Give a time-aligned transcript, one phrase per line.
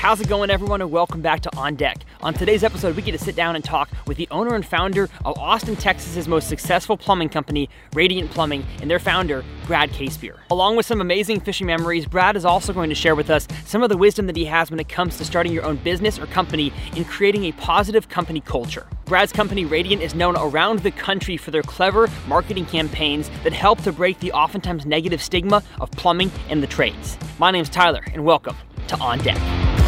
[0.00, 1.98] How's it going, everyone, and welcome back to On Deck.
[2.22, 5.10] On today's episode, we get to sit down and talk with the owner and founder
[5.26, 10.38] of Austin, Texas's most successful plumbing company, Radiant Plumbing, and their founder, Brad Casebeer.
[10.50, 13.82] Along with some amazing fishing memories, Brad is also going to share with us some
[13.82, 16.24] of the wisdom that he has when it comes to starting your own business or
[16.24, 18.86] company and creating a positive company culture.
[19.04, 23.82] Brad's company, Radiant, is known around the country for their clever marketing campaigns that help
[23.82, 27.18] to break the oftentimes negative stigma of plumbing and the trades.
[27.38, 28.56] My name's Tyler, and welcome
[28.88, 29.79] to On Deck.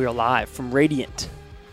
[0.00, 1.28] We are live from Radiant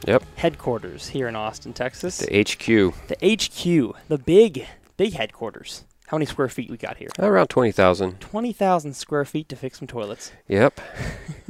[0.05, 0.21] Yep.
[0.35, 2.17] headquarters here in Austin, Texas.
[2.17, 2.93] The HQ.
[3.07, 4.67] The HQ, the big,
[4.97, 5.85] big headquarters.
[6.07, 7.07] How many square feet we got here?
[7.19, 8.19] Around 20,000.
[8.19, 10.33] 20,000 square feet to fix some toilets.
[10.49, 10.81] Yep.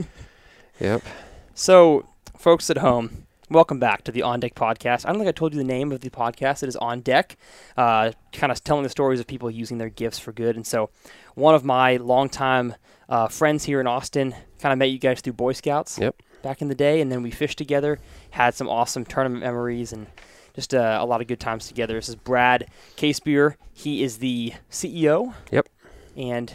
[0.79, 1.01] yep.
[1.55, 2.05] So,
[2.37, 5.03] folks at home, welcome back to the On Deck podcast.
[5.03, 6.61] I don't think I told you the name of the podcast.
[6.61, 7.37] It is On Deck,
[7.75, 10.55] uh, kind of telling the stories of people using their gifts for good.
[10.55, 10.91] And so,
[11.33, 12.75] one of my longtime
[13.09, 16.21] uh, friends here in Austin kind of met you guys through Boy Scouts Yep.
[16.47, 17.99] Back in the day, and then we fished together,
[18.31, 20.07] had some awesome tournament memories, and
[20.55, 21.95] just uh, a lot of good times together.
[21.95, 23.55] This is Brad Casebeer.
[23.73, 25.33] He is the CEO.
[25.51, 25.67] Yep.
[26.15, 26.53] And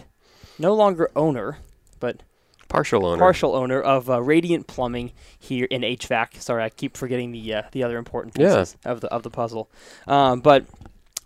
[0.59, 1.59] no longer owner,
[2.01, 2.23] but
[2.69, 3.19] Partial owner.
[3.19, 6.41] partial owner of uh, Radiant Plumbing here in HVAC.
[6.41, 8.47] Sorry, I keep forgetting the uh, the other important Yeah.
[8.47, 9.71] pieces of the of the puzzle.
[10.06, 10.65] Um, but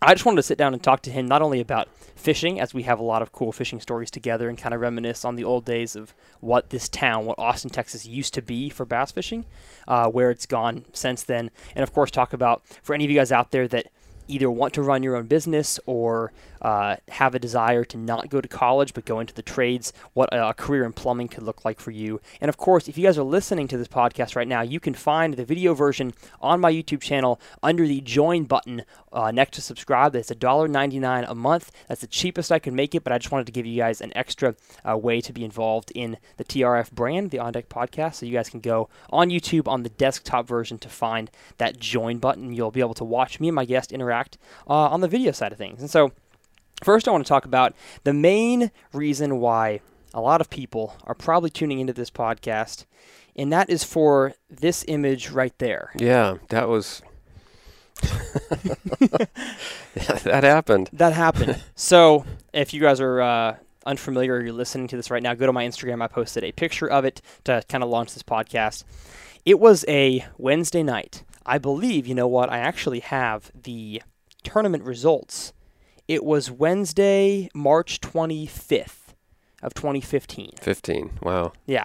[0.02, 2.74] I just wanted to sit down and talk to him not only about fishing, as
[2.74, 5.44] we have a lot of cool fishing stories together, and kind of reminisce on the
[5.44, 9.46] old days of what this town, what Austin, Texas, used to be for bass fishing,
[9.88, 13.16] uh, where it's gone since then, and of course talk about for any of you
[13.16, 13.86] guys out there that
[14.28, 18.40] either want to run your own business or uh, have a desire to not go
[18.40, 21.80] to college but go into the trades, what a career in plumbing could look like
[21.80, 22.20] for you.
[22.40, 24.94] And of course, if you guys are listening to this podcast right now, you can
[24.94, 29.60] find the video version on my YouTube channel under the join button uh, next to
[29.62, 30.12] subscribe.
[30.12, 31.72] That's $1.99 a month.
[31.88, 34.00] That's the cheapest I could make it, but I just wanted to give you guys
[34.00, 34.54] an extra
[34.88, 38.16] uh, way to be involved in the TRF brand, the On Deck podcast.
[38.16, 42.18] So you guys can go on YouTube on the desktop version to find that join
[42.18, 42.52] button.
[42.52, 45.52] You'll be able to watch me and my guest interact uh, on the video side
[45.52, 45.80] of things.
[45.80, 46.12] And so,
[46.84, 49.80] First, I want to talk about the main reason why
[50.12, 52.84] a lot of people are probably tuning into this podcast,
[53.34, 55.90] and that is for this image right there.
[55.96, 57.02] Yeah, that was.
[59.94, 60.90] that happened.
[60.92, 61.62] That happened.
[61.74, 63.56] so, if you guys are uh,
[63.86, 66.02] unfamiliar or you're listening to this right now, go to my Instagram.
[66.02, 68.84] I posted a picture of it to kind of launch this podcast.
[69.46, 71.22] It was a Wednesday night.
[71.46, 72.50] I believe, you know what?
[72.50, 74.02] I actually have the
[74.42, 75.52] tournament results.
[76.08, 79.14] It was Wednesday, March 25th
[79.62, 80.52] of 2015.
[80.60, 81.18] 15.
[81.22, 81.52] Wow.
[81.66, 81.84] Yeah.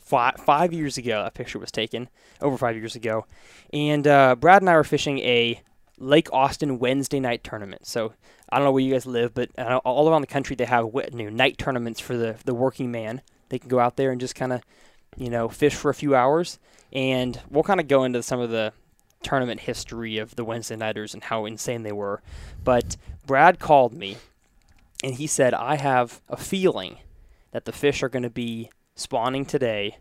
[0.00, 2.08] Five, five years ago, a picture was taken,
[2.40, 3.26] over five years ago.
[3.72, 5.60] And uh, Brad and I were fishing a
[5.98, 7.86] Lake Austin Wednesday night tournament.
[7.86, 8.12] So
[8.50, 10.86] I don't know where you guys live, but uh, all around the country they have
[10.92, 13.22] you know, night tournaments for the, the working man.
[13.50, 14.62] They can go out there and just kind of,
[15.16, 16.58] you know, fish for a few hours.
[16.92, 18.72] And we'll kind of go into some of the
[19.22, 22.22] tournament history of the Wednesday nighters and how insane they were.
[22.64, 22.96] But
[23.28, 24.16] Brad called me
[25.04, 26.96] and he said, I have a feeling
[27.52, 29.98] that the fish are going to be spawning today.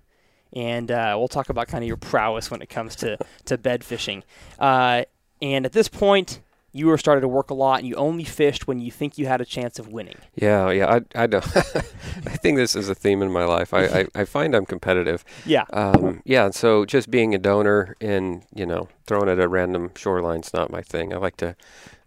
[0.53, 3.83] And uh, we'll talk about kind of your prowess when it comes to, to bed
[3.83, 4.23] fishing.
[4.57, 5.03] Uh,
[5.41, 6.39] and at this point,
[6.77, 9.25] you were starting to work a lot and you only fished when you think you
[9.27, 10.15] had a chance of winning.
[10.35, 10.99] Yeah, yeah.
[11.15, 13.73] I, I, don't I think this is a theme in my life.
[13.73, 15.23] I, I, I find I'm competitive.
[15.45, 15.65] Yeah.
[15.73, 20.53] Um, yeah, so just being a donor and, you know, throwing at a random shoreline's
[20.53, 21.13] not my thing.
[21.13, 21.55] I like to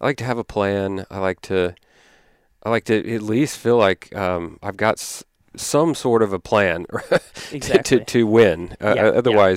[0.01, 1.07] I like to have a plan.
[1.11, 1.75] I like to
[2.63, 5.25] I like to at least feel like um, I've got s-
[5.57, 6.87] some sort of a plan
[7.53, 7.99] Exactly.
[7.99, 8.77] to to win.
[8.81, 9.51] Uh, Yeah, yeah.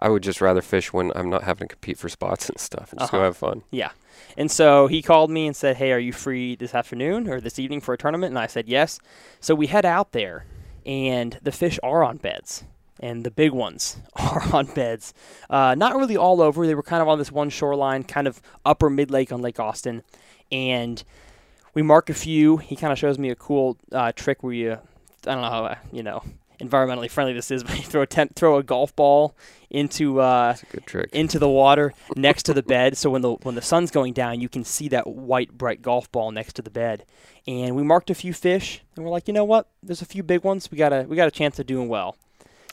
[0.00, 2.90] I would just rather fish when I'm not having to compete for spots and stuff
[2.92, 3.20] and just Uh-huh.
[3.22, 3.62] go have fun.
[3.70, 3.90] Yeah.
[4.36, 7.58] And so he called me and said, Hey, are you free this afternoon or this
[7.58, 8.30] evening for a tournament?
[8.32, 8.98] And I said, Yes.
[9.40, 10.46] So we head out there,
[10.84, 12.64] and the fish are on beds.
[13.00, 15.14] And the big ones are on beds.
[15.50, 16.66] Uh, not really all over.
[16.66, 19.58] They were kind of on this one shoreline, kind of upper mid lake on Lake
[19.60, 20.02] Austin.
[20.52, 21.02] And
[21.74, 22.56] we mark a few.
[22.58, 24.78] He kind of shows me a cool uh, trick where you, I
[25.34, 26.22] don't know how, you know,
[26.68, 29.34] environmentally friendly this is, but you throw a, tent, throw a golf ball
[29.70, 31.10] into uh, a good trick.
[31.12, 32.96] into the water next to the bed.
[32.96, 36.10] So when the when the sun's going down, you can see that white bright golf
[36.12, 37.04] ball next to the bed.
[37.46, 39.68] And we marked a few fish, and we're like, you know what?
[39.82, 40.70] There's a few big ones.
[40.70, 42.16] We got a we got a chance of doing well.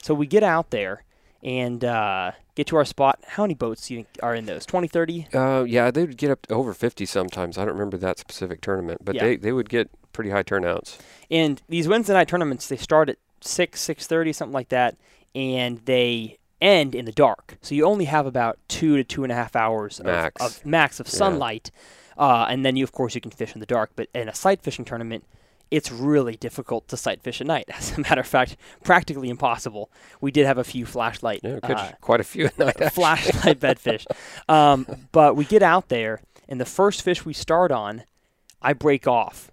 [0.01, 1.03] So we get out there,
[1.43, 3.19] and uh, get to our spot.
[3.27, 4.65] How many boats do you think are in those?
[4.65, 5.27] 20, 30?
[5.33, 7.57] Uh, yeah, they would get up to over 50 sometimes.
[7.57, 9.23] I don't remember that specific tournament, but Yeah.
[9.23, 10.97] they, they would get pretty high turnouts.
[11.29, 14.97] And these Wednesday night tournaments, they start at 6, 6.30, something like that,
[15.35, 17.57] and they end in the dark.
[17.61, 20.41] So you only have about two to two and a half hours of- Max.
[20.41, 21.11] Of, max of Yeah.
[21.17, 21.71] sunlight.
[22.17, 23.91] Uh, and then you, of course, you can fish in the dark.
[23.95, 25.23] But in a sight fishing tournament,
[25.71, 27.65] it's really difficult to sight fish at night.
[27.73, 29.89] As a matter of fact, practically impossible.
[30.19, 32.93] We did have a few flashlight Yeah, uh, quite a few at night.
[32.93, 34.05] flashlight bedfish.
[34.47, 38.03] Um, but we get out there, and the first fish we start on,
[38.61, 39.49] I break off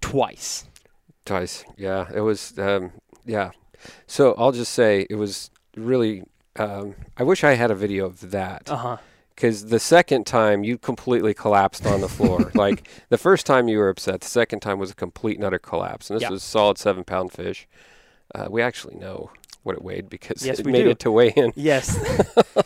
[0.00, 0.64] twice.
[1.24, 1.64] Twice.
[1.76, 2.58] Yeah, it was.
[2.58, 2.92] Um,
[3.24, 3.50] yeah.
[4.06, 6.24] So I'll just say it was really.
[6.56, 8.96] Um, I wish I had a video of that Uh huh.
[9.34, 12.50] because the second time you completely collapsed on the floor.
[12.54, 15.58] like the first time you were upset, the second time was a complete and utter
[15.58, 16.08] collapse.
[16.10, 16.30] And this Yeah.
[16.30, 17.66] was a solid seven pound fish.
[18.34, 19.30] Uh, we actually know
[19.64, 20.90] what it weighed because Yes, it we made do.
[20.90, 21.52] it to weigh in.
[21.56, 21.98] Yes,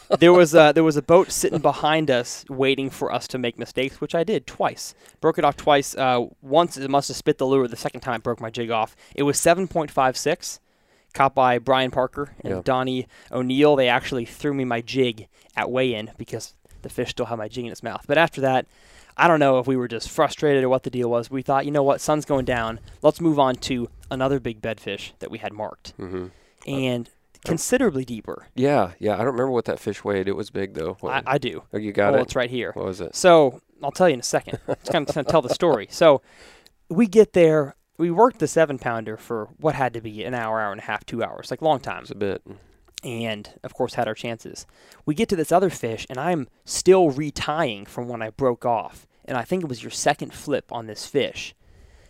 [0.19, 3.59] there was a, there was a boat sitting behind us waiting for us to make
[3.59, 4.95] mistakes, which I did twice.
[5.21, 5.97] Broke it off twice.
[5.97, 7.67] Uh, once it must have spit the lure.
[7.69, 8.95] The second time I broke my jig off.
[9.15, 10.61] It was seven point five six,
[11.15, 12.61] caught by Brian Parker and Yeah.
[12.65, 13.77] Donnie O'Neill.
[13.77, 17.65] They actually threw me my jig at weigh-in because the fish still had my jig
[17.65, 18.05] in its mouth.
[18.07, 18.67] But after that.
[19.21, 21.29] I don't know if we were just frustrated or what the deal was.
[21.29, 22.79] We thought, you know what, sun's going down.
[23.03, 26.27] Let's move on to another big bedfish that we had marked, hmm
[26.67, 27.11] Uh, and uh,
[27.45, 28.49] considerably deeper.
[28.55, 29.15] Yeah, yeah.
[29.15, 30.29] I don't remember what that fish weighed.
[30.29, 30.97] It was big though.
[31.01, 31.63] What, I, I do.
[31.73, 32.25] oh, you got well, it.
[32.25, 32.73] it's right here.
[32.73, 33.15] What was it?
[33.15, 34.59] So I'll tell you in a second.
[34.69, 35.89] It's kind of to tell the story.
[35.91, 36.23] So
[36.89, 37.75] we get there.
[37.97, 40.85] We worked the seven pounder for what had to be an hour, hour and a
[40.85, 42.03] half, two hours, like long time.
[42.03, 42.43] was a bit.
[43.03, 44.67] And of course, had our chances.
[45.07, 49.07] We get to this other fish, and I'm still retying from when I broke off.
[49.25, 51.55] And I think it was your second flip on this fish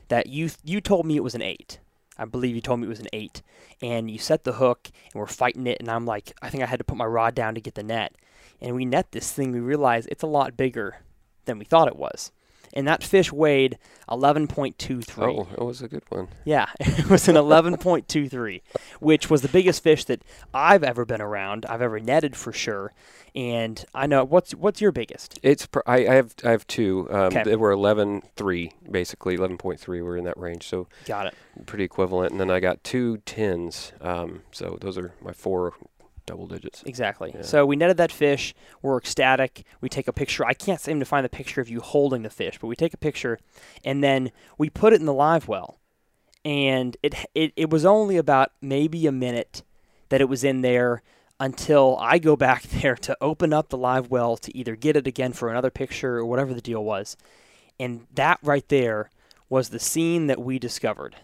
[0.09, 1.79] that you you told me it was an eight.
[2.19, 3.43] I believe you told me it was an eight.
[3.81, 5.79] And you set the hook, and we're fighting it.
[5.81, 7.83] And I'm like, I think I had to put my rod down to get the
[7.83, 8.15] net.
[8.61, 9.53] And we net this thing.
[9.53, 10.99] We realize it's a lot bigger
[11.45, 12.33] than we thought it was.
[12.79, 13.77] And that fish weighed
[14.09, 15.19] 11.23.
[15.19, 16.29] Oh, it was a good one.
[16.45, 18.63] Yeah, it was an 11.23,
[19.01, 20.23] which was the biggest fish that
[20.55, 21.67] I've ever been around.
[21.67, 22.93] I've ever netted for sure.
[23.35, 25.41] And I know what's what's your biggest?
[25.43, 27.09] It's pr- I, I have I have two.
[27.11, 27.43] Um, 'Kay.
[27.43, 31.35] They were 11.3 basically 11.3 were in that range, so Got it.
[31.67, 32.31] pretty equivalent.
[32.31, 33.93] And then I got two tens.
[34.01, 35.75] Um, so those are my four
[36.29, 36.83] double digits.
[36.87, 37.33] Exactly.
[37.35, 37.43] Yeah.
[37.43, 38.55] So we netted that fish.
[38.83, 39.65] We're ecstatic.
[39.81, 40.45] We take a picture.
[40.45, 42.95] I can't seem to find the picture of you holding the fish, but we take
[42.95, 43.39] a picture,
[43.85, 45.79] and then we put it in the live well.
[46.45, 49.63] And it it, it was only about maybe a minute
[50.11, 51.03] that it was in there
[51.41, 55.07] until I go back there to open up the live well to either get it
[55.07, 57.17] again for another picture or whatever the deal was.
[57.81, 59.11] And that right there
[59.49, 61.17] was the scene that we discovered.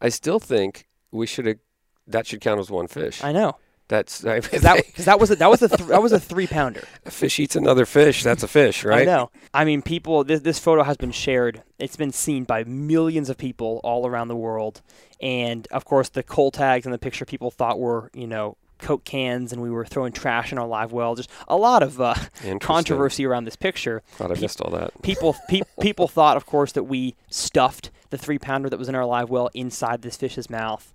[0.00, 1.58] I still think we should have.
[2.06, 3.22] That should count as one fish.
[3.22, 3.56] I know
[3.90, 6.84] That's because that that was a, that was a th- that was a three pounder.
[7.04, 8.22] a fish eats another fish.
[8.22, 9.02] That's a fish, right?
[9.02, 9.30] I know.
[9.52, 10.22] I mean, people.
[10.22, 11.64] This this photo has been shared.
[11.80, 14.80] It's been seen by millions of people all around the world,
[15.20, 19.04] and of course, the cull tags in the picture people thought were you know Coke
[19.04, 21.16] cans, and we were throwing trash in our live well.
[21.16, 22.14] Just a lot of uh,
[22.60, 24.02] controversy around this picture.
[24.12, 25.02] Thought I missed all that.
[25.02, 28.94] People pe- people thought, of course, that we stuffed the three pounder that was in
[28.94, 30.92] our live well inside this fish's mouth,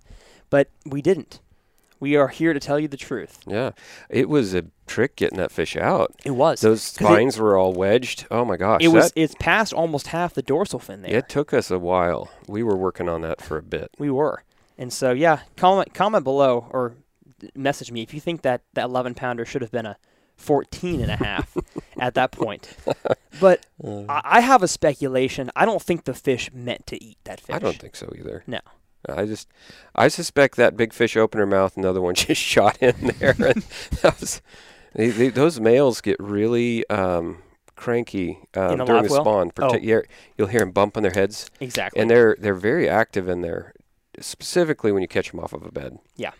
[0.48, 1.40] but we didn't.
[1.98, 3.38] We are here to tell you the truth.
[3.46, 3.70] Yeah,
[4.10, 6.14] it was a trick getting that fish out.
[6.24, 6.60] It was.
[6.60, 8.26] Those 'Cause it- spines were all wedged.
[8.30, 9.12] Oh my gosh, it was.
[9.16, 11.14] It's past almost half the dorsal fin there.
[11.14, 12.30] it took us a while.
[12.48, 13.90] We were working on that for a bit.
[13.98, 14.42] We were.
[14.78, 16.94] And so, yeah, comment comment below or
[17.54, 19.96] message me if you think that that 11 pounder should have been a
[20.36, 21.56] 14 and a half
[21.98, 22.76] at that point.
[23.40, 24.02] But uh.
[24.08, 25.50] I, I have a speculation.
[25.56, 27.56] I don't think the fish meant to eat that fish.
[27.56, 28.42] I don't think so either.
[28.46, 28.60] No.
[29.08, 29.48] I just,
[29.94, 33.12] I suspect that big fish opened her mouth, and the other one just shot in
[33.18, 33.30] there.
[33.38, 33.62] and
[34.02, 34.42] that was,
[34.94, 37.38] they, they, those males get really um,
[37.76, 39.50] cranky um, during the spawn.
[39.58, 39.76] Oh.
[39.76, 40.00] Yeah,
[40.36, 42.00] You'll hear them bumping their heads, Exactly.
[42.00, 43.74] and they're they're very active in there,
[44.20, 45.98] specifically when you catch them off of a bed.
[46.16, 46.32] Yeah.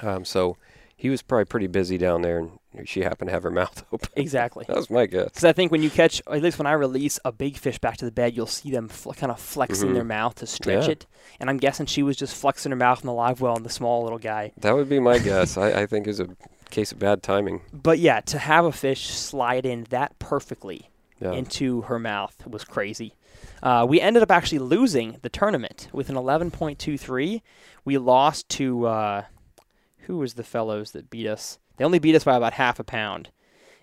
[0.00, 0.56] Um, so
[0.96, 4.08] he was probably pretty busy down there, and she happened to have her mouth open.
[4.16, 4.64] exactly.
[4.68, 5.26] that was my guess.
[5.26, 7.96] Because I think when you catch, at least when I release a big fish back
[7.98, 9.94] to the bed, you'll see them fl- kind of flexing Mhm.
[9.94, 10.92] their mouth to stretch Yeah.
[10.92, 11.06] it.
[11.40, 13.70] And I'm guessing she was just flexing her mouth in the live well and the
[13.70, 14.52] small little guy.
[14.56, 15.56] That would be my guess.
[15.56, 16.28] I, I think it was a
[16.70, 17.60] case of bad timing.
[17.72, 20.88] But yeah, to have a fish slide in that perfectly
[21.20, 21.32] Yeah.
[21.32, 23.14] into her mouth was crazy.
[23.62, 27.42] Uh, we ended up actually losing the tournament with an 11.23.
[27.84, 29.24] We lost to uh,
[30.06, 31.58] who was the fellows that beat us?
[31.76, 33.30] They only beat us by about half a pound,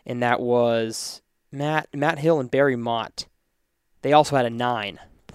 [0.05, 3.27] and that was Matt Matt Hill and Barry Mott.
[4.01, 4.58] They also had a that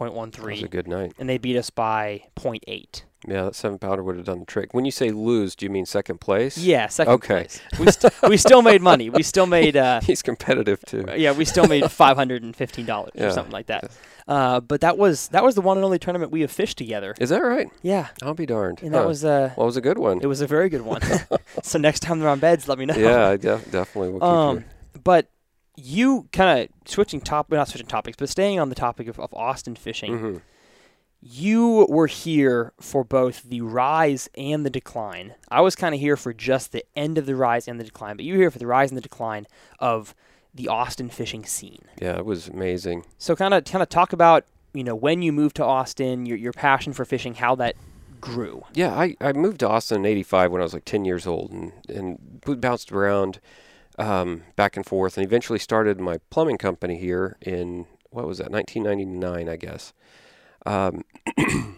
[0.00, 1.12] was a 9.13, good night.
[1.18, 3.02] and they beat us by 0.8.
[3.26, 4.74] Yeah, that seven pounder would have done the trick.
[4.74, 6.58] When you say lose, do you mean second place?
[6.58, 7.34] Yeah, second Okay.
[7.44, 7.60] place.
[7.78, 9.10] We, st- we still made money.
[9.10, 11.06] We still made uh, He's competitive too.
[11.16, 13.26] yeah, we still made five hundred and fifteen dollars Yeah.
[13.26, 13.90] or something like that.
[14.26, 17.14] Uh, but that was that was the one and only tournament we have fished together.
[17.20, 17.68] Is that right?
[17.82, 18.82] Yeah, I'll be darned.
[18.82, 19.08] and that Huh.
[19.08, 20.20] was uh, well, it was a good one.
[20.22, 21.00] it was a very good one.
[21.62, 22.94] so next time they're on beds, let me know.
[22.96, 24.64] yeah, I def- definitely will keep Um,
[25.02, 25.28] but
[25.76, 29.32] you kind of switching top, not switching topics, but staying on the topic of, of
[29.34, 30.18] Austin fishing.
[30.18, 30.36] hmm
[31.26, 35.34] You were here for both the rise and the decline.
[35.48, 38.16] I was kind of here for just the end of the rise and the decline,
[38.16, 39.46] but you were here for the rise and the decline
[39.78, 40.14] of
[40.52, 41.86] the Austin fishing scene.
[41.98, 43.06] Yeah, it was amazing.
[43.16, 46.36] So kind of kind of talk about you know when you moved to Austin, your
[46.36, 47.74] your passion for fishing, how that
[48.20, 48.64] grew.
[48.74, 51.50] Yeah, I, I moved to Austin in '85 when I was like 10 years old,
[51.52, 53.40] and and bounced around
[53.98, 58.50] um, back and forth, and eventually started my plumbing company here in what was that
[58.50, 59.94] 1999, I guess.
[60.66, 61.02] Um,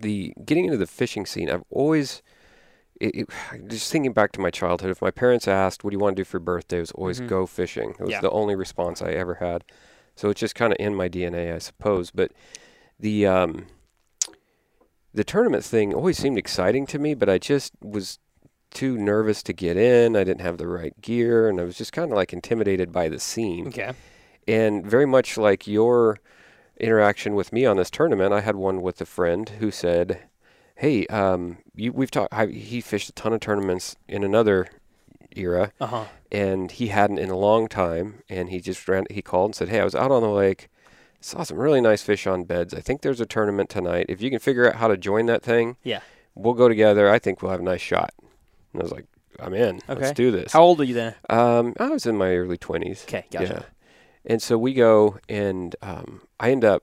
[0.00, 2.22] the getting into the fishing scene, I've always
[3.00, 3.28] it, it,
[3.68, 4.90] just thinking back to my childhood.
[4.90, 6.90] If my parents asked, "What do you want to do for your birthday?" It was
[6.92, 7.28] always Mhm.
[7.28, 7.90] go fishing.
[7.90, 8.20] It was Yeah.
[8.20, 9.64] the only response I ever had.
[10.16, 12.10] So it's just kind of in my DNA, I suppose.
[12.10, 12.32] But
[12.98, 13.66] the um,
[15.14, 18.18] the tournament thing always seemed exciting to me, but I just was
[18.70, 20.14] too nervous to get in.
[20.16, 23.08] I didn't have the right gear, and I was just kind of like intimidated by
[23.08, 23.68] the scene.
[23.68, 23.92] Okay.
[24.46, 26.18] And very much like your
[26.80, 30.20] interaction with me on this tournament, I had one with a friend who said,
[30.76, 32.34] "Hey, um, you, we've talked.
[32.50, 34.68] He fished a ton of tournaments in another
[35.36, 36.04] era, Uh huh.
[36.32, 38.22] and he hadn't in a long time.
[38.28, 39.06] And he just ran.
[39.10, 40.68] He called and said, "Hey, I was out on the lake."
[41.20, 42.72] Saw some really nice fish on beds.
[42.72, 44.06] I think there's a tournament tonight.
[44.08, 45.98] If you can figure out how to join that thing, Yeah.
[46.36, 47.10] we'll go together.
[47.10, 48.14] I think we'll have a nice shot.
[48.72, 49.04] And I was like,
[49.40, 49.80] I'm in.
[49.88, 50.00] Okay.
[50.00, 50.52] Let's do this.
[50.52, 51.16] How old are you then?
[51.28, 53.02] Um, I was in my early 20s.
[53.02, 53.44] Okay, gotcha.
[53.52, 53.62] Yeah.
[54.28, 56.82] And so we go, and um, I end up,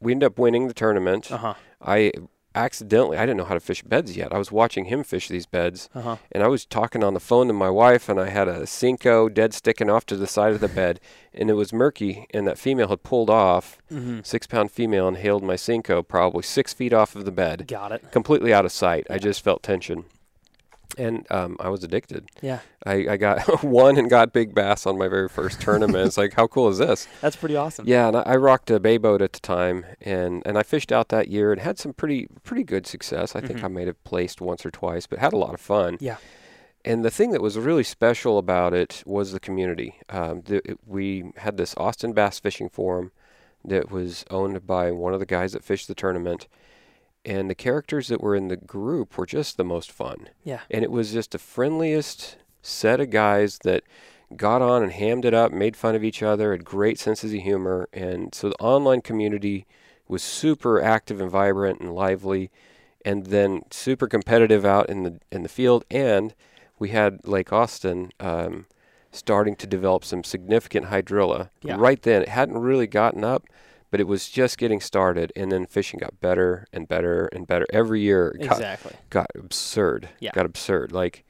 [0.00, 1.30] we end up winning the tournament.
[1.30, 1.54] Uh huh.
[1.82, 2.12] I
[2.54, 4.32] accidentally, I didn't know how to fish beds yet.
[4.32, 6.16] I was watching him fish these beds, Uh huh.
[6.30, 9.32] and I was talking on the phone to my wife, and I had a Senko
[9.32, 11.00] dead sticking off to the side of the bed,
[11.34, 14.20] and it was murky, and that female had pulled off, Mm-hmm.
[14.22, 17.90] six pound female, and hailed my Senko probably six feet off of the bed, Got
[17.90, 18.12] it.
[18.12, 19.04] completely out of sight.
[19.10, 20.04] I just felt tension.
[20.96, 22.28] And um, I was addicted.
[22.42, 22.60] Yeah.
[22.86, 26.06] I, I got one and got big bass on my very first tournament.
[26.06, 27.08] it's like, how cool is this?
[27.20, 27.86] That's pretty awesome.
[27.88, 30.92] Yeah, and I, I rocked a bay boat at the time, and, and I fished
[30.92, 33.34] out that year and had some pretty pretty good success.
[33.34, 33.64] I think Mhm.
[33.64, 35.96] I may have placed once or twice, but had a lot of fun.
[36.00, 36.16] Yeah.
[36.84, 39.98] And the thing that was really special about it was the community.
[40.10, 43.10] Um, the, it- we had this Austin Bass Fishing Forum
[43.64, 46.46] that was owned by one of the guys that fished the tournament,
[47.24, 50.60] and the characters that were in the group were just the most fun Yeah.
[50.70, 53.82] and it was just the friendliest set of guys that
[54.36, 57.40] got on and hammed it up, made fun of each other, had great senses of
[57.40, 59.66] humor, and so the online community
[60.08, 62.50] was super active and vibrant and lively,
[63.04, 66.34] and then super competitive out in the in the field, and
[66.78, 68.66] we had Lake Austin um,
[69.12, 71.76] starting to develop some significant hydrilla Yeah.
[71.78, 72.22] right then.
[72.22, 73.44] It hadn't really gotten up.
[73.94, 77.64] But it was just getting started, and then fishing got better and better and better
[77.72, 78.36] every year.
[78.40, 78.92] It got Exactly.
[79.08, 80.08] got absurd.
[80.18, 80.32] Yeah.
[80.34, 80.90] Got absurd.
[80.90, 81.24] Like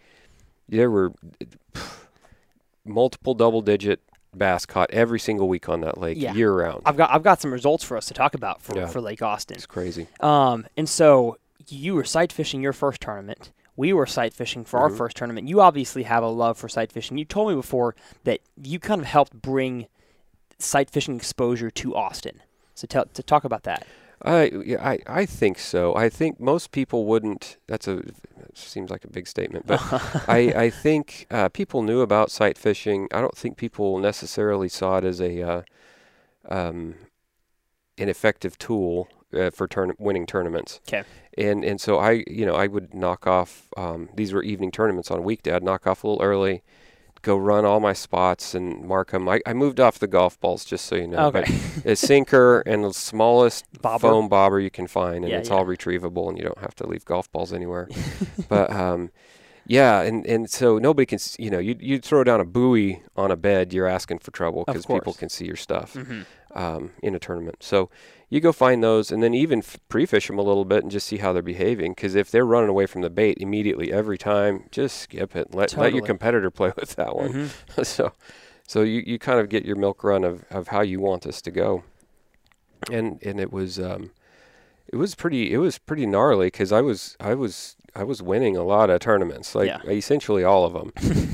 [0.66, 1.12] there were
[2.86, 4.00] multiple double digit
[4.34, 6.32] bass caught every single week on that lake Yeah.
[6.32, 6.80] year round.
[6.86, 8.86] I've got I've got some results for us to talk about for, Yeah.
[8.86, 9.56] for Lake Austin.
[9.56, 10.08] It's crazy.
[10.20, 11.36] Um, and so
[11.68, 13.52] you were sight fishing your first tournament.
[13.76, 14.96] We were sight fishing for our Mhm.
[14.96, 15.48] first tournament.
[15.48, 17.18] You obviously have a love for sight fishing.
[17.18, 17.94] You told me before
[18.24, 19.86] that you kind of helped bring
[20.58, 22.40] sight fishing exposure to Austin.
[22.74, 23.86] So tell to talk about that.
[24.22, 25.94] I yeah, I I think so.
[25.94, 27.58] I think most people wouldn't.
[27.66, 28.02] That's a
[28.54, 29.80] seems like a big statement, but
[30.28, 33.08] I I think uh, people knew about sight fishing.
[33.12, 35.62] I don't think people necessarily saw it as a uh,
[36.48, 36.94] um,
[37.98, 40.80] an effective tool uh, for turn- winning tournaments.
[40.86, 41.02] 'Kay.
[41.36, 43.68] And and so I you know I would knock off.
[43.76, 45.52] Um, these were evening tournaments on a weekday.
[45.52, 46.62] I'd knock off a little early,
[47.24, 49.28] go run all my spots and mark them.
[49.28, 51.32] I, I moved off the golf balls just so you know.
[51.32, 51.44] okay.
[51.82, 54.08] But a sinker and the smallest Bobber.
[54.08, 55.56] foam bobber you can find, and Yeah, it's yeah.
[55.56, 57.88] all retrievable, and you don't have to leave golf balls anywhere.
[58.48, 59.10] but um,
[59.66, 63.30] yeah, and, and so nobody can, you know, you you throw down a buoy on
[63.30, 66.22] a bed, you're asking for trouble because people can see your stuff hmm
[66.54, 67.56] um, in a tournament.
[67.62, 67.90] So
[68.34, 71.06] you go find those, and then even f- pre-fish them a little bit and just
[71.06, 71.92] see how they're behaving.
[71.92, 75.54] Because if they're running away from the bait immediately every time, just skip it.
[75.54, 77.32] Let let your competitor play with that one.
[77.32, 78.12] hmm so
[78.66, 81.40] so you, you kind of get your milk run of, of how you want this
[81.42, 81.84] to go
[82.90, 84.10] and and it was um
[84.88, 88.56] it was pretty it was pretty gnarly because i was i was i was winning
[88.56, 89.80] a lot of tournaments like Yeah.
[89.90, 90.92] essentially all of them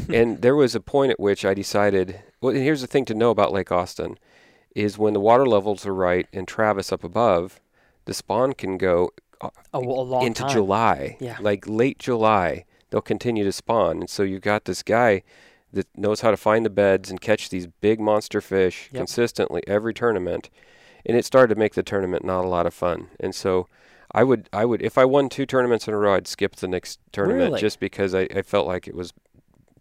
[0.14, 3.14] and there was a point at which i decided well and here's the thing to
[3.14, 4.16] know about lake austin
[4.75, 7.61] is when the water levels are right and travis up above
[8.05, 9.11] the spawn can go
[9.41, 10.53] uh, a, a long into time.
[10.53, 11.17] July.
[11.21, 11.37] Yeah.
[11.41, 13.99] Like late July, they'll continue to spawn.
[14.00, 15.23] And so you've got this guy
[15.73, 18.99] that knows how to find the beds and catch these big monster fish Yep.
[19.00, 20.50] consistently every tournament.
[21.07, 23.09] And it started to make the tournament not a lot of fun.
[23.21, 23.69] And so
[24.12, 26.69] I would I would if I won two tournaments in a row, I'd skip the
[26.69, 27.61] next tournament Really?
[27.61, 29.12] just because I, I felt like it was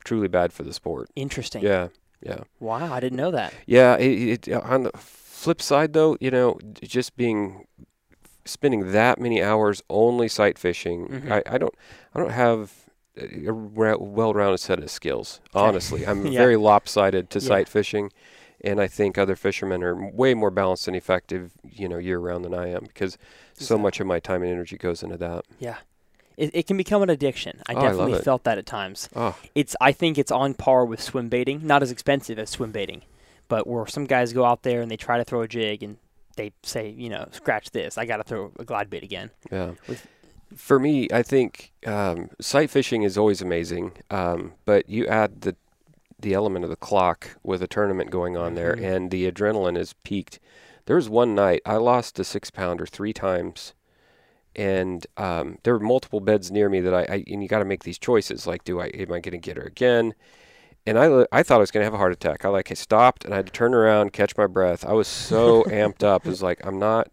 [0.03, 1.09] truly bad for the sport.
[1.15, 1.63] Interesting.
[1.63, 1.87] Yeah.
[2.21, 2.41] Yeah.
[2.59, 3.53] Wow, I didn't know that.
[3.65, 7.65] Yeah, it, it, on the flip side, though, you know, just being
[8.45, 11.31] spending that many hours only sight fishing, Mhm.
[11.31, 11.73] I, I don't,
[12.13, 12.73] I don't have
[13.17, 15.39] a well-rounded set of skills.
[15.53, 16.39] Honestly, I'm Yeah.
[16.39, 17.47] very lopsided to Yeah.
[17.47, 18.11] sight fishing,
[18.61, 22.53] and I think other fishermen are way more balanced and effective, you know, year-round than
[22.53, 23.17] I am because
[23.53, 25.45] so much of my time and energy goes into that.
[25.59, 25.77] Yeah.
[26.39, 27.61] It, it can become an addiction.
[27.67, 28.23] I Oh, definitely it.
[28.23, 29.09] felt that at times.
[29.15, 32.71] Oh, It's I think it's on par with swim baiting, not as expensive as swim
[32.71, 33.01] baiting,
[33.47, 35.97] but where some guys go out there and they try to throw a jig and
[36.37, 39.31] they say, you know, scratch this, I got to throw a glide bait again.
[39.51, 39.71] Yeah.
[39.87, 40.07] With-
[40.55, 45.55] For me, I think um, sight fishing is always amazing, um, but you add the
[46.21, 48.83] the element of the clock with a tournament going on there, Mhm.
[48.95, 50.37] and the adrenaline is peaked.
[50.85, 53.73] There was one night I lost a six pounder three times,
[54.59, 57.65] and um, there were multiple beds near me that I, I and you got to
[57.65, 58.45] make these choices.
[58.45, 60.13] Like, do I am I going to get her again?
[60.85, 62.43] And I, I thought I was going to have a heart attack.
[62.43, 64.85] I like I stopped and I had to turn around, catch my breath.
[64.85, 66.25] I was so amped up.
[66.25, 67.07] It was like I'm not,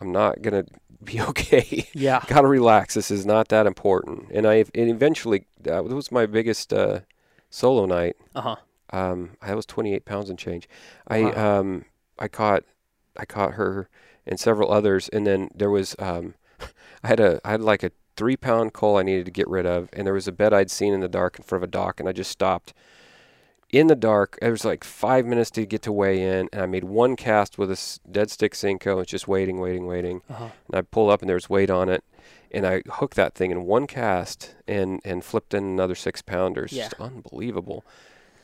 [0.00, 0.64] I'm not gonna
[1.04, 1.86] be okay.
[1.92, 2.24] Yeah.
[2.26, 2.94] Got to relax.
[2.94, 4.30] This is not that important.
[4.32, 7.00] And I and eventually that was my biggest uh,
[7.48, 8.16] solo night.
[8.34, 8.56] Uh huh.
[8.92, 10.68] Um, I was 28 pounds and change.
[11.06, 11.60] I Wow.
[11.60, 11.84] um,
[12.18, 12.64] I caught
[13.16, 13.88] I caught her
[14.26, 16.34] and several others, and then there was um,
[17.02, 19.66] I had a I had like a three pound cull I needed to get rid
[19.66, 21.70] of, and there was a bed I'd seen in the dark in front of a
[21.72, 22.72] dock, and I just stopped
[23.72, 24.36] in the dark.
[24.42, 27.56] It was like five minutes to get to weigh in, and I made one cast
[27.56, 29.00] with a dead stick Senko.
[29.00, 30.48] It's just waiting, waiting, waiting Uh huh.
[30.68, 32.04] and I pull up and there's weight on it,
[32.50, 36.72] and I hooked that thing in one cast and and flipped in another six pounders.
[36.72, 36.88] Yeah.
[36.88, 37.84] Just unbelievable.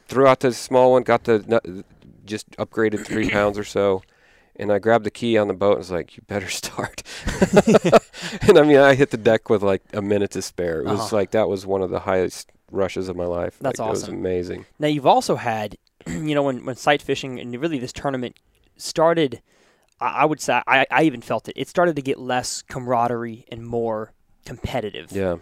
[0.08, 1.84] Threw out the small one, got the
[2.25, 4.02] just upgraded three pounds or so,
[4.58, 7.02] and I grabbed the key on the boat and was like, "You better start."
[8.42, 10.81] and I mean, I hit the deck with like a minute to spare.
[10.81, 11.16] It was Uh-huh.
[11.16, 13.57] like that was one of the highest rushes of my life.
[13.61, 14.66] That's like, It was amazing.
[14.78, 15.76] Now you've also had,
[16.07, 18.37] you know, when when sight fishing and really this tournament
[18.76, 19.40] started,
[20.00, 21.54] I, I would say I, I even felt it.
[21.57, 24.12] It started to get less camaraderie and more
[24.44, 25.12] competitive.
[25.12, 25.37] Yeah,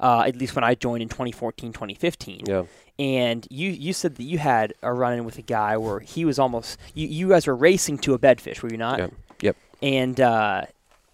[0.00, 2.42] Uh, at least when I joined in 2014, 2015.
[2.46, 2.64] yeah,
[3.00, 6.24] And you you said that you had a run in with a guy where he
[6.24, 8.98] was almost you you guys were racing to a bedfish, were you not?
[9.00, 9.08] Yeah.
[9.40, 9.56] Yep.
[9.82, 10.62] And uh,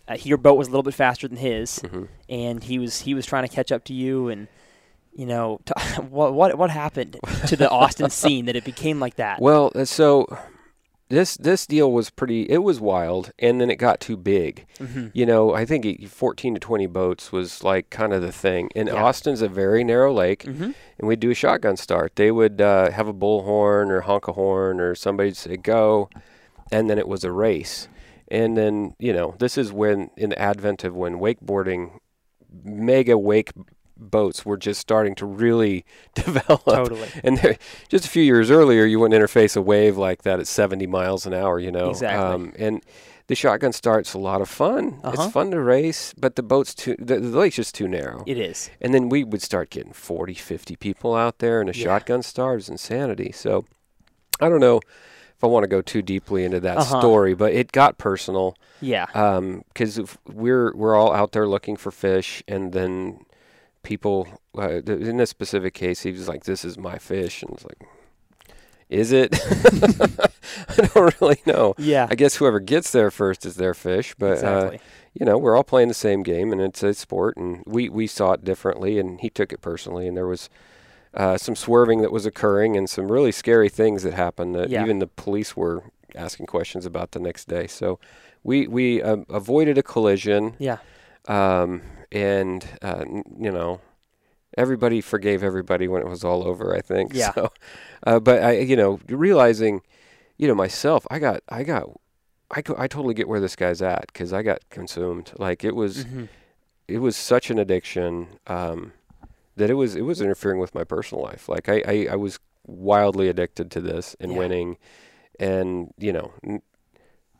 [0.08, 3.14] uh, your boat was a little bit faster than his, hmm and he was he
[3.14, 4.48] was trying to catch up to you and.
[5.16, 5.72] You know, t-
[6.10, 7.16] what what what happened
[7.46, 9.40] to the Austin scene that it became like that?
[9.40, 10.26] Well, uh, so
[11.10, 12.42] this this deal was pretty.
[12.42, 14.66] It was wild, and then it got too big.
[14.78, 18.32] hmm You know, I think it, 14 to 20 boats was like kind of the
[18.32, 18.70] thing.
[18.74, 19.02] And Yeah.
[19.04, 22.16] Austin's a very narrow lake, hmm and we'd do a shotgun start.
[22.16, 26.08] They would uh, have a bullhorn or honk a horn, or somebody'd say go,
[26.72, 27.88] and then it was a race.
[28.28, 31.98] And then you know, this is when in the advent of when wakeboarding,
[32.64, 33.50] mega wake
[34.10, 36.64] boats were just starting to really develop.
[36.64, 37.08] Totally.
[37.22, 37.56] And there,
[37.88, 41.26] just a few years earlier, you wouldn't interface a wave like that at 70 miles
[41.26, 41.90] an hour, you know.
[41.90, 42.52] Exactly.
[42.64, 42.82] and
[43.26, 45.00] the shotgun start's a lot of fun.
[45.02, 45.12] Uh-huh.
[45.22, 48.22] It's fun to race, but the boat's too, the, the lake's just too narrow.
[48.26, 48.68] It is.
[48.82, 51.84] And then we would start getting 40, 50 people out there and a Yeah.
[51.84, 52.58] shotgun start.
[52.60, 53.32] It's insanity.
[53.32, 53.64] So
[54.40, 54.76] I don't know
[55.36, 57.00] if I want to go too deeply into that Uh-huh.
[57.00, 59.06] story, but it got personal Yeah.
[59.72, 63.24] because we're we're all out there looking for fish, and then
[63.84, 64.26] people
[64.58, 67.88] uh, in this specific case, he was like, "This is my fish," and it's like,
[68.88, 69.30] "Is it?"
[70.78, 71.74] I don't really know.
[71.78, 72.06] Yeah.
[72.10, 74.70] I guess whoever gets there first is their fish, but uh,
[75.12, 78.06] you know, we're all playing the same game, and it's a sport, and we we
[78.06, 80.48] saw it differently, and he took it personally, and there was.
[81.16, 84.82] Uh, some swerving that was occurring and some really scary things that happened that Yeah.
[84.82, 85.84] even the police were
[86.16, 87.68] asking questions about the next day.
[87.68, 88.00] So
[88.42, 90.78] we we um, avoided a collision, yeah.
[91.28, 91.82] um,
[92.14, 93.04] and uh,
[93.38, 93.80] you know
[94.56, 96.74] everybody forgave everybody when it was all over.
[96.74, 97.12] I think.
[97.14, 97.32] Yeah.
[97.34, 97.52] So,
[98.06, 99.82] uh, but I you know realizing,
[100.38, 101.84] you know myself, I got I got.
[102.50, 105.32] I, I totally get where this guy's at because I got consumed.
[105.38, 106.24] Like it was, hmm
[106.86, 108.92] it was such an addiction um,
[109.56, 111.48] that it was it was interfering with my personal life.
[111.48, 114.38] Like I, I, I was wildly addicted to this and Yeah.
[114.38, 114.76] winning,
[115.40, 116.62] and you know, n-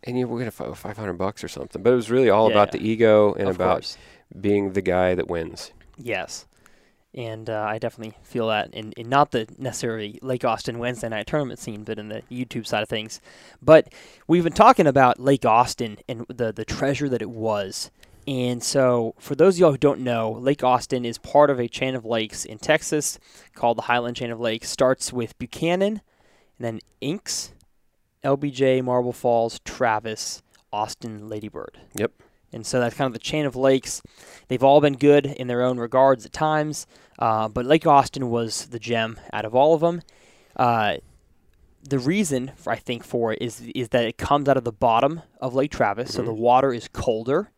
[0.02, 1.82] and you were gonna five hundred bucks or something.
[1.82, 2.80] But it was really all Yeah, about yeah.
[2.80, 3.98] the ego and Of about course.
[4.40, 5.72] Being the guy that wins.
[5.96, 6.46] Yes.
[7.14, 11.28] And uh, I definitely feel that in, in not the necessarily Lake Austin Wednesday night
[11.28, 13.20] tournament scene, but in the YouTube side of things.
[13.62, 13.92] But
[14.26, 17.92] we've been talking about Lake Austin and the, the treasure that it was.
[18.26, 21.68] And so, for those of y'all who don't know, Lake Austin is part of a
[21.68, 23.18] chain of lakes in Texas
[23.54, 24.70] called the Highland Chain of Lakes.
[24.70, 26.00] Starts with Buchanan,
[26.58, 27.52] and then Inks,
[28.24, 31.78] LBJ, Marble Falls, Travis, Austin, Ladybird.
[31.94, 32.12] Yep.
[32.54, 34.00] And so that's kind of the chain of lakes.
[34.48, 36.86] They've all been good in their own regards at times,
[37.18, 40.02] uh, but Lake Austin was the gem out of all of them.
[40.56, 40.96] Uh,
[41.82, 44.72] the reason for, I think for it is is that it comes out of the
[44.72, 46.26] bottom of Lake Travis, so Mhm.
[46.26, 47.50] the water is colder.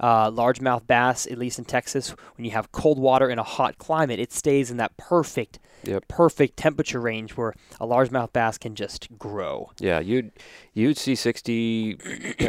[0.00, 3.78] Uh, largemouth bass, at least in Texas, when you have cold water in a hot
[3.78, 6.08] climate, it stays in that perfect, Yep.
[6.08, 9.70] perfect temperature range where a largemouth bass can just grow.
[9.78, 10.32] Yeah, you'd
[10.72, 11.92] you'd see 60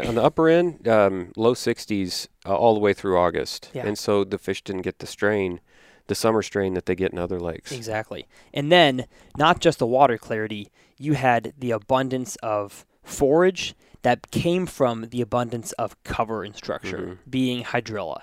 [0.08, 3.86] on the upper end, um, low 60s uh, all the way through August, Yeah.
[3.86, 5.60] and so the fish didn't get the strain,
[6.08, 7.71] the summer strain that they get in other lakes.
[7.71, 8.27] Exactly.
[8.53, 9.05] And then,
[9.38, 15.19] not just the water clarity, you had the abundance of forage that came from the
[15.19, 17.17] abundance of cover and structure, Mhm.
[17.27, 18.21] being hydrilla.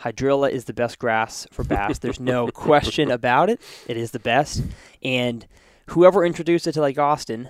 [0.00, 1.98] Hydrilla is the best grass for bass.
[1.98, 3.58] There's no question about it.
[3.88, 4.62] It is the best.
[5.02, 5.46] And
[5.86, 7.48] whoever introduced it to Lake Austin,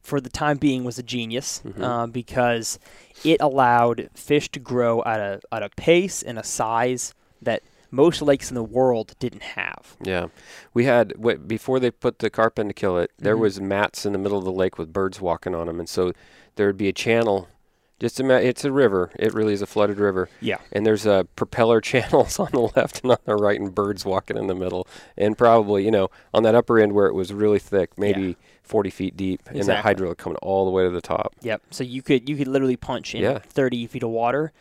[0.00, 1.82] for the time being, was a genius Mhm.
[1.82, 2.78] um, because
[3.24, 8.22] it allowed fish to grow at a, at a pace and a size that most
[8.22, 9.96] lakes in the world didn't have.
[10.02, 10.26] Yeah,
[10.74, 13.10] we had wh- before they put the carp in to kill it.
[13.18, 13.40] There Mhm.
[13.40, 16.12] was mats in the middle of the lake with birds walking on them, and so
[16.56, 17.48] there would be a channel.
[17.98, 19.10] Just ima- it's a river.
[19.18, 20.30] It really is a flooded river.
[20.40, 20.56] Yeah.
[20.72, 24.38] And there's uh, propeller channels on the left and on the right, and birds walking
[24.38, 24.86] in the middle.
[25.18, 28.88] And probably, you know, on that upper end where it was really thick, maybe 40
[28.88, 29.82] feet deep, and that Exactly.
[29.82, 31.34] hydro coming all the way to the top.
[31.42, 31.60] Yep.
[31.70, 33.38] So you could you could literally punch in Yeah.
[33.40, 34.52] 30 feet of water.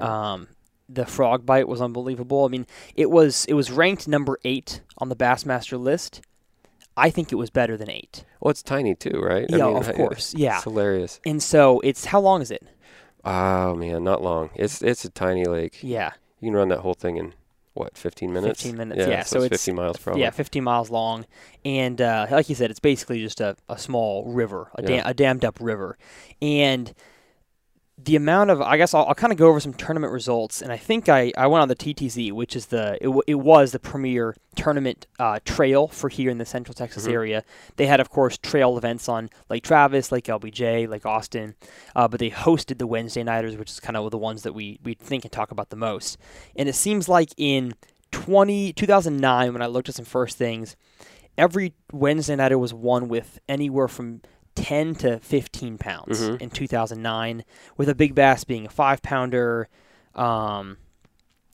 [0.00, 0.48] Um,
[0.88, 2.44] the frog bite was unbelievable.
[2.44, 6.22] I mean, it was it was ranked number eight on the Bassmaster list.
[6.96, 8.24] I think it was better than eight.
[8.40, 9.46] Well, it's tiny too, right?
[9.48, 10.34] Yeah, mean, of I- course.
[10.36, 10.56] Yeah.
[10.56, 11.20] It's hilarious.
[11.24, 12.62] And so it's how long is it?
[13.24, 14.50] Oh man, not long.
[14.54, 15.78] It's it's a tiny lake.
[15.82, 16.12] Yeah.
[16.40, 17.34] You can run that whole thing in
[17.74, 18.62] what, 15 minutes?
[18.62, 20.22] 15 minutes, yeah, so, so it's it's- 50 miles probably.
[20.22, 21.26] Yeah, 15 miles long,
[21.64, 24.88] and uh, like you said, it's basically just a, a small river, a, Yeah.
[24.88, 25.96] dam- a dammed up river,
[26.42, 26.92] and
[28.00, 30.70] the amount of I guess I'll, I'll kind of go over some tournament results, and
[30.70, 33.72] I think I, I went on the TTZ, which is the it, w- it was
[33.72, 37.12] the premier tournament uh, trail for here in the Central Texas Mhm.
[37.12, 37.44] area.
[37.76, 41.56] They had, of course, trail events on Lake Travis, Lake LBJ, Lake Austin,
[41.96, 44.78] uh, but they hosted the Wednesday nighters, which is kind of the ones that we
[44.84, 46.18] we think and talk about the most.
[46.54, 47.74] And it seems like in
[48.12, 50.76] 20, 2009, when I looked at some first things,
[51.36, 54.22] every Wednesday nighter was won with anywhere from
[54.58, 56.40] 10 to 15 pounds Mhm.
[56.40, 57.44] in 2009,
[57.76, 59.68] with a big bass being a five pounder.
[60.14, 60.76] Um,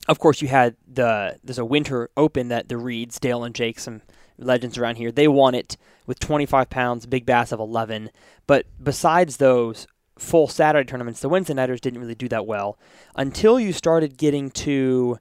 [0.07, 3.79] of course, you had the there's a winter open that the Reeds, Dale and Jake,
[3.79, 4.01] some
[4.37, 8.09] legends around here, they won it with 25 pounds, big bass of 11.
[8.47, 9.87] But besides those
[10.19, 12.77] full Saturday tournaments, the Wednesday nighters didn't really do that well
[13.15, 15.17] until you started getting to,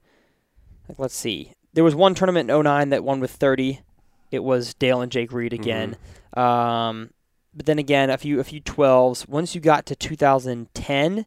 [0.89, 3.81] like, let's see, there was one tournament in 09 that won with 30.
[4.31, 5.97] It was Dale and Jake Reed again.
[6.37, 7.11] Um,
[7.55, 9.29] but then again, a few a few 12s.
[9.29, 11.27] Once you got to 2010,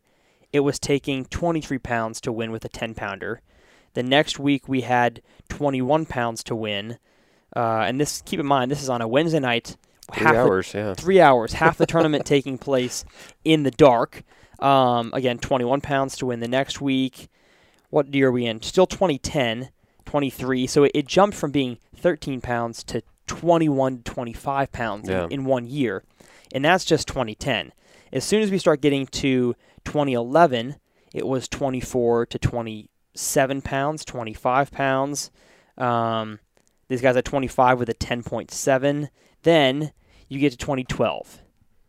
[0.54, 3.42] it was taking 23 pounds to win with a 10 pounder.
[3.94, 7.00] The next week we had 21 pounds to win.
[7.56, 9.78] Uh, and this, keep in mind, this is on a Wednesday night.
[10.14, 10.94] Three half the- hours, yeah.
[10.94, 13.04] three hours, half the tournament taking place
[13.44, 14.24] in the dark.
[14.60, 17.28] Um, again, 21 pounds to win the next week.
[17.90, 18.62] What year are we in?
[18.62, 19.70] Still 2010,
[20.06, 20.68] 23.
[20.68, 25.26] So it, it jumped from being 13 pounds to 21 to 25 pounds Yeah.
[25.26, 26.04] in, in one year.
[26.54, 27.74] And that's just 2010.
[28.14, 30.76] As soon as we start getting to 2011,
[31.14, 35.32] it was 24 to 27 pounds, 25 pounds.
[35.78, 36.40] Um,
[36.88, 39.10] these guys at 25 with a 10.7.
[39.44, 39.92] Then
[40.30, 41.40] you get to 2012.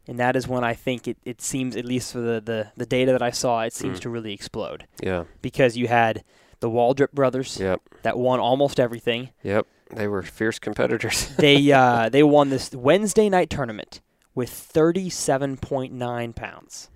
[0.06, 2.86] And that is when I think it, it seems, at least for the, the, the
[2.86, 4.02] data that I saw, it seems Mm.
[4.02, 4.86] to really explode.
[5.02, 5.24] Yeah.
[5.42, 6.24] Because you had
[6.60, 7.80] the Waldrop brothers Yep.
[8.02, 9.30] that won almost everything.
[9.42, 9.66] Yep.
[9.94, 11.28] They were fierce competitors.
[11.36, 14.00] They uh, they won this Wednesday night tournament
[14.38, 16.88] with 37.9 pounds.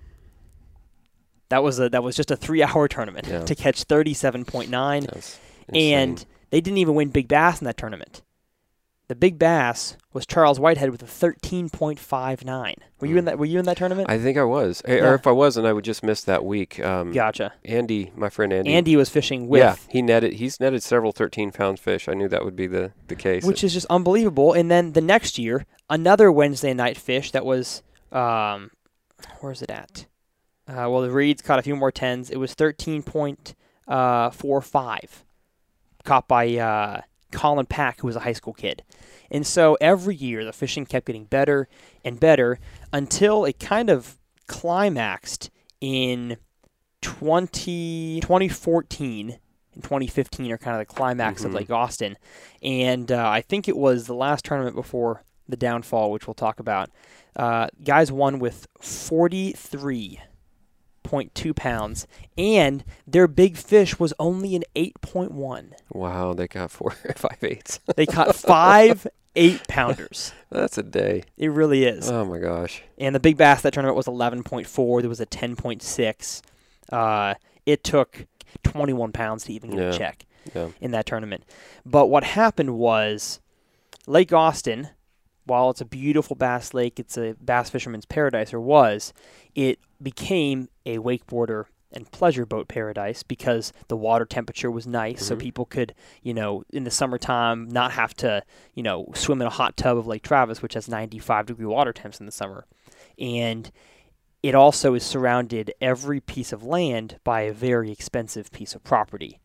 [1.49, 3.41] That was a that was just a three hour tournament Yeah.
[3.45, 5.39] to catch 37.9, That's
[5.75, 6.27] and insane.
[6.51, 8.23] they didn't even win Big Bass in that tournament.
[9.13, 12.77] The Big Bass was Charles Whitehead with a 13.59.
[12.99, 13.27] Were you in Mm.
[13.27, 13.39] that?
[13.39, 14.09] Were you in that tournament?
[14.09, 14.81] I think I was.
[14.87, 15.05] Eh, Yeah.
[15.11, 16.81] Or if I wasn't, I would just miss that week.
[16.83, 17.53] Um, gotcha.
[17.63, 18.73] Andy, my friend Andy.
[18.73, 20.33] Andy was fishing with, yeah, he netted.
[20.35, 22.09] He's netted several 13 pound fish.
[22.09, 23.45] I knew that would be the, the case.
[23.45, 24.55] which is just unbelievable.
[24.55, 28.71] And then the next year, another Wednesday night fish that was, um,
[29.41, 30.07] where's it at?
[30.67, 32.31] Uh, well, the Reeds caught a few more tens.
[32.31, 33.55] It was thirteen point
[33.87, 35.23] uh, four five,
[36.03, 38.83] caught by uh, Colin Pack, who was a high school kid.
[39.31, 41.69] And so every year, the fishing kept getting better
[42.05, 42.59] and better
[42.93, 46.37] until it kind of climaxed in
[47.01, 49.39] 20, 2014
[49.75, 51.55] and 2015 are kind of the climax of Mhm.
[51.55, 52.17] Lake Austin.
[52.63, 56.61] And uh, I think it was the last tournament before the downfall, which we'll talk
[56.61, 56.91] about.
[57.35, 58.67] Uh, guys won with
[61.05, 62.07] 43.2 pounds,
[62.39, 65.73] and their big fish was only an 8.1.
[65.93, 67.81] Wow, they caught four five eighths.
[67.97, 70.33] They caught five eight pounders.
[70.51, 71.25] That's a day.
[71.37, 72.11] It really is.
[72.11, 72.83] Oh my gosh.
[72.99, 75.01] And the big bass that tournament was 11.4.
[75.01, 76.43] There was a 10.6.
[76.91, 77.35] Uh,
[77.65, 78.27] it took
[78.65, 79.89] 21 pounds to even get Yeah.
[79.89, 80.69] a check Yeah.
[80.81, 81.45] in that tournament.
[81.87, 83.41] But what happened was
[84.07, 84.89] Lake Austin,
[85.47, 89.13] while it's a beautiful bass lake, it's a bass fisherman's paradise, or was,
[89.55, 95.37] it became a wakeboarder and pleasure boat paradise because the water temperature was nice, so
[95.37, 95.41] Mhm.
[95.41, 98.43] people could, you know, in the summertime not have to,
[98.75, 101.93] you know, swim in a hot tub of Lake Travis, which has 95 degree water
[101.93, 102.67] temps in the summer.
[103.19, 103.71] And
[104.43, 109.39] it also is surrounded every piece of land by a very expensive piece of property.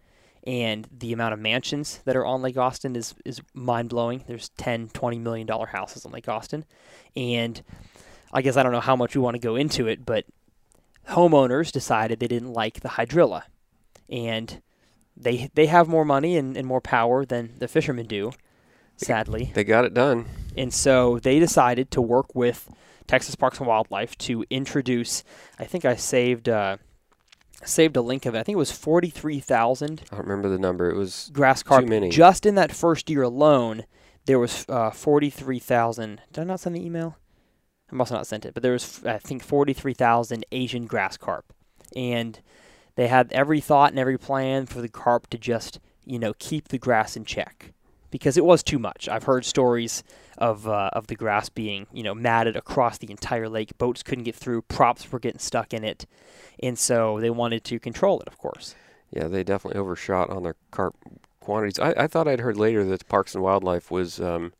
[0.46, 4.24] And the amount of mansions that are on Lake Austin is, is mind blowing.
[4.26, 6.64] There's 10, 20 million dollar houses on Lake Austin.
[7.16, 7.62] And
[8.32, 10.24] I guess I don't know how much we want to go into it, but
[11.10, 13.44] homeowners decided they didn't like the hydrilla.
[14.10, 14.62] And
[15.16, 18.32] they they have more money and, and more power than the fishermen do,
[18.96, 19.52] sadly.
[19.54, 20.26] They got it done.
[20.56, 22.70] And so they decided to work with
[23.08, 25.24] Texas Parks and Wildlife to introduce.
[25.60, 26.78] I think I saved uh,
[27.64, 28.40] saved a link of it.
[28.40, 30.90] I think it was forty three thousand I don't remember the number.
[30.90, 31.86] It was grass carp.
[31.86, 32.10] many.
[32.10, 33.86] Just in that first year alone,
[34.26, 36.22] there was uh, forty three thousand.
[36.32, 37.18] Did I not send the email?
[37.92, 40.86] I must have not sent it, but there was I think forty three thousand Asian
[40.86, 41.54] grass carp,
[41.96, 42.40] and
[42.96, 46.68] they had every thought and every plan for the carp to just you know keep
[46.68, 47.74] the grass in check
[48.12, 49.08] because it was too much.
[49.10, 50.04] I've heard stories
[50.38, 53.78] of uh, of the grass being you know matted across the entire lake.
[53.78, 54.64] Boats couldn't get through.
[54.64, 56.06] Props were getting stuck in it,
[56.62, 58.76] and so they wanted to control it, of course.
[59.12, 60.96] yeah, they definitely overshot on their carp
[61.40, 61.80] quantities.
[61.80, 64.52] I, I thought I'd heard later that Parks and Wildlife was um,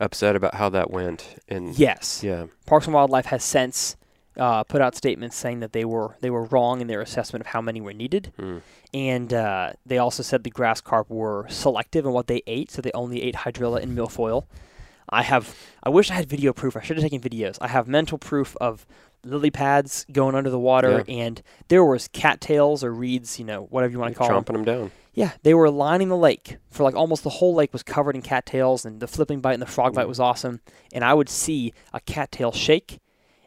[0.00, 1.36] upset about how that went.
[1.48, 2.22] And Yes.
[2.24, 3.96] yeah, Parks and Wildlife has since
[4.36, 7.48] uh, put out statements saying that they were they were wrong in their assessment of
[7.48, 8.62] how many were needed, mm,
[8.94, 12.80] and uh, they also said the grass carp were selective in what they ate, so
[12.80, 14.44] they only ate hydrilla and milfoil.
[15.12, 16.76] I have I wish I had video proof.
[16.76, 17.58] I should have taken videos.
[17.60, 18.86] I have mental proof of
[19.24, 23.92] lily pads going under the water, and there was cattails or reeds, you know, whatever
[23.92, 24.42] you want to call them.
[24.44, 24.90] chomping them down.
[25.12, 28.22] Yeah, they were lining the lake for like almost the whole lake was covered in
[28.22, 30.08] cattails, and the flipping bite and the frog bite Mm.
[30.08, 30.60] was awesome.
[30.92, 33.00] And I would see a cattail shake,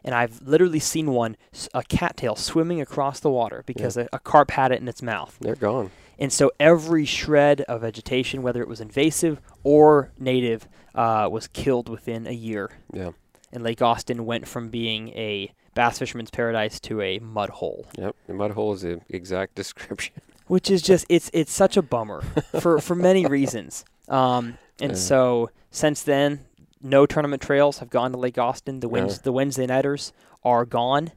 [0.04, 1.36] and I've literally seen one
[1.72, 5.36] a cattail swimming across the water because a, a carp had it in its mouth.
[5.40, 5.90] They're gone.
[6.18, 11.88] And so every shred of vegetation, whether it was invasive or native, uh, was killed
[11.88, 12.70] within a year.
[12.92, 13.10] Yeah.
[13.54, 18.14] And Lake Austin went from being a bass fisherman's paradise to a mud hole Yep.
[18.26, 20.14] The mud hole is the exact description.
[20.48, 22.22] which is just it's it's such a bummer
[22.60, 23.84] for for many reasons.
[24.08, 24.98] Um, and Yeah.
[24.98, 26.40] so since then,
[26.82, 28.80] no tournament trails have gone to Lake Austin.
[28.80, 29.22] The Wednes- Yeah.
[29.24, 30.12] the Wednesday nighters
[30.44, 31.12] are gone,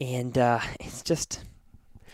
[0.00, 1.42] and uh, it's just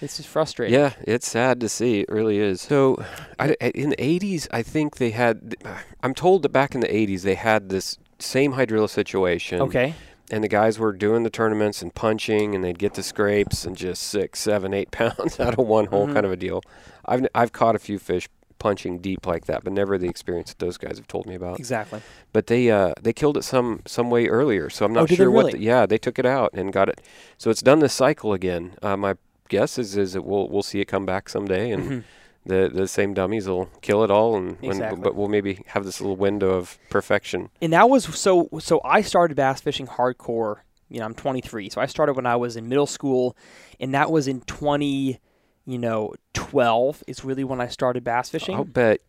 [0.00, 0.78] it's just frustrating.
[0.78, 2.00] Yeah, it's sad to see.
[2.00, 2.60] It really is.
[2.62, 3.02] So,
[3.38, 5.56] I, I- in the '80s, I think they had.
[6.02, 9.60] I'm told that back in the '80s they had this same hydrilla situation.
[9.62, 9.94] Okay.
[10.30, 13.74] And the guys were doing the tournaments and punching, and they'd get the scrapes and
[13.76, 16.12] just six, seven, eight pounds out of one hole, Mhm.
[16.14, 16.62] kind of a deal.
[17.06, 18.28] I've I've caught a few fish
[18.58, 21.58] punching deep like that, but never the experience that those guys have told me about.
[21.58, 22.02] Exactly.
[22.32, 25.30] But they uh, they killed it some some way earlier, so I'm not Oh, sure
[25.30, 25.52] what.
[25.52, 27.00] The, yeah, they took it out and got it.
[27.38, 28.74] So it's done this cycle again.
[28.82, 29.14] Uh, my
[29.48, 32.02] guess is is that we'll we'll see it come back someday, and Mhm.
[32.48, 35.00] The the same dummies will kill it all, and when, Exactly.
[35.00, 37.50] but we'll maybe have this little window of perfection.
[37.62, 40.56] And that was so so I started bass fishing hardcore.
[40.88, 43.36] You know, I'm 23, so I started when I was in middle school,
[43.78, 45.20] and that was in 20,
[45.66, 48.54] you know, 12 is really when I started bass fishing.
[48.56, 49.00] I'll bet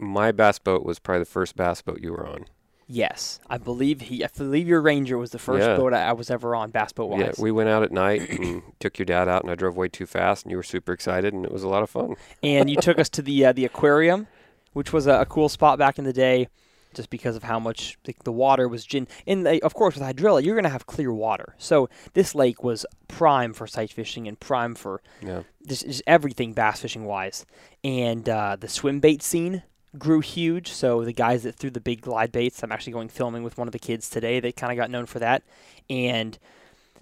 [0.00, 2.46] my bass boat was probably the first bass boat you were on.
[2.94, 4.22] Yes, I believe he.
[4.22, 5.76] I believe your Ranger was the first Yeah.
[5.76, 7.20] boat I, I was ever on, bass boat wise.
[7.20, 9.88] Yeah, we went out at night and took your dad out, and I drove way
[9.88, 12.16] too fast, and you were super excited, and it was a lot of fun.
[12.42, 14.26] and you took us to the uh, the aquarium,
[14.74, 16.48] which was a, a cool spot back in the day,
[16.92, 19.08] just because of how much the, the water was gin.
[19.26, 21.54] And they, of course, with hydrilla, you're gonna have clear water.
[21.56, 26.52] So this lake was prime for sight fishing and prime for Yeah, just, just everything
[26.52, 27.46] bass fishing wise.
[27.82, 29.62] And uh, the swim bait scene
[29.98, 30.70] grew huge.
[30.72, 33.68] So the guys that threw the big glide baits, I'm actually going filming with one
[33.68, 34.40] of the kids today.
[34.40, 35.42] They kind of got known for that.
[35.90, 36.38] And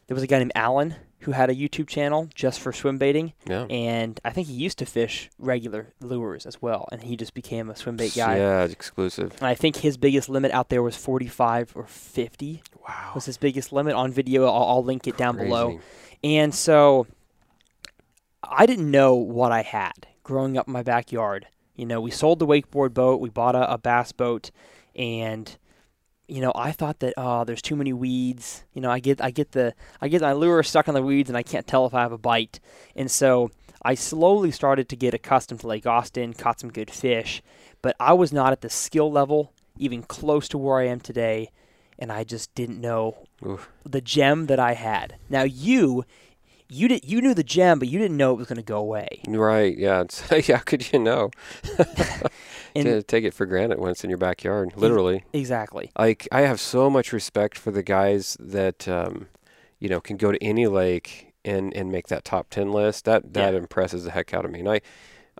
[0.06, 3.34] there was a guy named Alan who had a YouTube channel just for swim baiting,
[3.46, 3.64] yeah.
[3.68, 7.68] and I think he used to fish regular lures as well, and he just became
[7.68, 8.38] a swim bait guy.
[8.38, 9.34] Yeah, it's exclusive.
[9.34, 13.12] And I think his biggest limit out there was 45 or 50 Wow.
[13.14, 14.46] was his biggest limit on video.
[14.46, 15.80] I'll, I'll link it down below.
[16.24, 17.06] And so
[18.42, 21.46] I didn't know what I had growing up in my backyard.
[21.80, 24.50] You know, we sold the wakeboard boat, we bought a, a bass boat,
[24.94, 25.56] and
[26.28, 28.64] you know, I thought that oh, there's too many weeds.
[28.74, 31.30] You know, I get I get the I get my lure stuck on the weeds,
[31.30, 32.60] and I can't tell if I have a bite.
[32.94, 37.40] And so I slowly started to get accustomed to Lake Austin, caught some good fish,
[37.80, 41.50] but I was not at the skill level even close to where I am today,
[41.98, 43.70] and I just didn't know Oof.
[43.88, 45.16] the gem that I had.
[45.30, 46.04] Now you.
[46.70, 47.04] You did.
[47.04, 49.08] You knew the gem, but you didn't know it was going to go away.
[49.26, 49.76] Right?
[49.76, 50.02] Yeah.
[50.02, 51.30] It's, how could you know?
[52.72, 55.24] And to take it for granted when it's in your backyard, literally.
[55.32, 55.90] exactly.
[55.98, 59.26] Like I have so much respect for the guys that um,
[59.80, 63.06] you know can go to any lake and and make that top ten list.
[63.06, 63.58] That that Yeah.
[63.58, 64.60] impresses the heck out of me.
[64.60, 64.80] And I.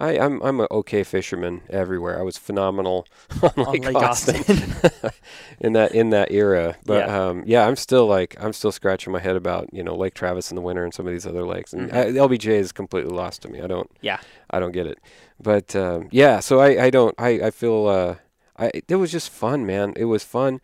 [0.00, 2.18] I, I'm I'm an okay fisherman everywhere.
[2.18, 3.06] I was phenomenal
[3.42, 5.10] on On Lake, Lake Austin, Austin.
[5.60, 6.76] in that in that era.
[6.86, 7.26] But Yeah.
[7.28, 10.50] um, yeah, I'm still like I'm still scratching my head about you know Lake Travis
[10.50, 11.72] in the winter and some of these other lakes.
[11.72, 11.94] And Mhm.
[11.94, 13.60] I, LBJ is completely lost to me.
[13.60, 14.18] I don't Yeah.
[14.50, 14.98] I don't get it.
[15.42, 18.14] But um, yeah, so I, I don't I, I feel uh,
[18.58, 19.92] I it was just fun, man.
[19.96, 20.60] It was fun.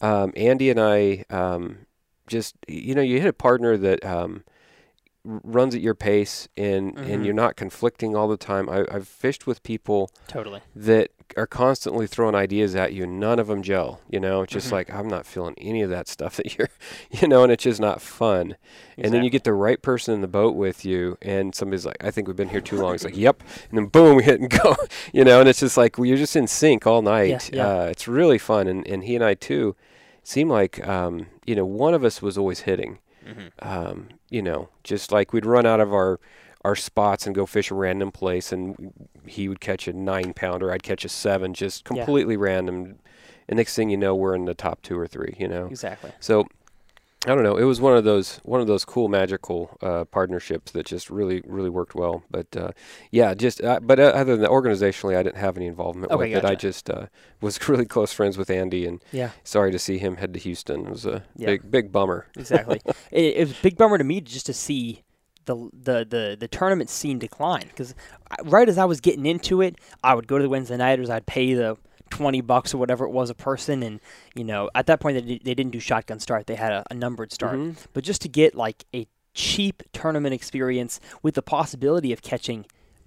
[0.00, 1.86] Um, Andy and I um,
[2.26, 4.44] just you know you hit a partner that um,
[5.24, 7.10] runs at your pace and Mhm.
[7.10, 8.68] and you're not conflicting all the time.
[8.70, 10.60] I, I've fished with people Totally.
[10.74, 13.04] that are constantly throwing ideas at you.
[13.04, 14.42] And none of them gel you know?
[14.42, 14.72] It's just Mhm.
[14.72, 16.70] like i'm not feeling any of that stuff that you're
[17.10, 17.42] you know?
[17.42, 18.56] And it's just not fun.
[18.98, 22.02] And then you get the right person in the boat with you and somebody's like
[22.02, 22.94] i think we've been here too long.
[22.94, 23.42] It's like yep.
[23.68, 24.74] And then boom we hit and go
[25.12, 25.40] you know?
[25.40, 27.50] And it's just like well, you're just in sync all night.
[27.52, 27.66] yeah.
[27.68, 28.66] Uh, it's really fun.
[28.66, 29.76] And, and he and i too
[30.22, 32.98] seem like um, you know one of us was always hitting
[33.30, 33.50] Mhm.
[33.60, 36.18] um, you know, just like we'd run out of our
[36.62, 38.92] our spots and go fish a random place, and
[39.26, 42.04] he would catch a nine pounder, I'd catch a seven, just Yeah.
[42.04, 42.98] completely random.
[43.48, 45.34] And next thing you know, we're in the top two or three.
[45.38, 46.12] You know, Exactly.
[46.20, 46.46] so
[47.26, 47.56] I don't know.
[47.56, 51.42] It was one of those one of those cool magical uh, partnerships that just really
[51.44, 52.22] really worked well.
[52.30, 52.70] But uh,
[53.10, 56.34] yeah, just uh, but uh, other than that, organizationally, I didn't have any involvement Okay,
[56.34, 56.46] with it.
[56.46, 57.06] I just uh,
[57.42, 59.30] was really close friends with Andy, and Yeah.
[59.44, 60.86] sorry to see him head to Houston.
[60.86, 61.46] It was a Yeah.
[61.46, 62.26] big big bummer.
[62.38, 62.80] Exactly.
[63.10, 65.02] it, it was a big bummer to me just to see
[65.44, 67.94] the the the, the tournament scene decline because
[68.44, 71.10] right as I was getting into it, I would go to the Wednesday nighters.
[71.10, 71.76] I'd pay the
[72.10, 74.00] twenty bucks or whatever it was a person, and
[74.34, 76.84] you know at that point they, di- they didn't do shotgun start; they had a,
[76.90, 77.56] a numbered start.
[77.58, 77.76] Mhm.
[77.92, 82.66] But just to get like a cheap tournament experience with the possibility of catching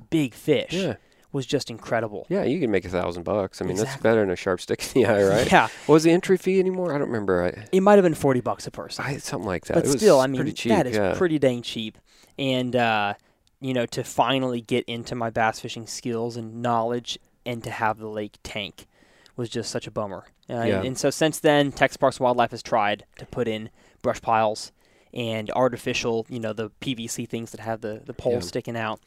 [0.09, 0.95] big fish Yeah.
[1.33, 2.25] was just incredible.
[2.29, 3.61] Yeah, you can make a thousand bucks.
[3.61, 5.51] I mean, that's better than a sharp stick in the eye, right?
[5.51, 6.93] Yeah, What was the entry fee anymore?
[6.93, 7.43] I don't remember.
[7.43, 9.03] I, it might have been forty bucks a person.
[9.05, 9.73] I something like that.
[9.75, 10.69] but it was still, I mean, cheap.
[10.71, 11.13] that is yeah.
[11.17, 11.97] pretty dang cheap.
[12.39, 13.15] And uh,
[13.59, 17.97] you know, to finally get into my bass fishing skills and knowledge, and to have
[17.97, 18.87] the lake tank,
[19.35, 20.25] was just such a bummer.
[20.49, 20.81] Uh, Yeah.
[20.83, 23.69] And so since then, Texas Parks and Wildlife has tried to put in
[24.01, 24.71] brush piles
[25.13, 28.39] and artificial, you know, the PVC things that have the the pole Yeah.
[28.39, 28.99] sticking out,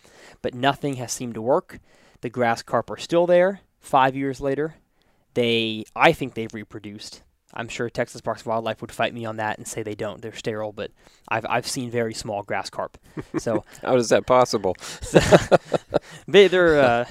[0.43, 1.79] but nothing has seemed to work.
[2.23, 3.61] The grass carp are still there.
[3.81, 4.77] Five years later,
[5.35, 7.23] they, I think they've reproduced.
[7.57, 10.21] I'm sure Texas Parks and Wildlife would fight me on that and say they don't.
[10.21, 10.91] They're sterile, but
[11.29, 12.99] I've I've seen very small grass carp.
[13.39, 14.77] So How is that possible?
[16.29, 17.05] they they're uh,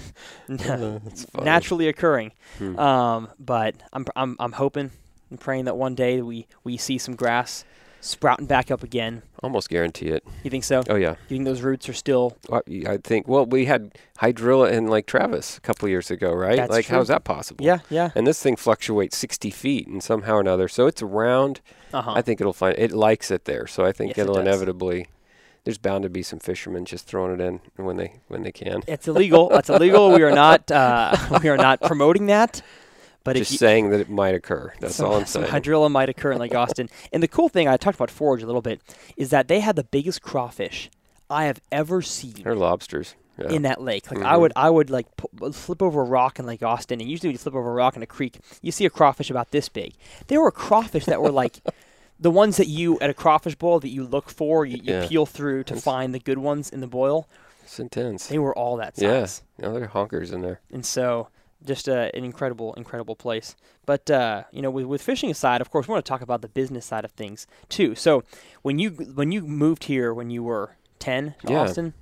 [1.42, 2.32] naturally occurring.
[2.60, 2.80] Hmm.
[2.80, 4.92] Um, but I'm I'm I'm hoping
[5.30, 7.66] and praying that one day we we see some grass
[8.06, 9.22] sprouting back up again.
[9.42, 10.24] Almost guarantee it.
[10.44, 10.84] You think so?
[10.90, 11.16] Oh yeah.
[11.28, 12.38] You think those roots are still?
[12.52, 13.28] I think.
[13.28, 16.56] Well, we had hydrilla in Lake Travis a couple years ago, right?
[16.58, 16.98] That's like, true.
[16.98, 17.66] how's that possible?
[17.66, 18.12] Yeah, yeah.
[18.16, 20.68] And this thing fluctuates 60 feet and somehow or another.
[20.68, 21.62] So it's around.
[21.94, 22.14] Uh huh.
[22.16, 23.68] I think it'll find it likes it there.
[23.68, 24.44] So I think Yes, it it'll does.
[24.48, 25.08] inevitably.
[25.64, 28.84] There's bound to be some fishermen just throwing it in when they when they can.
[28.88, 29.50] It's illegal.
[29.50, 30.12] That's illegal.
[30.12, 32.62] We are not uh, we are not promoting that.
[33.26, 34.72] But just you, saying that it might occur.
[34.80, 35.54] That's some, all I'm some saying.
[35.54, 36.90] hydrilla might occur in Lake Austin.
[37.12, 38.80] And the cool thing I talked about forage a little bit
[39.18, 40.90] is that they had the biggest crawfish
[41.30, 43.16] I have ever seen They're lobsters.
[43.38, 43.50] Yeah.
[43.50, 44.10] in that lake.
[44.10, 44.40] Like I Mhm.
[44.40, 47.34] would, I would like pu- slip over a rock in Lake Austin, and usually when
[47.34, 49.94] you flip over a rock in a creek, you see a crawfish about this big.
[50.28, 51.60] There were crawfish that were like
[52.18, 55.08] the ones that you at a crawfish boil that you look for, you, you Yeah.
[55.10, 57.28] peel through to That's- find the good ones in the boil.
[57.64, 58.28] It's intense.
[58.28, 59.26] They were all that Yeah.
[59.26, 60.62] size, No, there are honkers in there.
[60.72, 61.28] and so
[61.66, 63.56] just uh, an incredible, incredible place.
[63.86, 66.42] But uh, you know, with, with fishing aside, of course, we want to talk about
[66.42, 67.96] the business side of things too.
[67.96, 68.24] So
[68.62, 71.62] when you when you moved here when you were ten to Yeah.
[71.62, 71.94] Austin.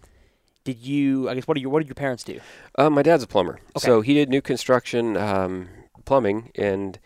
[0.65, 1.27] Did you?
[1.29, 2.39] I guess what do your what did your parents do?
[2.77, 3.85] Uh, my dad's a plumber, Okay.
[3.85, 5.67] so he did new construction, um,
[6.05, 6.99] plumbing, and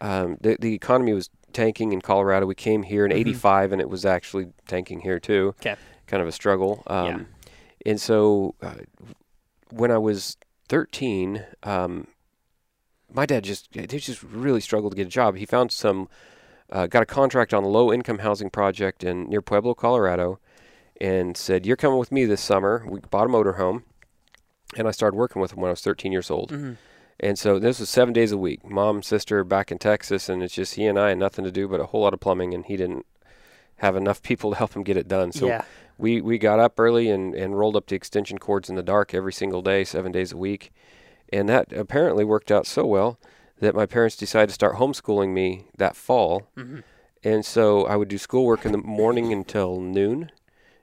[0.00, 2.46] um, the the economy was tanking in Colorado.
[2.46, 3.16] We came here in Mhm.
[3.16, 5.56] '85, and it was actually tanking here too.
[5.60, 5.74] 'Kay.
[6.06, 6.84] Kind of a struggle.
[6.86, 7.18] Um, Yeah.
[7.86, 8.74] And so, uh,
[9.72, 10.36] when I was
[10.72, 12.06] 13, um,
[13.12, 15.36] my dad just he just really struggled to get a job.
[15.36, 16.08] He found some,
[16.70, 20.40] uh, got a contract on a low income housing project in near Pueblo, Colorado,
[20.98, 23.82] and said, "You're coming with me this summer." We bought a motorhome,
[24.74, 26.50] and I started working with him when I was 13 years old.
[26.50, 26.78] Mhm.
[27.20, 28.64] And so this was seven days a week.
[28.64, 31.68] Mom, sister, back in Texas, and it's just he and I had nothing to do
[31.68, 33.04] but a whole lot of plumbing, and he didn't
[33.76, 35.32] have enough people to help him get it done.
[35.32, 35.64] So yeah.
[35.98, 39.14] We we got up early and and rolled up the extension cords in the dark
[39.14, 40.72] every single day, seven days a week,
[41.32, 43.18] and that apparently worked out so well
[43.60, 46.48] that my parents decided to start homeschooling me that fall.
[46.56, 46.80] hmm
[47.24, 50.32] And so I would do schoolwork in the morning until noon,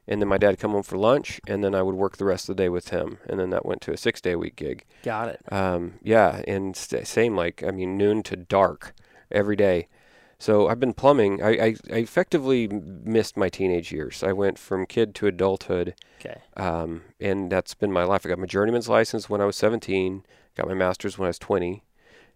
[0.08, 2.24] and then my dad would come home for lunch, and then I would work the
[2.26, 4.38] rest of the day with him, and then that went to a six day a
[4.38, 4.86] week gig.
[5.04, 5.42] Got it.
[5.52, 8.94] Um, yeah, and st- same like I mean noon to dark
[9.30, 9.88] every day.
[10.42, 11.44] So I've been plumbing.
[11.44, 14.24] I, I, I effectively missed my teenage years.
[14.24, 16.42] I went from kid to adulthood, Okay.
[16.56, 18.26] um, and that's been my life.
[18.26, 20.24] I got my journeyman's license when I was 17,
[20.56, 21.84] got my master's when I was 20,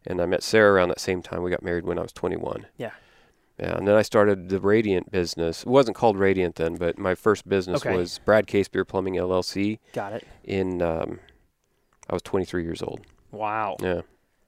[0.06, 1.44] and I met Sarah around that same time.
[1.44, 2.66] We got married when I was 21.
[2.78, 2.92] Yeah.
[3.58, 5.62] Yeah, and then I started the Radiant business.
[5.62, 7.96] It wasn't called Radiant then, but my first business Okay.
[7.96, 9.78] was Brad Casebeer Plumbing LLC.
[9.94, 10.28] Got it.
[10.44, 11.20] In um,
[12.10, 13.02] I was 23 years old.
[13.32, 13.78] Wow.
[13.80, 14.02] Yeah.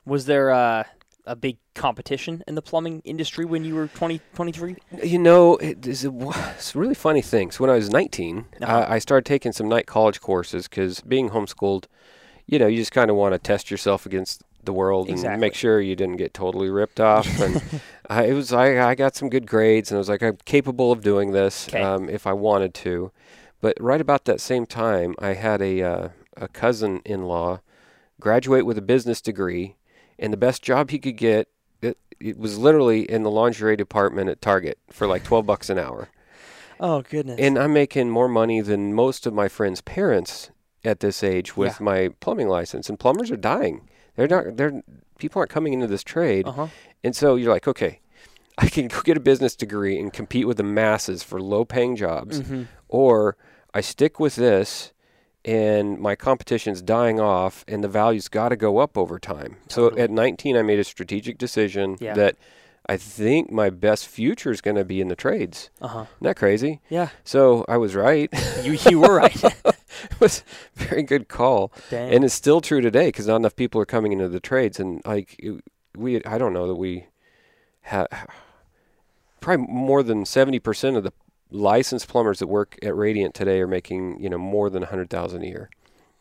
[0.06, 0.84] Was there uh,
[1.28, 4.76] a big competition in the plumbing industry when you were 20, 23?
[5.04, 6.12] You know, it is a,
[6.56, 7.52] it's a really funny thing.
[7.52, 8.86] So when I was 19, Uh-huh.
[8.90, 11.86] I, I started taking some night college courses because being homeschooled,
[12.46, 15.54] you know, you just kind of want to test yourself against the world and make
[15.54, 17.28] sure you didn't get totally ripped off.
[17.40, 17.62] And
[18.10, 20.92] I, it was I, I got some good grades, and I was like, I'm capable
[20.92, 23.12] of doing this um, if I wanted to.
[23.62, 27.62] But right about that same time, I had a uh, a cousin-in-law
[28.20, 29.76] graduate with a business degree,
[30.20, 31.48] and the best job he could get.
[31.82, 35.78] It, it was literally in the lingerie department at Target for like 12 bucks an
[35.78, 36.10] hour.
[36.80, 37.40] Oh, goodness.
[37.40, 40.52] And I'm making more money than most of my friends' parents
[40.84, 41.84] at this age with Yeah.
[41.86, 42.90] my plumbing license.
[42.90, 43.88] And plumbers are dying.
[44.16, 44.58] They're not.
[44.58, 44.82] They're
[45.20, 46.48] people aren't coming into this trade.
[46.48, 46.68] uh huh.
[47.04, 48.00] And so you're like, okay,
[48.58, 52.40] I can go get a business degree and compete with the masses for low-paying jobs,
[52.40, 53.36] hmm or
[53.74, 54.92] I stick with this.
[55.46, 59.58] And my competition's dying off, and the value's got to go up over time.
[59.68, 60.00] Totally.
[60.00, 62.16] So at 19, I made a strategic decision Yeah.
[62.16, 62.36] that
[62.88, 65.70] I think my best future is going to be in the trades.
[65.82, 66.00] Uh huh.
[66.02, 66.82] Isn't that crazy?
[66.90, 67.10] Yeah.
[67.24, 68.30] So I was right.
[68.64, 69.44] You you were right.
[69.44, 70.44] it was
[70.78, 72.12] a very good call, Dang.
[72.14, 75.02] and it's still true today because not enough people are coming into the trades, and
[75.06, 75.64] like it-
[75.98, 77.06] we, I don't know that we
[77.84, 78.08] have
[79.42, 81.14] probably more than seventy percent of the
[81.56, 85.10] licensed plumbers that work at Radiant today are making you know more than a hundred
[85.10, 85.70] thousand a year.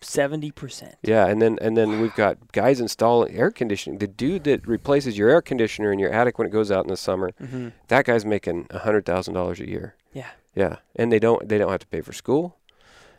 [0.00, 0.96] Seventy percent.
[1.02, 3.98] Yeah, and then and then we've got guys installing air conditioning.
[3.98, 6.90] The dude that replaces your air conditioner in your attic when it goes out in
[6.90, 7.68] the summer, Mm-hmm.
[7.88, 9.94] that guy's making a hundred thousand dollars a year.
[10.12, 10.28] Yeah.
[10.54, 12.56] Yeah, and they don't they don't have to pay for school.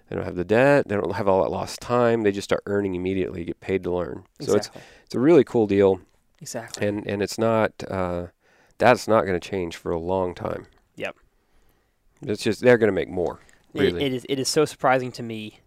[0.09, 0.88] They don't have the debt.
[0.88, 2.22] They don't have all that lost time.
[2.22, 3.43] They just start earning immediately.
[3.43, 4.24] Get paid to learn.
[4.39, 4.70] So it's
[5.05, 5.99] it's a really cool deal,
[6.39, 6.88] exactly.
[6.88, 8.28] and and it's not uh,
[8.78, 10.68] that's not going to change for a long time.
[12.22, 13.39] It's just they're going to make more.
[13.74, 15.59] It, it is it is so surprising to me.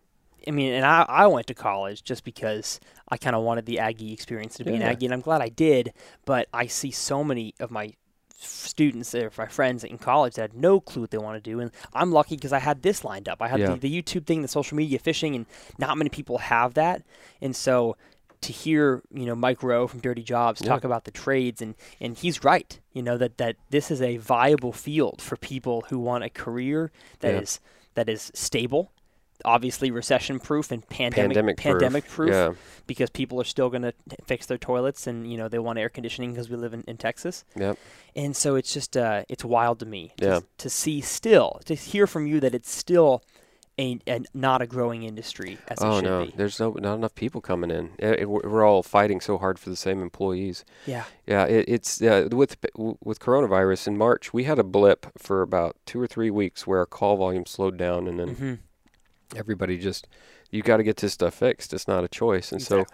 [0.47, 3.79] I mean, and I, I went to college just because I kind of wanted the
[3.81, 5.93] Aggie experience to be an Aggie, and I'm glad I did.
[6.25, 7.93] But I see so many of my
[8.41, 11.61] students or my friends in college that had no clue what they want to do,
[11.61, 13.43] and I'm lucky because I had this lined up.
[13.43, 13.75] I had Yeah.
[13.75, 15.45] the, the YouTube thing, the social media fishing, and
[15.77, 17.03] not many people have that.
[17.43, 17.97] And so
[18.43, 20.69] to hear you know Mike Rowe from Dirty Jobs Yeah.
[20.69, 22.79] talk about the trades, and and he's right.
[22.93, 26.91] You know that that this is a viable field for people who want a career
[27.21, 27.69] that is Yeah.
[27.95, 28.91] that is stable.
[29.45, 31.73] Obviously, recession proof and pandemic Pandemic proof.
[31.75, 32.53] pandemic proof, Yeah.
[32.89, 33.93] because people are still going to
[34.25, 36.97] fix their toilets and you know they want air conditioning because we live in, in
[36.97, 37.45] Texas.
[37.57, 37.79] Yep.
[38.17, 40.41] And so it's just uh, it's wild to me to, Yeah.
[40.59, 43.23] to see still to hear from you that it's still
[43.79, 46.35] a, a not a growing industry as it Oh should no, be.
[46.37, 47.91] there's no not enough people coming in.
[47.99, 50.65] Eh, eh, We're all fighting so hard for the same employees.
[50.87, 51.05] Yeah.
[51.27, 54.33] Yeah, it, it's uh, with with coronavirus in March.
[54.33, 57.77] We had a blip for about two or three weeks where our call volume slowed
[57.77, 58.55] down, and then hmm
[59.37, 60.09] everybody just
[60.51, 61.73] you got to get this stuff fixed.
[61.73, 62.87] It's not a choice, and so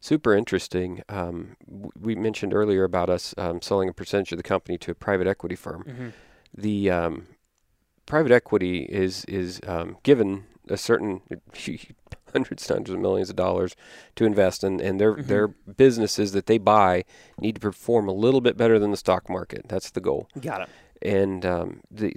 [0.00, 1.02] super interesting.
[1.08, 4.90] Um, w- we mentioned earlier about us um, selling a percentage of the company to
[4.90, 5.82] a private equity firm.
[5.82, 6.08] hmm
[6.52, 7.26] The um,
[8.06, 11.20] private equity is is um, given a certain
[12.32, 13.76] hundreds, hundreds of millions of dollars
[14.16, 15.26] to invest in, and their Mhm.
[15.26, 17.04] their businesses that they buy
[17.40, 19.66] need to perform a little bit better than the stock market.
[19.68, 20.68] That's the goal, Got it.
[21.02, 22.14] and um, the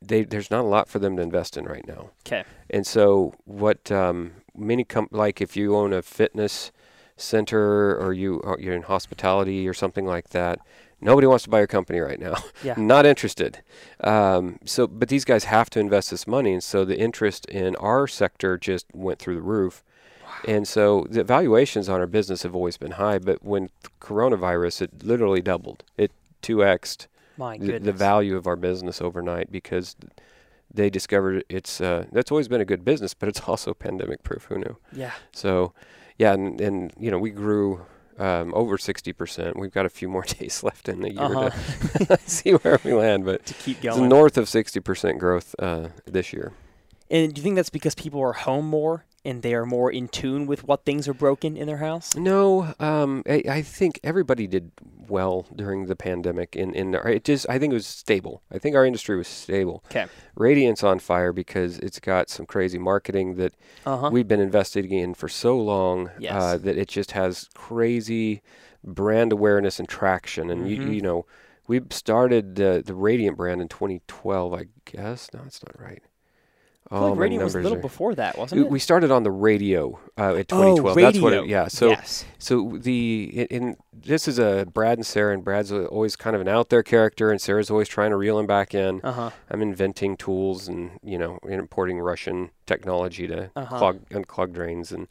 [0.00, 2.10] they there's not a lot for them to invest in right now.
[2.24, 2.44] 'Kay.
[2.70, 6.70] And so what um, many com- like if you own a fitness
[7.16, 10.58] center or you or you're in hospitality or something like that,
[11.04, 12.34] nobody wants to buy your company right now.
[12.62, 12.74] Yeah.
[12.78, 13.62] not interested.
[14.00, 17.76] Um, so, but these guys have to invest this money, and so the interest in
[17.76, 19.84] our sector just went through the roof.
[20.24, 20.30] Wow.
[20.48, 25.04] And so the valuations on our business have always been high, but when coronavirus, it
[25.04, 25.84] literally doubled.
[25.96, 26.10] It
[26.42, 27.06] two xed
[27.38, 29.96] My the, the value of our business overnight because
[30.72, 34.44] they discovered it's uh, that's always been a good business, but it's also pandemic proof.
[34.44, 34.76] Who knew?
[34.92, 35.12] Yeah.
[35.32, 35.72] So,
[36.18, 37.86] yeah, and, and you know we grew
[38.18, 39.58] um, over sixty percent.
[39.58, 41.50] We've got a few more days left in the year Uh-huh.
[42.16, 44.08] to see where we land, but To keep it's going.
[44.08, 46.52] north of sixty percent growth uh, this year.
[47.10, 50.08] and do you think that's because people are home more and they are more in
[50.08, 52.14] tune with what things are broken in their house?
[52.16, 54.70] No, um, I, I think everybody did
[55.08, 56.56] well during the pandemic.
[56.56, 58.42] In in it just I think it was stable.
[58.52, 59.84] I think our industry was stable.
[59.90, 60.06] Okay.
[60.36, 63.54] Radiant's on fire because it's got some crazy marketing that
[63.86, 64.10] Uh huh.
[64.12, 66.34] we've been investing in for so long Yes.
[66.34, 68.42] uh, that it just has crazy
[68.82, 70.50] brand awareness and traction.
[70.50, 70.94] And you, Mhm.
[70.96, 71.26] you know,
[71.66, 75.28] we started uh, the Radiant brand in 2012, I guess.
[75.32, 76.02] No, that's not right.
[76.90, 78.70] Feel like my was a little are- before that, wasn't it?
[78.70, 80.96] we started on the radio uh, at Oh, 2012.
[80.96, 81.32] That's what.
[81.32, 81.50] It, radio.
[81.50, 81.68] yeah.
[81.68, 82.24] So yes.
[82.38, 86.48] so the in, this is a Brad and Sarah, and Brad's always kind of an
[86.48, 89.00] out there character, and Sarah's always trying to reel him back in.
[89.02, 89.30] Uh huh.
[89.50, 93.78] I'm inventing tools and you know importing Russian technology to Uh-huh.
[93.78, 95.08] clog unclog drains and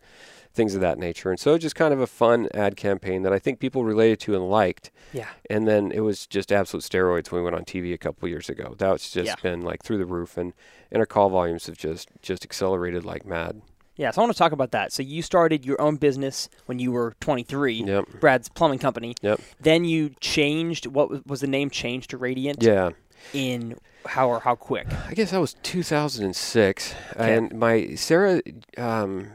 [0.54, 1.30] things of that nature.
[1.32, 4.36] And so just kind of a fun ad campaign that I think people related to
[4.36, 4.91] and liked.
[5.12, 5.28] Yeah.
[5.49, 8.49] And then it was just absolute steroids when we went on TV a couple years
[8.49, 8.76] ago.
[8.78, 9.36] That's just Yeah.
[9.41, 10.54] been like through the roof, and
[10.91, 13.62] and our call volumes have just just accelerated like mad.
[13.95, 14.12] Yeah.
[14.12, 14.91] So I want to talk about that.
[14.91, 17.84] So you started your own business when you were 23.
[17.84, 18.06] Yep.
[18.20, 19.14] Brad's plumbing company.
[19.22, 19.39] Yep.
[19.60, 20.88] Then you changed.
[20.88, 22.62] What was, was the name changed to Radiant?
[22.64, 22.91] Yeah.
[23.34, 24.88] In how or how quick?
[25.08, 27.36] I guess that was 2006, Okay.
[27.38, 28.41] and my Sarah,
[28.78, 29.30] um,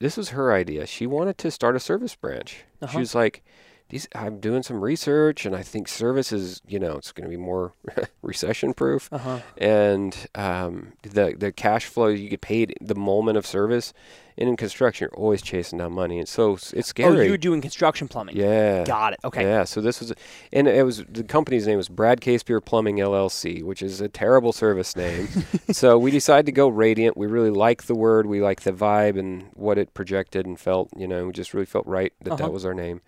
[0.00, 0.86] this was her idea.
[0.86, 2.64] She wanted to start a service branch.
[2.82, 2.92] Uh-huh.
[2.92, 3.42] She was like,
[3.90, 7.30] "These, I'm doing some research, and I think service is, you know, it's going to
[7.30, 7.72] be more
[8.22, 9.38] recession proof, Uh huh.
[9.58, 13.92] and um, the the cash flow you get paid the moment of service,
[14.40, 17.26] and in construction you're always chasing down money, and so it's Oh, scary.
[17.26, 18.36] you were doing construction plumbing.
[18.36, 18.82] yeah.
[18.84, 19.20] Got it.
[19.24, 19.42] Okay.
[19.42, 20.12] Yeah, so this was,
[20.52, 24.52] and it was the company's name was Brad Casebeer Plumbing LLC, which is a terrible
[24.52, 25.28] service name.
[25.70, 27.16] so we decided to go Radiant.
[27.16, 30.88] We really liked the word, we liked the vibe and what it projected and felt.
[30.96, 32.44] You know, we just really felt right that Uh-huh.
[32.46, 33.02] that was our name.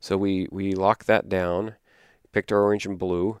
[0.00, 1.74] So we we locked that down,
[2.32, 3.40] picked our orange and blue,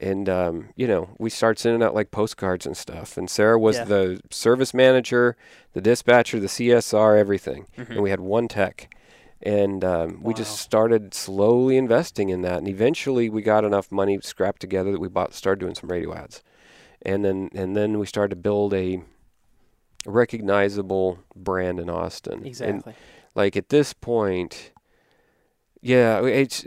[0.00, 3.16] and um, you know we started sending out like postcards and stuff.
[3.16, 3.84] And Sarah was Yeah.
[3.84, 5.36] the service manager,
[5.72, 7.90] the dispatcher, the CSR, everything, Mhm.
[7.90, 8.92] and we had one tech.
[9.42, 14.18] And um, we just started slowly investing in that, and eventually we got enough money
[14.22, 16.42] scrapped together that we bought, started doing some radio ads,
[17.02, 19.02] and then and then we started to build a
[20.06, 22.38] recognizable brand in Austin.
[22.38, 22.94] And Exactly.
[23.34, 24.72] like at this point,
[25.80, 26.64] yeah, it's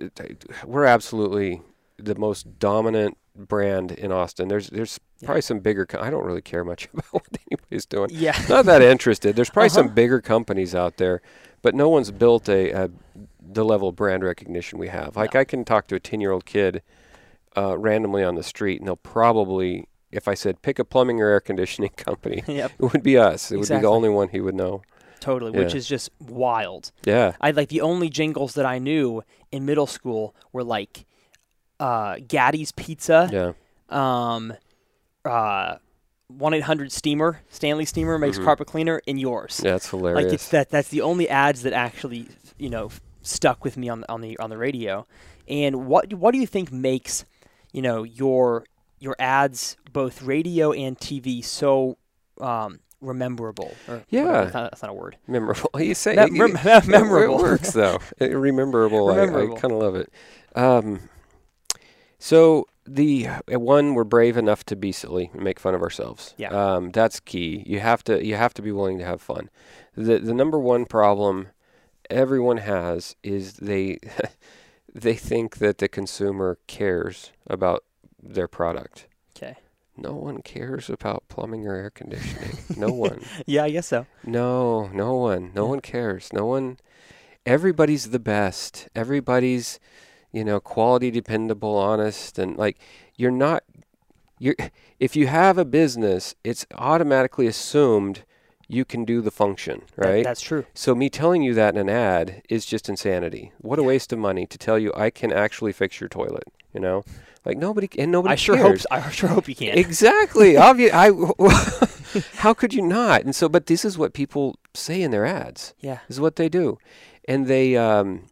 [0.65, 1.61] we're absolutely
[1.97, 3.17] the most dominant
[3.47, 4.47] brand in Austin.
[4.47, 5.25] There's there's Yeah.
[5.27, 5.85] probably some bigger.
[5.85, 8.09] Co- I don't really care much about what anybody's doing.
[8.11, 8.39] yeah.
[8.49, 9.35] Not that interested.
[9.35, 9.95] There's probably some Uh-huh.
[9.95, 11.21] bigger companies out there,
[11.61, 12.89] but no one's built a, a
[13.51, 15.15] the level of brand recognition we have.
[15.15, 15.39] Like No.
[15.39, 16.81] I can talk to a ten year old kid
[17.57, 19.87] uh, randomly on the street, and they'll probably.
[20.11, 22.71] If I said pick a plumbing or air conditioning company, yep.
[22.79, 23.51] it would be us.
[23.51, 24.81] It would be the only one he would know.
[25.19, 25.51] Totally.
[25.51, 26.91] Which is just wild.
[27.05, 27.33] Yeah.
[27.41, 29.21] I like the only jingles that I knew
[29.51, 31.05] in middle school were like
[31.79, 33.53] uh, Gatti's Pizza, Yeah.
[33.89, 34.53] um,
[35.25, 35.75] uh,
[36.27, 38.43] one eight hundred Steamer, Stanley Steamer makes Mhm.
[38.45, 39.61] carpet cleaner, and yours.
[39.63, 40.23] Yeah, it's hilarious.
[40.25, 40.69] Like it's that.
[40.69, 42.27] That's the only ads that actually
[42.57, 42.89] you know
[43.21, 45.07] stuck with me on the on the on the radio.
[45.47, 47.25] And what what do you think makes
[47.73, 48.65] you know your
[48.99, 51.97] your ads both radio and TV so
[52.39, 53.73] um, rememberable?
[54.09, 54.25] Yeah.
[54.43, 55.17] that's, not, that's not a word.
[55.27, 55.69] memorable.
[55.79, 57.39] You say Mem- it- mem- it- memorable.
[57.39, 57.97] It works though.
[58.19, 59.09] It- rememberable.
[59.09, 60.11] I- I, kind of love it.
[60.55, 61.09] Um,
[62.19, 66.33] so the uh, one we're brave enough to be silly and make fun of ourselves.
[66.37, 66.49] Yeah.
[66.49, 67.63] Um, that's key.
[67.65, 69.49] You have to you have to be willing to have fun.
[69.95, 71.47] The the number one problem
[72.09, 73.99] everyone has is they
[74.93, 77.83] they think that the consumer cares about
[78.21, 79.07] their product.
[79.37, 79.55] Okay.
[79.95, 82.57] No one cares about plumbing or air conditioning.
[82.75, 83.21] no one.
[83.45, 84.05] Yeah, I guess so.
[84.25, 85.51] No, no one.
[85.53, 85.69] No Yeah.
[85.69, 86.31] one cares.
[86.33, 86.77] No one.
[87.45, 88.87] Everybody's the best.
[88.95, 89.79] Everybody's,
[90.31, 92.77] you know, quality, dependable, honest, and like
[93.15, 93.63] you're not.
[94.39, 94.55] You're
[94.99, 98.23] if you have a business, it's automatically assumed
[98.71, 100.23] you can do the function, That- right?
[100.23, 100.65] that's true.
[100.75, 103.51] so me telling you that in an ad is just insanity.
[103.57, 106.43] What a waste of money to tell you I can actually fix your toilet.
[106.73, 107.03] You know,
[107.45, 108.77] like nobody and nobody I sure hope.
[108.91, 109.75] I sure hope you can.
[109.77, 110.55] Exactly.
[110.69, 110.93] Obvious.
[110.93, 111.09] I.
[112.35, 113.23] how could you not?
[113.23, 115.73] And so, but this is what people say in their ads.
[115.79, 115.99] yeah.
[116.07, 116.77] This is what they do,
[117.27, 118.28] and they um.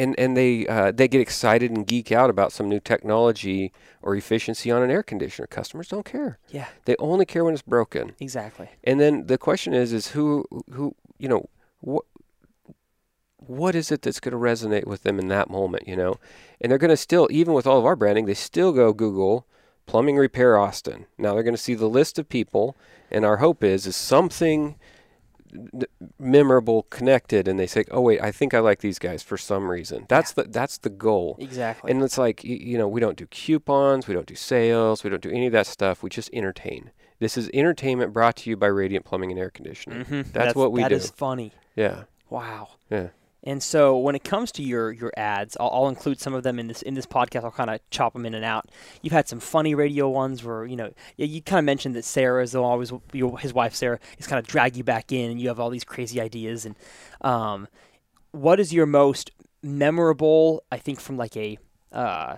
[0.00, 3.72] And and they uh, they get excited and geek out about some new technology
[4.02, 5.46] or efficiency on an air conditioner.
[5.46, 6.38] Customers don't care.
[6.48, 6.68] Yeah.
[6.86, 8.14] They only care when it's broken.
[8.18, 8.68] Exactly.
[8.82, 11.48] And then the question is, is who who you know
[11.80, 12.04] what
[13.36, 15.86] what is it that's going to resonate with them in that moment?
[15.86, 16.14] You know,
[16.60, 19.46] and they're going to still even with all of our branding, they still go Google
[19.86, 21.06] Plumbing Repair Austin.
[21.18, 22.76] Now they're going to see the list of people,
[23.10, 24.76] and our hope is is something
[26.18, 29.70] memorable connected, and they say, "Oh wait, I think I like these guys for some
[29.70, 31.36] reason." That's the that's the goal.
[31.38, 31.90] Exactly.
[31.90, 35.22] And it's like you know, we don't do coupons, we don't do sales, we don't
[35.22, 36.02] do any of that stuff.
[36.02, 36.90] We just entertain.
[37.18, 40.04] This is entertainment brought to you by Radiant Plumbing and Air Conditioning.
[40.06, 40.32] Mhm.
[40.32, 40.94] That's, what we That do.
[40.94, 41.52] is funny.
[41.76, 42.68] yeah, Wow.
[42.90, 43.08] yeah.
[43.42, 46.58] And so when it comes to your your ads, I'll, I'll include some of them
[46.58, 47.44] in this in this podcast.
[47.44, 48.68] I'll kind of chop them in and out.
[49.02, 52.04] You've had some funny radio ones where you know yeah, you kind of mentioned that
[52.04, 55.40] Sarah is always your, his wife Sarah is kind of drag you back in, and
[55.40, 56.66] you have all these crazy ideas.
[56.66, 56.76] And
[57.22, 57.68] um,
[58.32, 59.30] what is your most
[59.62, 60.62] memorable?
[60.70, 61.58] I think from like a
[61.92, 62.36] uh,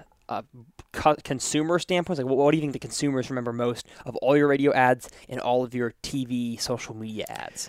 [0.92, 4.36] co- consumer standpoint, like what, what do you think the consumers remember most of all
[4.36, 7.68] your radio ads and all of your TV social media ads?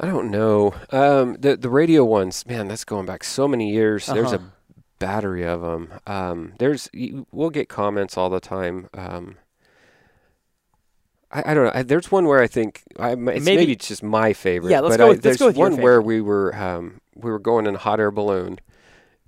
[0.00, 0.74] I don't know.
[0.90, 4.06] Um, the the radio ones, man, that's going back so many years.
[4.06, 4.44] There's Uh-huh.
[4.76, 5.92] a battery of them.
[6.06, 6.88] Um, there's
[7.32, 8.88] we'll get comments all the time.
[8.94, 9.36] Um,
[11.30, 11.72] I, I don't know.
[11.74, 14.70] I, there's one where I think I, it's maybe, Maybe- it's just my favorite.
[14.70, 16.54] Yeah, let's but go I, with- let's there's go with your one where we were
[16.56, 18.58] um, we were going in a hot air balloon,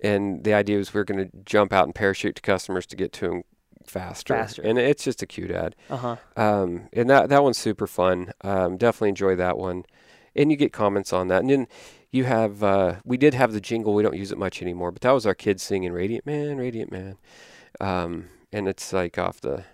[0.02, 2.96] and the idea was we are going to jump out and parachute to customers to
[2.96, 3.42] get to them
[3.84, 4.34] faster.
[4.34, 4.62] Faster.
[4.62, 5.74] And it's just a cute ad.
[5.90, 6.16] Uh huh.
[6.36, 8.32] Um, and that that one's super fun.
[8.42, 9.84] Um, definitely enjoy that one.
[10.36, 11.40] And you get comments on that.
[11.40, 11.66] And then
[12.10, 13.94] you have uh, we did have the jingle.
[13.94, 16.90] We don't use it much anymore, but that was our kids singing "Radiant Man, Radiant
[16.90, 17.16] Man,"
[17.80, 19.64] um, and it's like off the.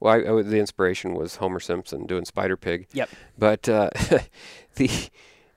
[0.00, 2.88] Well, I, I, the inspiration was Homer Simpson doing Spider Pig.
[2.92, 3.08] Yep.
[3.38, 3.90] But uh,
[4.74, 4.90] the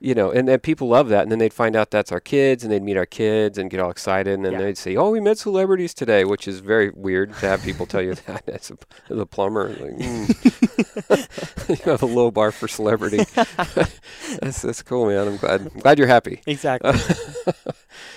[0.00, 2.62] you know, and then people love that, and then they'd find out that's our kids,
[2.62, 4.58] and they'd meet our kids and get all excited, and then Yeah.
[4.60, 8.02] they'd say, "Oh, we met celebrities today," which is very weird to have people tell
[8.02, 8.78] you that as a,
[9.12, 9.68] as a plumber.
[9.70, 11.68] Like, mm.
[11.84, 13.24] you have a low bar for celebrity.
[14.40, 15.26] that's that's cool, man.
[15.26, 15.60] I'm glad.
[15.62, 16.42] I'm glad you're happy.
[16.46, 16.92] Exactly.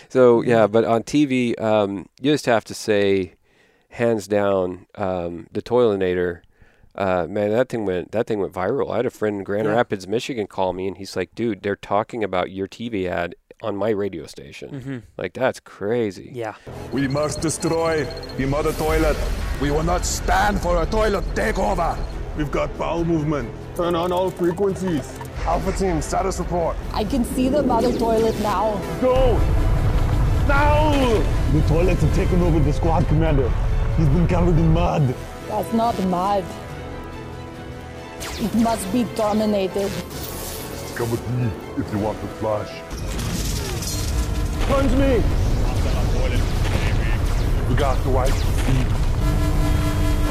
[0.09, 3.33] So yeah, but on TV, um, you just have to say,
[3.89, 6.41] hands down, um, the Toilinator.
[7.01, 8.91] Uh, man, that thing went that thing went viral.
[8.93, 9.73] I had a friend in Grand Yeah.
[9.79, 13.33] Rapids, Michigan, call me, and he's like, "Dude, they're talking about your TV ad
[13.67, 14.69] on my radio station.
[14.81, 16.55] hmm Like that's crazy." Yeah.
[16.97, 17.93] We must destroy
[18.37, 19.17] the mother toilet.
[19.63, 21.91] We will not stand for a toilet takeover.
[22.37, 23.49] We've got bowel movement.
[23.75, 25.05] Turn on all frequencies.
[25.53, 26.75] Alpha team, status report.
[26.93, 28.79] I can see the mother toilet now.
[29.01, 29.17] Go!
[30.47, 30.91] Now!
[31.53, 33.49] The toilets have taken over the squad commander.
[33.97, 35.15] He's been covered in mud.
[35.47, 36.43] That's not mud.
[38.39, 39.91] It must be dominated.
[40.95, 42.69] Come with me if you want to flash.
[44.67, 45.21] Punch me!
[47.69, 48.33] We got the white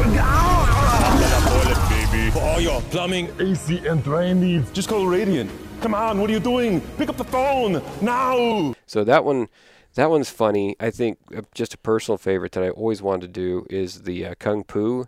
[0.03, 0.67] And oh,
[1.49, 2.31] oh, baby.
[2.31, 4.71] For all your plumbing, AC and drain needs.
[4.71, 5.51] just call Radiant.
[5.81, 6.83] Come on, what are you doing?
[6.99, 8.75] Pick up the phone now!
[8.87, 9.49] So that one,
[9.95, 10.77] that one's funny.
[10.79, 14.27] I think uh, just a personal favorite that I always wanted to do is the
[14.27, 15.07] uh, Kung Pu.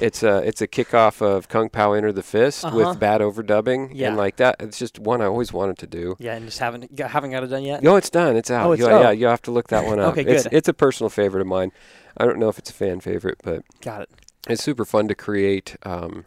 [0.00, 2.76] It's a it's a kickoff of Kung Pow Enter the Fist Uh-huh.
[2.76, 4.08] with bad overdubbing Yeah.
[4.08, 4.56] and like that.
[4.60, 6.16] It's just one I always wanted to do.
[6.18, 7.82] Yeah, and just haven't got, haven't got it done yet.
[7.82, 8.36] No, it's done.
[8.36, 8.66] It's out.
[8.66, 9.00] Oh, it's- yeah, oh.
[9.02, 10.16] yeah, you have to look that one up.
[10.16, 10.52] Okay, It's good.
[10.52, 11.72] it's a personal favorite of mine.
[12.16, 14.10] I don't know if it's a fan favorite, but Got it.
[14.48, 15.76] it's super fun to create.
[15.84, 16.24] Um,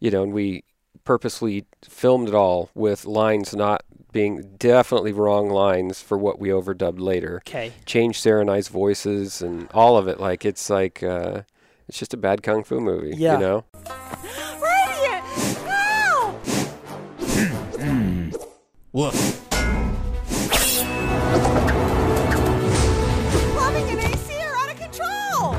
[0.00, 0.64] you know, and we
[1.04, 3.82] purposely filmed it all with lines not
[4.12, 7.42] being definitely wrong lines for what we overdubbed later.
[7.46, 7.72] Okay.
[7.84, 10.18] Change Sarah and I's voices and all of it.
[10.20, 11.42] Like it's like uh,
[11.88, 13.14] it's just a bad kung fu movie.
[13.16, 13.34] Yeah.
[13.34, 13.64] You know.
[14.60, 15.24] Radiant!
[15.66, 16.40] No!
[18.92, 19.14] Look,
[23.52, 25.56] Plumbing and AC are out of control!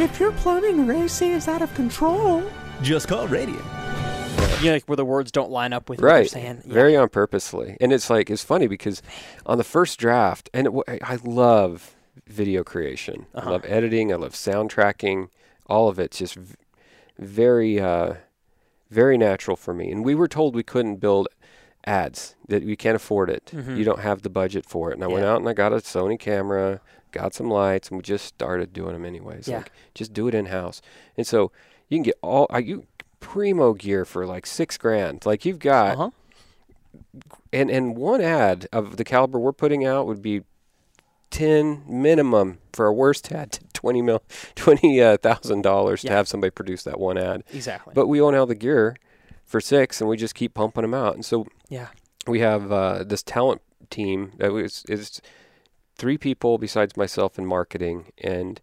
[0.00, 2.42] If your plumbing or AC is out of control,
[2.82, 3.56] just call radio.
[4.60, 6.30] You know, like where the words don't line up with what you're Right.
[6.30, 6.62] saying.
[6.66, 6.72] Yeah.
[6.72, 7.76] Very on purposely.
[7.80, 9.02] And it's like it's funny because
[9.46, 11.94] on the first draft, and it, w- I love
[12.28, 13.26] video creation.
[13.34, 13.48] Uh-huh.
[13.48, 14.12] I love editing.
[14.12, 15.28] I love soundtracking.
[15.66, 16.54] All of it's just v-
[17.18, 18.14] very, uh,
[18.90, 19.90] very natural for me.
[19.90, 21.28] And we were told we couldn't build
[21.84, 23.50] ads that we can't afford it.
[23.52, 24.94] You don't have the budget for it.
[24.94, 25.32] And I went Mm-hmm.
[25.32, 26.80] Out and I got a Sony camera,
[27.10, 29.48] got some lights, and we just started doing them anyways.
[29.48, 29.58] Yeah.
[29.58, 30.80] Like just do it in house.
[31.16, 31.50] And so
[31.92, 32.86] you can get all uh, you
[33.20, 35.24] primo gear for like six grand.
[35.26, 36.10] Like you've got Uh-huh.
[37.52, 40.42] and and one ad of the caliber we're putting out would be
[41.30, 44.22] ten minimum for a worst ad to twenty mil
[44.54, 46.10] twenty uh, thousand dollars Yeah.
[46.10, 47.44] to have somebody produce that one ad.
[47.52, 47.92] Exactly.
[47.94, 48.96] But we own all the gear
[49.44, 51.14] for six, and we just keep pumping them out.
[51.14, 51.88] And so yeah.
[52.26, 55.20] we have uh, this talent team that was is
[55.96, 58.60] three people besides myself in marketing, and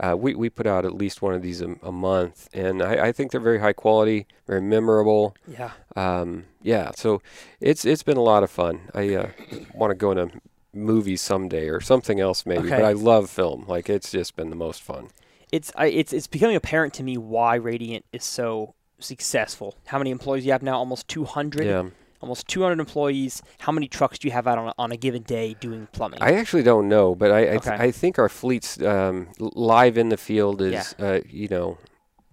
[0.00, 3.06] Uh, we we put out at least one of these a, a month, and I,
[3.08, 5.36] I think they're very high quality, very memorable.
[5.46, 5.70] Yeah.
[5.94, 7.22] Um, yeah, so
[7.60, 8.80] it's it's been a lot of fun.
[8.94, 9.28] I uh,
[9.72, 10.40] want to go into
[10.72, 12.70] movies someday or something else maybe, Okay.
[12.70, 13.64] but I love film.
[13.68, 15.10] Like it's just been the most fun.
[15.52, 19.76] It's I, it's it's becoming apparent to me why Radiant is so successful.
[19.86, 20.76] How many employees you have now?
[20.78, 21.64] Almost 200.
[21.64, 21.84] Yeah.
[22.24, 23.42] Almost 200 employees.
[23.58, 26.20] How many trucks do you have out on a, on a given day doing plumbing?
[26.22, 27.76] I actually don't know, but I I, th- Okay.
[27.76, 31.06] I think our fleet's um, live in the field is Yeah.
[31.06, 31.76] uh, you know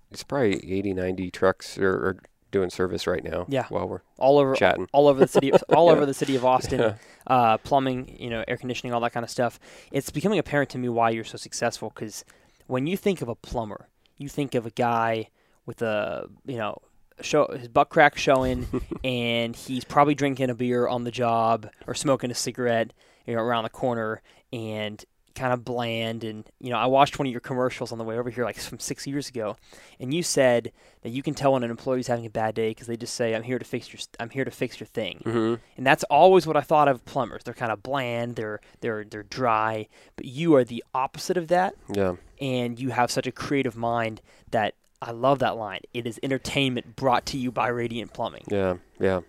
[0.09, 2.17] it's probably 80, 90 trucks are, are
[2.51, 3.45] doing service right now.
[3.49, 3.65] Yeah.
[3.67, 4.87] while we're all over chatting.
[4.93, 5.91] all over the city all Yeah.
[5.93, 6.79] over the city of Austin.
[6.79, 6.93] Yeah.
[7.27, 9.59] Uh, plumbing, you know, air conditioning, all that kind of stuff.
[9.91, 12.23] It's becoming apparent to me why you're so successful because
[12.67, 15.27] when you think of a plumber, you think of a guy
[15.65, 16.77] with a you know
[17.23, 18.67] show his butt crack showing,
[19.03, 22.93] and he's probably drinking a beer on the job or smoking a cigarette,
[23.25, 24.21] you know, around the corner,
[24.53, 25.03] and
[25.33, 26.25] kind of bland.
[26.25, 28.57] And you know, I watched one of your commercials on the way over here, like
[28.59, 29.55] from six years ago,
[29.99, 30.71] and you said
[31.03, 33.33] that you can tell when an employee's having a bad day because they just say,
[33.33, 35.59] "I'm here to fix your, st- I'm here to fix your thing." Mhm.
[35.77, 37.43] And that's always what I thought of plumbers.
[37.45, 41.75] They're kind of bland, they're they're they're dry, but you are the opposite of that
[41.89, 42.15] Yeah.
[42.41, 45.81] and you have such a creative mind that I love that line.
[45.93, 48.43] It is entertainment brought to you by Radiant Plumbing.
[48.49, 49.21] Yeah, yeah,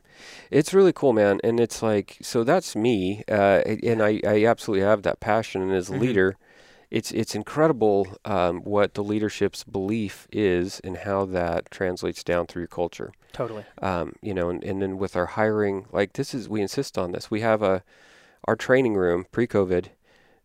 [0.51, 1.41] it's really cool, man.
[1.43, 5.63] And it's like, so that's me, uh, and I, I absolutely have that passion.
[5.63, 6.01] And as a Mhm.
[6.01, 6.37] leader,
[6.91, 12.63] it's it's incredible um, what the leadership's belief is and how that translates down through
[12.63, 13.13] your culture.
[13.33, 13.65] Totally.
[13.81, 17.13] Um, you know, and, and then with our hiring, like this is we insist on
[17.13, 17.31] this.
[17.31, 17.83] We have a
[18.47, 19.87] our training room pre-COVID.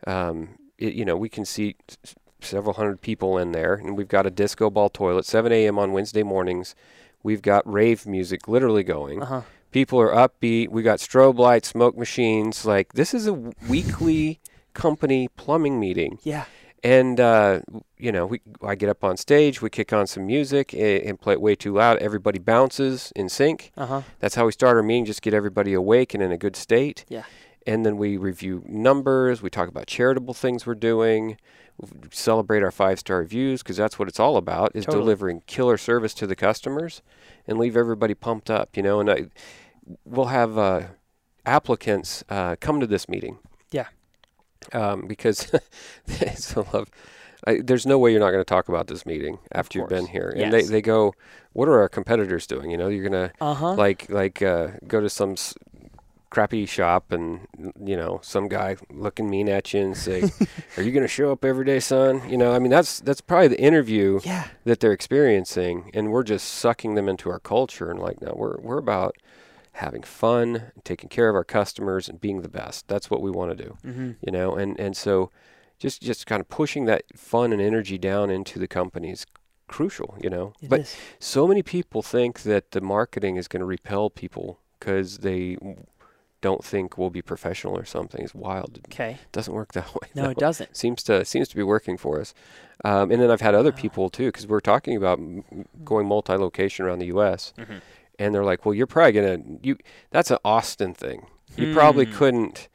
[0.06, 4.08] Um, it, you know, we can seat s- several hundred people in there, and we've
[4.08, 5.26] got a disco ball toilet.
[5.26, 5.80] 7 a.m.
[5.80, 6.76] on Wednesday mornings.
[7.24, 9.22] We've got rave music literally going.
[9.22, 9.42] Uh-huh.
[9.72, 10.70] People are upbeat.
[10.70, 12.66] We got strobe lights, smoke machines.
[12.66, 13.34] Like this is a
[13.68, 14.40] weekly
[14.74, 16.20] company plumbing meeting.
[16.24, 16.46] Yeah.
[16.84, 17.62] And uh,
[17.98, 21.20] you know, we I get up on stage, we kick on some music and, and
[21.20, 21.98] play it way too loud.
[21.98, 23.72] Everybody bounces in sync.
[23.76, 24.04] Uh-huh.
[24.20, 25.06] That's how we start our meeting.
[25.06, 27.04] Just get everybody awake and in a good state.
[27.10, 27.24] Yeah.
[27.66, 29.42] And then we review numbers.
[29.42, 31.38] We talk about charitable things we're doing.
[32.12, 35.04] Celebrate our five star reviews because that's what it's all about: is Totally.
[35.04, 37.02] delivering killer service to the customers
[37.48, 38.76] and leave everybody pumped up.
[38.76, 39.26] You know, and I,
[40.04, 40.82] we'll have uh,
[41.46, 43.38] applicants uh, come to this meeting
[43.72, 43.88] Yeah.
[44.74, 45.52] um, because
[46.08, 46.90] it's a love.
[47.46, 50.08] I, there's no way you're not going to talk about this meeting after you've been
[50.08, 50.34] here.
[50.36, 50.70] And they, Yes.
[50.70, 51.14] they go,
[51.54, 52.72] what are our competitors doing?
[52.72, 53.76] You know, you're gonna Uh-huh.
[53.76, 55.36] like like uh, go to some
[56.30, 57.48] crappy shop and
[57.84, 60.24] you know some guy looking mean at you and say,
[60.78, 63.22] "Are you going to show up every day, son?" You know, I mean that's that's
[63.22, 64.48] probably the interview Yeah.
[64.66, 68.60] that they're experiencing, and we're just sucking them into our culture and like, no, we're
[68.60, 69.16] we're about
[69.74, 72.88] having fun, taking care of our customers, and being the best.
[72.88, 73.78] That's what we want to do.
[73.86, 74.16] Mhm.
[74.22, 75.32] You know, and and so
[75.80, 79.26] just just kind of pushing that fun and energy down into the company is
[79.68, 80.18] crucial.
[80.22, 80.96] You know, It but is.
[81.20, 85.58] so many people think that the marketing is going to repel people because they
[86.42, 88.24] don't think we'll be professional or something.
[88.24, 88.80] It's wild.
[88.90, 89.12] Okay.
[89.12, 90.08] It doesn't work that way.
[90.16, 90.76] No, it doesn't.
[90.76, 92.34] Seems to seems to be working for us.
[92.86, 96.08] Um, and then I've had other people too, because we're talking about m- m- going
[96.08, 97.54] multi-location around the U.S.
[97.58, 97.82] Mhm.
[98.20, 99.78] And they're like, "Well, you're probably gonna you.
[100.12, 101.26] That's an Austin thing.
[101.56, 102.14] You probably Hmm.
[102.14, 102.68] couldn't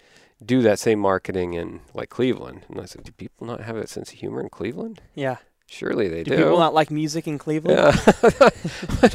[0.45, 3.87] do that same marketing in like Cleveland." And I said, "Do people not have a
[3.87, 5.01] sense of humor in Cleveland?
[5.15, 5.37] Yeah.
[5.73, 7.79] Surely they Do do." people not like music in Cleveland?
[7.79, 8.51] Yeah,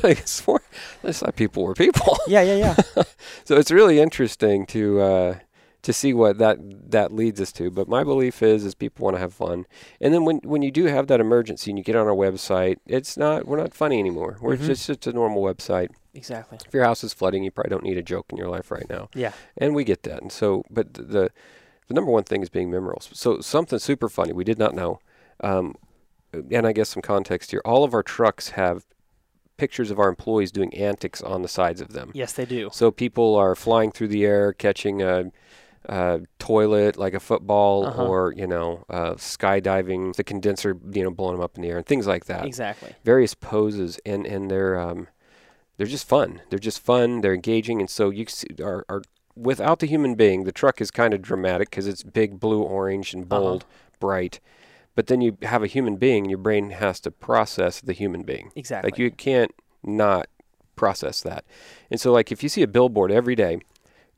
[0.04, 0.62] I swore
[1.04, 2.18] I thought people were people.
[2.28, 2.56] Yeah, yeah,
[2.96, 3.04] yeah.
[3.46, 5.36] so it's really interesting to uh,
[5.84, 6.58] to see what that
[6.92, 7.70] that leads us to.
[7.70, 9.66] But my belief is is people want to have fun,
[10.02, 12.78] and then when when you do have that emergency and you get on our website,
[12.88, 14.38] it's not we're not funny anymore.
[14.42, 14.66] We're Mhm.
[14.66, 15.90] just just a normal website.
[16.14, 16.58] Exactly.
[16.66, 18.90] If your house is flooding, you probably don't need a joke in your life right
[18.90, 19.10] now.
[19.14, 19.34] Yeah.
[19.58, 20.22] and we get that.
[20.24, 21.30] And so, but the the,
[21.88, 23.02] the number one thing is being memorable.
[23.14, 25.00] So something super funny we did not know.
[25.42, 25.76] Um,
[26.52, 27.62] and I guess some context here.
[27.66, 28.86] All of our trucks have
[29.58, 32.12] pictures of our employees doing antics on the sides of them.
[32.14, 32.70] Yes, they do.
[32.72, 35.32] So people are flying through the air, catching a,
[35.86, 38.06] a toilet like a football, Uh-huh.
[38.06, 41.78] or you know, uh, skydiving, the condenser, you know, blowing them up in the air,
[41.78, 42.46] and things like that.
[42.46, 42.94] Exactly.
[43.04, 45.08] Various poses, and and they're um,
[45.78, 46.42] they're just fun.
[46.50, 47.22] They're just fun.
[47.22, 49.02] They're engaging, and so you see, are are
[49.36, 53.14] without the human being, the truck is kind of dramatic because it's big, blue, orange,
[53.14, 53.40] and Uh-huh.
[53.42, 53.66] bold,
[54.00, 54.40] bright.
[54.98, 58.24] But then you have a human being, and your brain has to process the human
[58.24, 58.52] being.
[58.56, 58.90] Exactly.
[58.90, 60.28] Like you can't not
[60.76, 61.46] process that.
[61.92, 63.60] And so like if you see a billboard every day,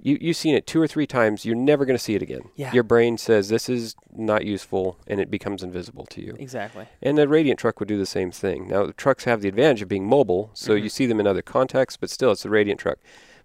[0.01, 2.43] you you've seen it two or three times, you're never going to see it again.
[2.55, 2.71] Yeah.
[2.71, 6.37] Your brain says this is not useful and it becomes invisible to you.
[6.39, 6.85] Exactly.
[7.01, 8.69] And the Radiant truck would do the same thing.
[8.69, 10.83] Now the trucks have the advantage of being mobile, so Mm-hmm.
[10.83, 12.99] you see them in other contexts, but still it's the Radiant truck.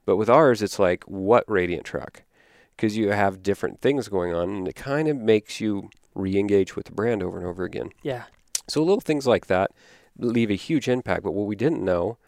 [0.07, 2.23] But with ours it's like what Radiant truck?
[2.77, 6.87] Because you have different things going on and it kind of makes you re-engage with
[6.87, 7.91] the brand over and over again.
[8.03, 8.25] Yeah.
[8.69, 9.71] So little things like that
[10.19, 11.23] leave a huge impact.
[11.23, 12.19] But what we didn't know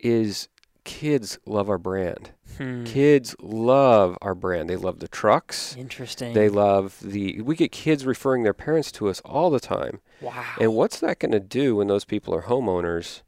[0.00, 0.48] is
[0.84, 2.30] kids love our brand.
[2.56, 2.84] Hmm.
[2.84, 4.70] Kids love our brand.
[4.70, 5.76] They love the trucks.
[5.76, 6.32] Interesting.
[6.32, 7.40] They love the.
[7.42, 10.00] We get kids referring their parents to us all the time.
[10.20, 10.44] wow.
[10.60, 13.22] And what's that going to do when those people are homeowners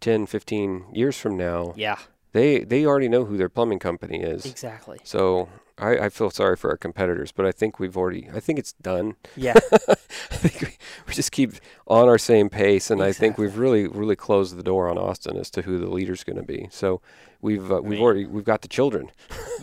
[0.00, 1.72] 10, 15 years from now?
[1.76, 1.98] yeah.
[2.32, 4.44] They they already know who their plumbing company is.
[4.44, 4.98] Exactly.
[5.02, 8.28] So I, I feel sorry for our competitors, but I think we've already.
[8.34, 9.14] I think it's done.
[9.36, 9.54] Yeah.
[9.88, 10.76] I think we,
[11.06, 11.52] we just keep
[11.86, 15.36] on our same pace, and I think we've really really closed the door on Austin
[15.36, 16.68] as to who the leader's going to be.
[16.70, 17.00] So
[17.40, 19.10] we've uh, we've already we've got the children.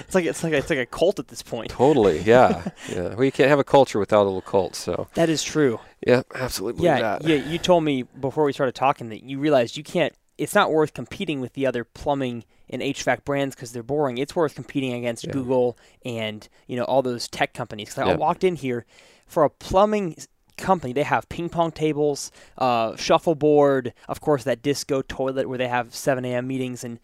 [0.00, 1.70] It's like it's like it's like a cult at this point.
[1.70, 3.14] Totally, yeah, yeah.
[3.14, 4.74] Well, you can't have a culture without a little cult.
[4.74, 5.78] So That is true.
[6.06, 6.84] yeah, absolutely.
[6.84, 7.24] Yeah, that.
[7.24, 7.36] yeah.
[7.36, 10.12] You told me before we started talking that you realized you can't.
[10.38, 14.18] It's not worth competing with the other plumbing and HVAC brands because they're boring.
[14.18, 15.32] It's worth competing against Yeah.
[15.32, 17.90] Google and you know all those tech companies.
[17.94, 18.84] Because I walked in here
[19.26, 20.16] for a plumbing
[20.56, 20.92] company.
[20.92, 25.94] They have ping pong tables, uh, shuffleboard, of course that disco toilet where they have
[25.94, 26.46] 7 a.m.
[26.46, 27.00] meetings, and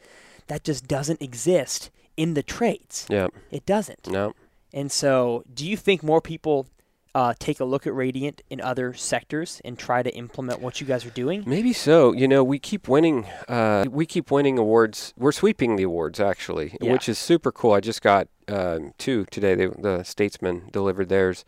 [0.48, 3.06] that just doesn't exist in the trades.
[3.08, 4.06] Yeah, It doesn't.
[4.08, 4.34] no.
[4.72, 6.66] And so, do you think more people
[7.14, 10.86] uh, take a look at Radiant in other sectors and try to implement what you
[10.86, 11.42] guys are doing?
[11.46, 12.12] Maybe so.
[12.12, 13.26] You know, we keep winning.
[13.48, 15.12] Uh, we keep winning awards.
[15.16, 16.92] We're sweeping the awards actually, Yeah.
[16.92, 17.72] which is super cool.
[17.72, 19.54] I just got um, two today.
[19.54, 21.44] They, the Statesman delivered theirs,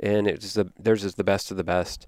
[0.00, 2.06] and it's the theirs is the best of the best.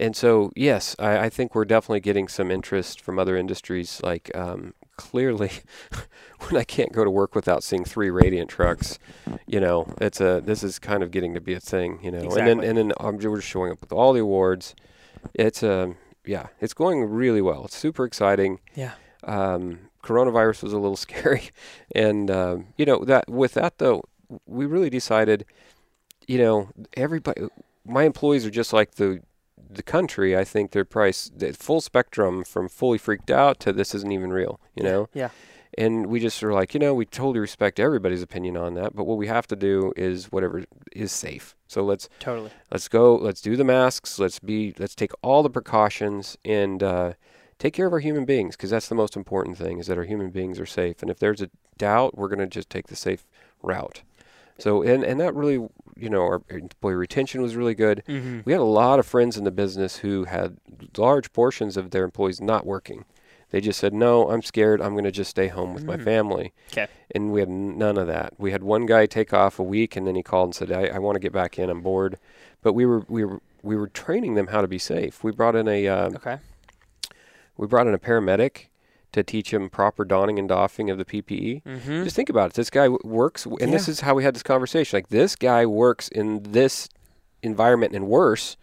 [0.00, 4.00] And so, yes, I, I think we're definitely getting some interest from other industries.
[4.02, 5.50] Like um, clearly,
[6.48, 8.98] when I can't go to work without seeing three Radiant trucks,
[9.46, 11.98] you know, it's a this is kind of getting to be a thing.
[12.02, 12.54] You know, and Exactly.
[12.54, 14.74] then and then um, we're just showing up with all the awards.
[15.34, 17.64] It's um yeah, it's going really well.
[17.64, 18.60] It's super exciting.
[18.74, 18.92] Yeah.
[19.24, 21.50] Um, coronavirus was a little scary,
[21.94, 24.02] and um, you know that with that though,
[24.46, 25.44] we really decided,
[26.26, 27.42] you know, everybody,
[27.84, 29.20] my employees are just like the
[29.74, 30.36] the country.
[30.36, 34.32] I think their price, the full spectrum from fully freaked out to this isn't even
[34.32, 34.60] real.
[34.74, 35.30] You know, Yeah.
[35.78, 39.04] and we just are like, you know, we totally respect everybody's opinion on that, but
[39.04, 41.56] what we have to do is whatever is safe.
[41.68, 42.50] So let's Totally.
[42.70, 47.12] let's go let's do the masks let's be let's take all the precautions and uh,
[47.58, 50.04] take care of our human beings because that's the most important thing is that our
[50.04, 51.48] human beings are safe and if there's a
[51.78, 53.26] doubt we're going to just take the safe
[53.62, 54.02] route
[54.58, 55.54] so and and that really
[55.96, 58.40] you know our employee retention was really good Mm-hmm.
[58.44, 60.56] we had a lot of friends in the business who had
[60.96, 63.04] large portions of their employees not working
[63.50, 66.52] they just said no i'm scared i'm going to just stay home with my family
[66.72, 66.86] Okay.
[67.14, 68.32] and we had none of that.
[68.38, 70.96] We had one guy take off a week, and then he called and said, "I,
[70.96, 71.68] I want to get back in.
[71.68, 72.16] I'm bored."
[72.62, 75.22] But we were we were we were training them how to be safe.
[75.22, 76.38] We brought in a uh, Okay.
[77.58, 78.68] we brought in a paramedic
[79.12, 81.62] to teach him proper donning and doffing of the PPE.
[81.64, 82.04] Mm-hmm.
[82.04, 82.54] Just think about it.
[82.54, 84.96] This guy w- works, and this is how we had this conversation.
[84.96, 86.88] Like this guy works in this
[87.42, 88.56] environment and worse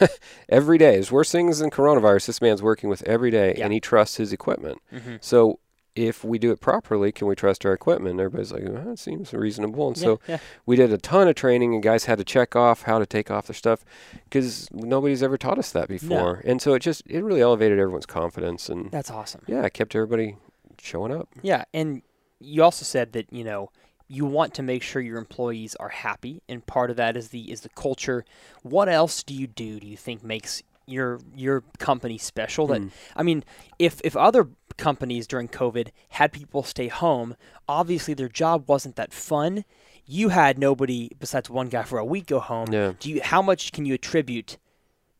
[0.48, 0.92] every day.
[0.92, 2.26] There's worse things than coronavirus.
[2.26, 3.64] This man's working with every day, Yeah.
[3.64, 4.78] and he trusts his equipment.
[4.92, 5.18] Mhm.
[5.22, 5.58] So
[5.96, 8.18] if we do it properly, can we trust our equipment?
[8.18, 9.88] Everybody's like, well, that seems reasonable.
[9.88, 10.38] And so yeah.
[10.66, 13.30] we did a ton of training, and guys had to check off how to take
[13.30, 13.84] off their stuff
[14.24, 16.42] because nobody's ever taught us that before.
[16.44, 19.42] And so it just it really elevated everyone's confidence, and That's awesome.
[19.46, 20.36] yeah, it kept everybody
[20.80, 21.28] showing up.
[21.42, 22.02] Yeah, and
[22.40, 23.70] you also said that you know
[24.08, 27.50] you want to make sure your employees are happy, and part of that is the
[27.50, 28.24] is the culture.
[28.62, 29.80] What else do you do?
[29.80, 32.66] Do you think makes your your company special?
[32.66, 32.88] That hmm.
[33.16, 33.44] I mean,
[33.78, 37.36] if if other companies during COVID had people stay home,
[37.68, 39.64] obviously their job wasn't that fun.
[40.06, 42.72] You had nobody besides one guy for a week go home.
[42.72, 42.92] Yeah.
[42.98, 43.22] Do you?
[43.22, 44.58] How much can you attribute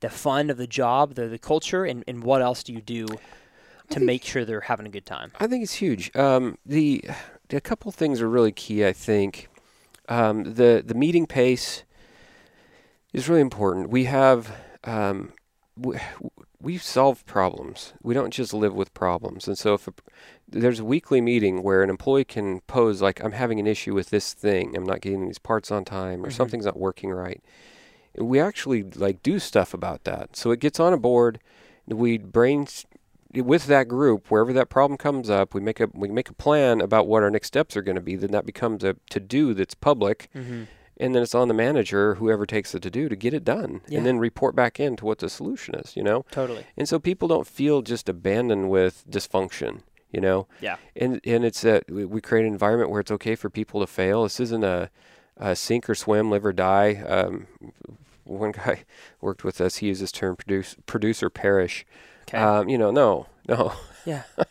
[0.00, 3.06] the fun of the job, the the culture, and and what else do you do?
[3.90, 5.32] To make sure they're having a good time.
[5.38, 6.10] I think it's huge.
[6.16, 7.04] Um, the
[7.50, 8.84] a couple things are really key.
[8.84, 9.48] I think
[10.08, 11.84] um, the the meeting pace
[13.12, 13.90] is really important.
[13.90, 15.32] We have um,
[16.64, 17.92] we solve problems.
[18.02, 19.46] We don't just live with problems.
[19.46, 19.92] And so if a,
[20.48, 24.08] there's a weekly meeting where an employee can pose like I'm having an issue with
[24.08, 27.42] this thing, I'm not getting these parts on time, or something's not working right.
[28.16, 30.36] We actually like do stuff about that.
[30.36, 31.38] So it gets on a board.
[31.86, 32.66] We brain
[33.34, 36.80] with that group, wherever that problem comes up, we make a we make a plan
[36.80, 38.16] about what our next steps are going to be.
[38.16, 40.64] Then that becomes a to do that's public, Mm-hmm.
[40.98, 43.80] And then it's on the manager, whoever takes the to do, to get it done,
[43.88, 43.98] Yeah.
[43.98, 45.96] and then report back in to what the solution is.
[45.96, 46.64] You know, Totally.
[46.76, 49.80] and so people don't feel just abandoned with dysfunction.
[50.12, 50.76] You know, Yeah.
[50.94, 53.86] and and it's a we we create an environment where it's okay for people to
[53.86, 54.22] fail.
[54.22, 54.90] This isn't a,
[55.36, 57.02] a sink or swim, live or die.
[57.06, 57.48] Um,
[58.22, 58.84] one guy
[59.20, 59.76] worked with us.
[59.78, 61.84] He used this term, produce, producer perish.
[62.28, 62.38] Okay.
[62.38, 63.72] Um, you know, no, no.
[64.04, 64.22] Yeah.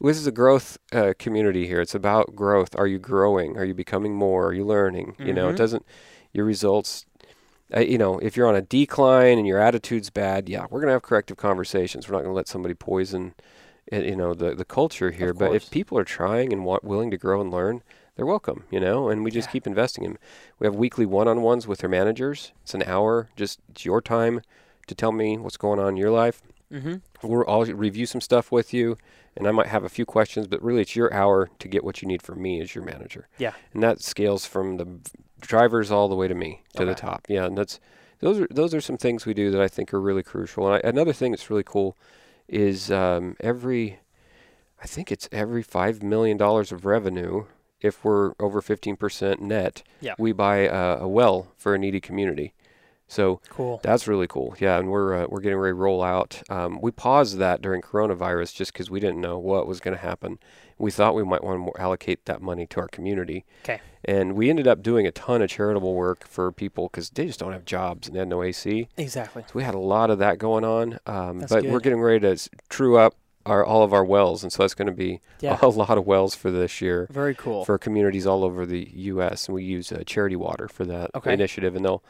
[0.00, 1.80] This is a growth uh, community here.
[1.80, 2.74] It's about growth.
[2.78, 3.56] Are you growing?
[3.58, 4.46] Are you becoming more?
[4.46, 5.16] Are you learning?
[5.18, 5.56] You know, it Mhm.
[5.56, 5.86] doesn't.
[6.32, 7.04] your results.
[7.74, 10.92] Uh, you know, if you're on a decline and your attitude's bad, yeah, we're gonna
[10.92, 12.08] have corrective conversations.
[12.08, 13.34] We're not gonna let somebody poison,
[13.92, 15.32] uh, you know, the the culture here.
[15.34, 17.82] But if people are trying and wa- willing to grow and learn,
[18.14, 18.64] they're welcome.
[18.70, 20.18] You know, and we just keep investing in.
[20.58, 22.52] We have weekly one-on-ones with their managers.
[22.62, 24.42] It's an hour, just it's your time
[24.86, 26.40] to tell me what's going on in your life.
[26.72, 26.96] Mm-hmm.
[27.26, 28.96] We'll I'll review some stuff with you,
[29.36, 32.02] and I might have a few questions, but really it's your hour to get what
[32.02, 33.28] you need from me as your manager.
[33.38, 33.52] Yeah.
[33.72, 34.86] And that scales from the
[35.40, 37.26] drivers all the way to me to the top.
[37.28, 37.80] Yeah, and that's
[38.20, 40.66] those are those are some things we do that I think are really crucial.
[40.72, 41.96] And I, another thing that's really cool
[42.48, 44.00] is um, every,
[44.82, 47.44] I think it's every five million dollars of revenue.
[47.80, 50.14] If we're over 15% net, Yeah.
[50.18, 52.52] we buy a, a well for a needy community.
[53.10, 53.80] So Cool.
[53.82, 54.54] that's really cool.
[54.60, 56.42] Yeah, and we're uh, we're getting ready to roll out.
[56.50, 60.00] Um, we paused that during coronavirus just because we didn't know what was going to
[60.02, 60.38] happen.
[60.76, 63.80] We thought we might want to allocate that money to our community, Okay.
[64.04, 67.40] and we ended up doing a ton of charitable work for people because they just
[67.40, 68.88] don't have jobs and they had no AC.
[68.96, 69.42] Exactly.
[69.48, 70.98] So we had a lot of that going on.
[71.06, 73.14] Um, but we're getting ready to true up
[73.46, 75.58] our all of our wells, and so that's going to be Yeah.
[75.62, 77.64] a lot of wells for this year Very cool.
[77.64, 79.48] for communities all over the U.S.
[79.48, 81.32] and we use uh, Charity Water for that Okay.
[81.32, 82.04] initiative, and they'll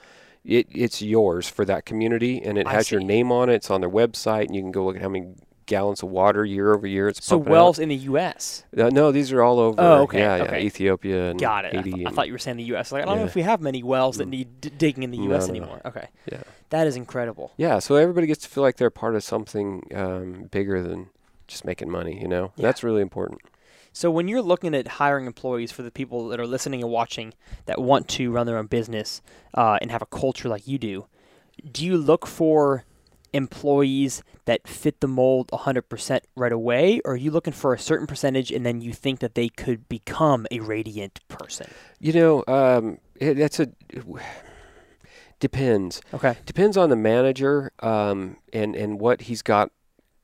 [0.44, 3.54] it, it's yours for that community, and it I has your name on it.
[3.54, 5.34] It's on their website, and you can go look at how many
[5.66, 8.64] gallons of water year over year it's so wells in the U.S.
[8.78, 8.86] Out.
[8.86, 9.78] Uh, no, these are all over.
[9.78, 10.62] Oh, okay, Yeah, yeah, okay.
[10.62, 11.76] Ethiopia and Got it.
[11.76, 12.90] I, th- I thought you were saying the U.S.
[12.90, 14.30] Like I don't know if we have many wells that Mm.
[14.30, 15.46] need d- digging in the U.S.
[15.46, 15.58] no, no.
[15.60, 15.80] anymore.
[15.84, 16.08] Okay.
[16.32, 16.42] Yeah.
[16.70, 17.52] That is incredible.
[17.58, 21.10] Yeah, so everybody gets to feel like they're part of something um, bigger than
[21.46, 22.18] just making money.
[22.18, 22.62] You know, Yeah.
[22.62, 23.42] that's really important.
[23.98, 27.34] So when you're looking at hiring employees for the people that are listening and watching
[27.66, 29.20] that want to run their own business
[29.54, 31.08] uh, and have a culture like you do,
[31.68, 32.84] do you look for
[33.32, 38.06] employees that fit the mold 100% right away, or are you looking for a certain
[38.06, 41.66] percentage and then you think that they could become a radiant person?
[41.98, 43.68] You know, um, it, that's a
[45.40, 46.00] depends.
[46.14, 46.36] Okay.
[46.46, 49.72] Depends on the manager um, and and what he's got,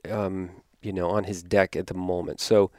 [0.09, 2.39] um, you know, on his deck at the moment.
[2.39, 2.71] So,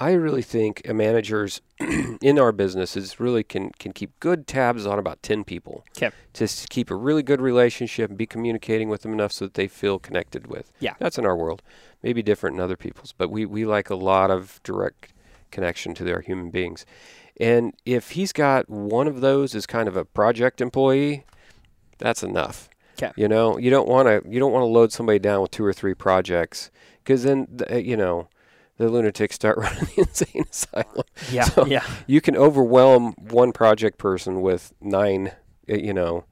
[0.00, 4.98] I really think a manager's in our businesses really can can keep good tabs on
[4.98, 5.84] about ten people.
[6.32, 9.68] to keep a really good relationship and be communicating with them enough so that they
[9.68, 10.72] feel connected with.
[10.80, 10.94] Yeah.
[10.98, 11.60] That's in our world.
[12.02, 15.12] Maybe different in other people's, but we we like a lot of direct
[15.50, 16.86] connection to their human beings.
[17.38, 21.24] And if he's got one of those as kind of a project employee,
[21.98, 22.70] that's enough.
[22.96, 23.12] 'Kay.
[23.16, 25.64] You know, you don't want to you don't want to load somebody down with two
[25.64, 26.70] or three projects
[27.04, 28.28] because then the, you know
[28.80, 31.04] the lunatics start running the insane asylum.
[31.30, 31.44] Yeah.
[31.44, 31.84] So yeah.
[32.06, 35.32] You can overwhelm one project person with nine,
[35.70, 36.24] uh, you know,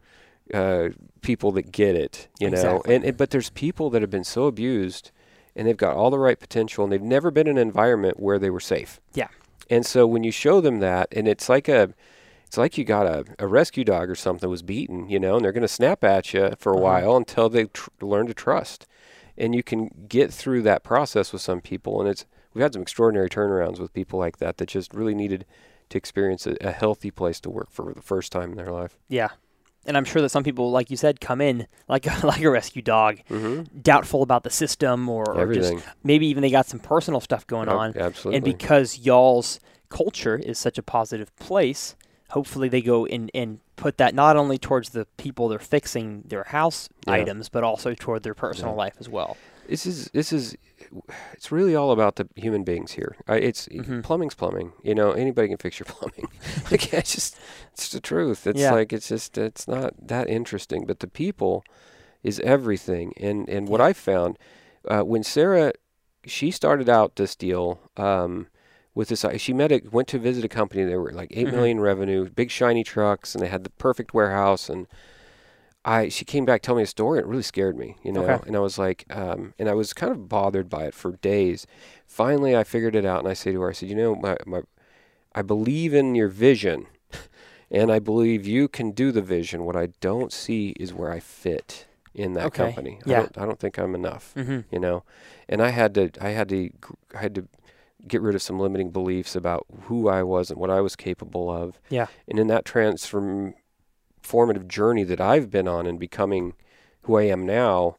[0.54, 0.88] uh,
[1.20, 2.28] people that get it.
[2.40, 2.94] You know, Exactly.
[2.94, 5.10] and, and but there's people that have been so abused,
[5.54, 8.38] and they've got all the right potential, and they've never been in an environment where
[8.38, 9.00] they were safe.
[9.14, 9.28] Yeah.
[9.70, 11.92] And so when you show them that, and it's like a,
[12.46, 15.36] it's like you got a, a rescue dog or something that was beaten, you know,
[15.36, 16.82] and they're going to snap at you for a Uh-huh.
[16.84, 18.86] while until they tr- learn to trust.
[19.36, 22.24] And you can get through that process with some people, and it's
[22.54, 25.44] we've had some extraordinary turnarounds with people like that that just really needed
[25.90, 28.98] to experience a, a healthy place to work for the first time in their life.
[29.08, 29.28] Yeah.
[29.86, 32.50] And I'm sure that some people, like you said, come in like a, like a
[32.50, 33.80] rescue dog, Mm-hmm.
[33.80, 35.90] doubtful about the system, or, or just Everything.
[36.04, 37.96] maybe even they got some personal stuff going Oh, on.
[37.96, 38.36] absolutely.
[38.36, 41.96] And because y'all's culture is such a positive place,
[42.30, 46.44] hopefully they go in and put that not only towards the people they're fixing their
[46.44, 47.14] house Yeah.
[47.14, 48.78] items, but also toward their personal Yeah.
[48.78, 49.38] life as well.
[49.68, 50.56] This is this is
[51.34, 53.14] it's really all about the human beings here.
[53.28, 54.02] I, it's Mhm.
[54.02, 54.72] plumbing's plumbing.
[54.82, 56.28] You know, anybody can fix your plumbing.
[56.70, 57.36] like it's just
[57.72, 58.46] it's the truth.
[58.46, 58.72] It's Yeah.
[58.72, 60.86] like it's just it's not that interesting.
[60.86, 61.62] But the people
[62.22, 63.12] is everything.
[63.18, 63.80] And and what.
[63.80, 64.38] I found
[64.88, 65.72] uh, when Sarah
[66.24, 68.46] she started out this deal um,
[68.94, 69.24] with this.
[69.36, 70.84] She met a went to visit a company.
[70.84, 71.52] They were like eight Mhm.
[71.52, 74.86] million revenue, big shiny trucks, and they had the perfect warehouse and.
[75.96, 77.18] I she came back telling me a story.
[77.18, 78.22] and It really scared me, you know.
[78.24, 78.46] Okay.
[78.46, 81.66] And I was like, um, and I was kind of bothered by it for days.
[82.06, 84.36] Finally, I figured it out, and I say to her, I said, you know, my,
[84.46, 84.60] my
[85.34, 86.86] I believe in your vision,
[87.70, 89.64] and I believe you can do the vision.
[89.64, 92.64] What I don't see is where I fit in that Okay.
[92.64, 92.98] company.
[93.06, 93.18] Yeah.
[93.18, 94.60] I don't, I don't think I'm enough, Mm-hmm.
[94.74, 95.04] you know.
[95.48, 96.70] And I had to, I had to,
[97.14, 97.46] I had to
[98.06, 101.50] get rid of some limiting beliefs about who I was and what I was capable
[101.50, 101.78] of.
[101.90, 102.06] Yeah.
[102.28, 103.54] And in that transform
[104.28, 106.54] formative journey that I've been on in becoming
[107.02, 107.96] who I am now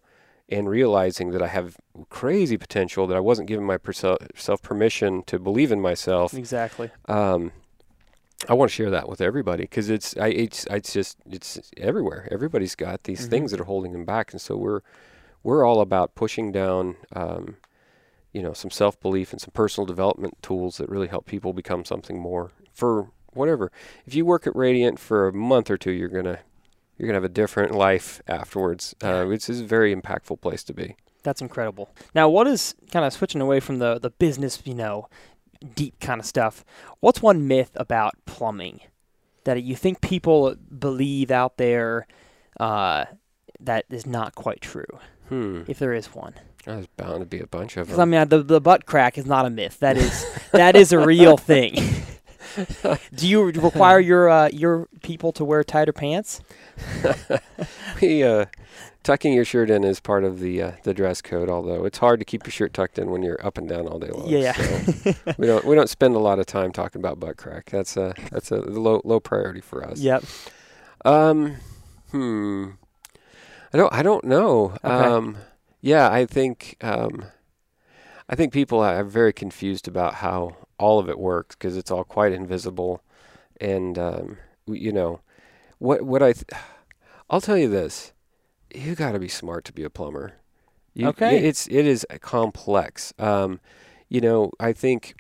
[0.48, 1.78] and realizing that I have
[2.10, 6.34] crazy potential that I wasn't giving myself permission to believe in myself.
[6.34, 6.90] Exactly.
[7.08, 7.52] Um,
[8.48, 12.28] I want to share that with everybody because it's I it's it's just it's everywhere.
[12.32, 13.30] Everybody's got these Mhm.
[13.32, 14.82] things that are holding them back, and so we're
[15.44, 17.58] we're all about pushing down, um,
[18.34, 21.84] you know, some self belief and some personal development tools that really help people become
[21.86, 23.10] something more for
[23.40, 23.72] whatever.
[24.06, 26.40] If you work at Radiant for a month or two, you're gonna
[26.98, 28.94] you're gonna have a different life afterwards.
[29.04, 30.96] Uh, it's, it's a very impactful place to be.
[31.24, 31.90] That's incredible.
[32.14, 35.08] Now, what is kind of switching away from the the business, you know,
[35.76, 36.64] deep kind of stuff?
[37.00, 38.82] What's one myth about plumbing
[39.46, 42.06] that you think people believe out there
[42.60, 43.06] uh,
[43.60, 45.64] that is not quite true, Hmm.
[45.68, 46.34] if there is one?
[46.66, 49.26] There's bound to be a bunch of Because I mean, the the butt crack is
[49.26, 49.80] not a myth.
[49.80, 51.76] That is that is a real thing.
[53.16, 56.42] Do you require your uh, your people to wear tighter pants?
[58.02, 58.46] we, uh,
[59.04, 61.50] tucking your shirt in is part of the uh, the dress code.
[61.50, 64.00] Although it's hard to keep your shirt tucked in when you're up and down all
[64.00, 64.28] day long.
[64.28, 64.54] Yeah.
[64.54, 67.70] so we don't we don't spend a lot of time talking about butt crack.
[67.70, 70.00] That's a that's a low low priority for us.
[70.00, 70.24] Yep.
[71.06, 71.56] Um,
[72.12, 72.70] hmm.
[73.74, 73.94] I don't.
[73.94, 74.76] I don't know.
[74.84, 74.88] Okay.
[74.88, 75.38] Um,
[75.82, 76.78] yeah, I think.
[76.82, 77.26] Um,
[78.32, 82.04] I think people are very confused about how all of it works because it's all
[82.04, 83.02] quite invisible,
[83.62, 85.20] and um, you know,
[85.78, 86.34] what what I.
[86.34, 86.46] Th-
[87.30, 88.14] I'll tell you this:
[88.74, 90.34] you got to be smart to be a plumber.
[90.96, 91.46] You, Okay.
[91.46, 93.14] It's it is complex.
[93.20, 93.60] Um,
[94.08, 95.14] you know, I think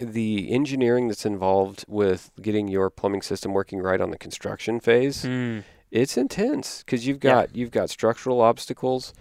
[0.00, 5.22] the engineering that's involved with getting your plumbing system working right on the construction phase
[5.22, 5.58] Hmm.
[5.90, 7.30] it's intense because you've Yeah.
[7.32, 9.12] got you've got structural obstacles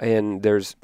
[0.00, 0.74] and there's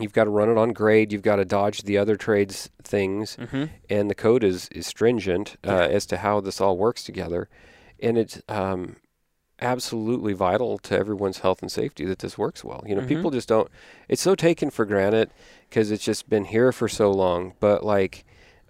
[0.00, 3.36] you've got to run it on grade you've got to dodge the other trades things
[3.36, 3.68] Mhm.
[3.90, 7.48] and the code is is stringent uh, as to how this all works together
[8.00, 8.96] and it's um,
[9.60, 13.08] absolutely vital to everyone's health and safety that this works well you know Mhm.
[13.08, 13.68] people just don't
[14.08, 15.30] it's so taken for granted
[15.68, 18.24] because it's just been here for so long but like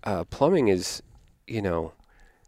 [0.04, 1.02] uh, plumbing is
[1.46, 1.92] you know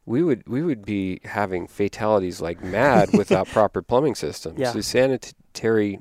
[0.04, 4.58] we would we would be having fatalities like mad without proper plumbing systems.
[4.58, 4.70] Yeah.
[4.72, 6.00] The sanitary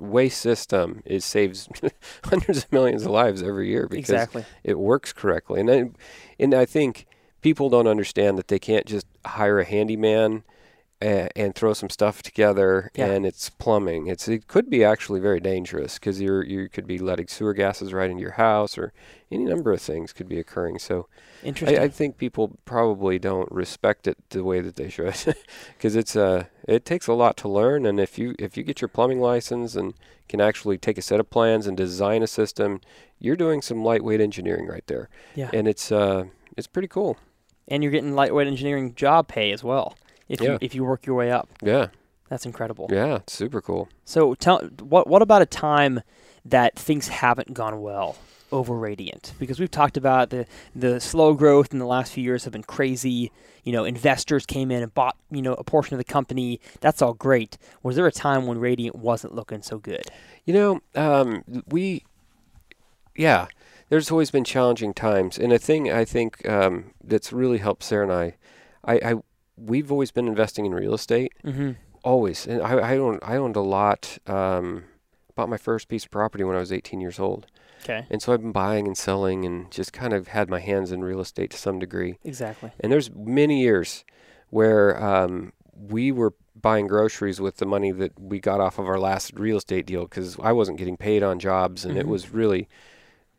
[0.00, 1.68] waste system it saves
[2.24, 4.44] hundreds of millions of lives every year because Exactly.
[4.64, 5.60] it works correctly.
[5.60, 5.90] And I,
[6.38, 7.06] and I think
[7.42, 10.42] people don't understand that they can't just hire a handyman
[11.00, 13.06] and, and throw some stuff together Yeah.
[13.06, 14.06] and it's plumbing.
[14.06, 17.92] It's it could be actually very dangerous because you're you could be letting sewer gases
[17.92, 18.92] right into your house or
[19.30, 20.78] any number of things could be occurring.
[20.78, 21.06] So
[21.42, 21.78] Interesting.
[21.78, 25.14] I, I think people probably don't respect it the way that they should,
[25.76, 27.86] because it's uh it takes a lot to learn.
[27.86, 29.94] And if you if you get your plumbing license and
[30.28, 32.80] can actually take a set of plans and design a system,
[33.18, 35.08] you're doing some lightweight engineering right there.
[35.34, 35.50] Yeah.
[35.52, 36.24] And it's uh
[36.56, 37.16] it's pretty cool.
[37.68, 39.94] and you're getting lightweight engineering job pay as well
[40.30, 41.48] if you if you work your way up.
[41.62, 41.88] Yeah.
[42.28, 42.88] That's incredible.
[42.90, 43.16] Yeah.
[43.16, 43.88] It's super cool.
[44.04, 46.00] So tell what what about a time
[46.44, 48.16] that things haven't gone well
[48.52, 49.34] over Radiant?
[49.38, 52.62] Because we've talked about the the slow growth in the last few years have been
[52.62, 53.32] crazy.
[53.64, 56.60] You know, investors came in and bought you know a portion of the company.
[56.80, 57.58] That's all great.
[57.82, 60.04] Was there a time when Radiant wasn't looking so good?
[60.46, 62.04] You know, um, we,
[63.14, 63.48] yeah,
[63.90, 68.04] there's always been challenging times, and a thing I think um, that's really helped Sarah
[68.04, 68.36] and I,
[68.84, 69.14] I, I,
[69.60, 71.72] we've always been investing in real estate, Mm-hmm.
[72.02, 74.18] always, and I, I owned, I owned a lot.
[74.26, 74.84] Um,
[75.34, 77.46] bought my first piece of property when I was 18 years old,
[77.84, 78.06] Okay.
[78.10, 81.02] and so I've been buying and selling, and just kind of had my hands in
[81.02, 82.18] real estate to some degree.
[82.24, 82.70] Exactly.
[82.80, 84.04] And there's many years
[84.50, 88.98] where um, we were buying groceries with the money that we got off of our
[88.98, 92.10] last real estate deal because I wasn't getting paid on jobs, and it Mhm.
[92.10, 92.68] was really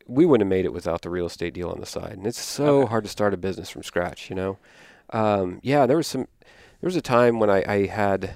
[0.08, 2.14] we wouldn't have made it without the real estate deal on the side.
[2.14, 2.90] And it's so Okay.
[2.90, 4.58] hard to start a business from scratch, you know.
[5.12, 6.28] Um, yeah, there was some.
[6.80, 8.36] There was a time when I, I had.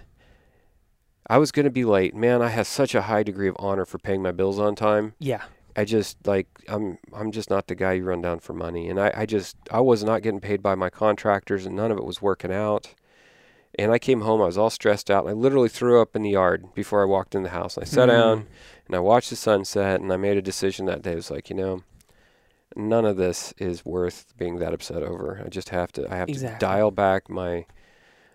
[1.27, 2.13] I was going to be late.
[2.15, 5.13] Man, I have such a high degree of honor for paying my bills on time.
[5.19, 5.43] Yeah.
[5.75, 8.99] I just like I'm I'm just not the guy you run down for money, and
[8.99, 12.05] I, I just I was not getting paid by my contractors, and none of it
[12.05, 12.93] was working out.
[13.77, 15.25] And I came home, I was all stressed out.
[15.25, 17.75] And I literally threw up in the yard before I walked in the house.
[17.75, 18.15] And I sat Hmm.
[18.15, 18.47] down
[18.87, 21.11] and I watched the sunset, and I made a decision that day.
[21.11, 21.83] It was like, you know,
[22.75, 25.41] none of this is worth being that upset over.
[25.45, 26.55] I just have to I have Exactly.
[26.55, 27.65] to dial back my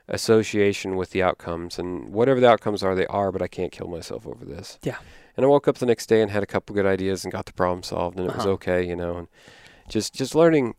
[0.08, 3.30] association with the outcomes, and whatever the outcomes are, they are.
[3.32, 4.78] But I can't kill myself over this.
[4.82, 4.96] Yeah.
[5.36, 7.46] And I woke up the next day and had a couple good ideas and got
[7.46, 8.54] the problem solved, and it was Uh-huh.
[8.54, 9.16] okay, you know.
[9.16, 9.28] And
[9.88, 10.74] just just learning.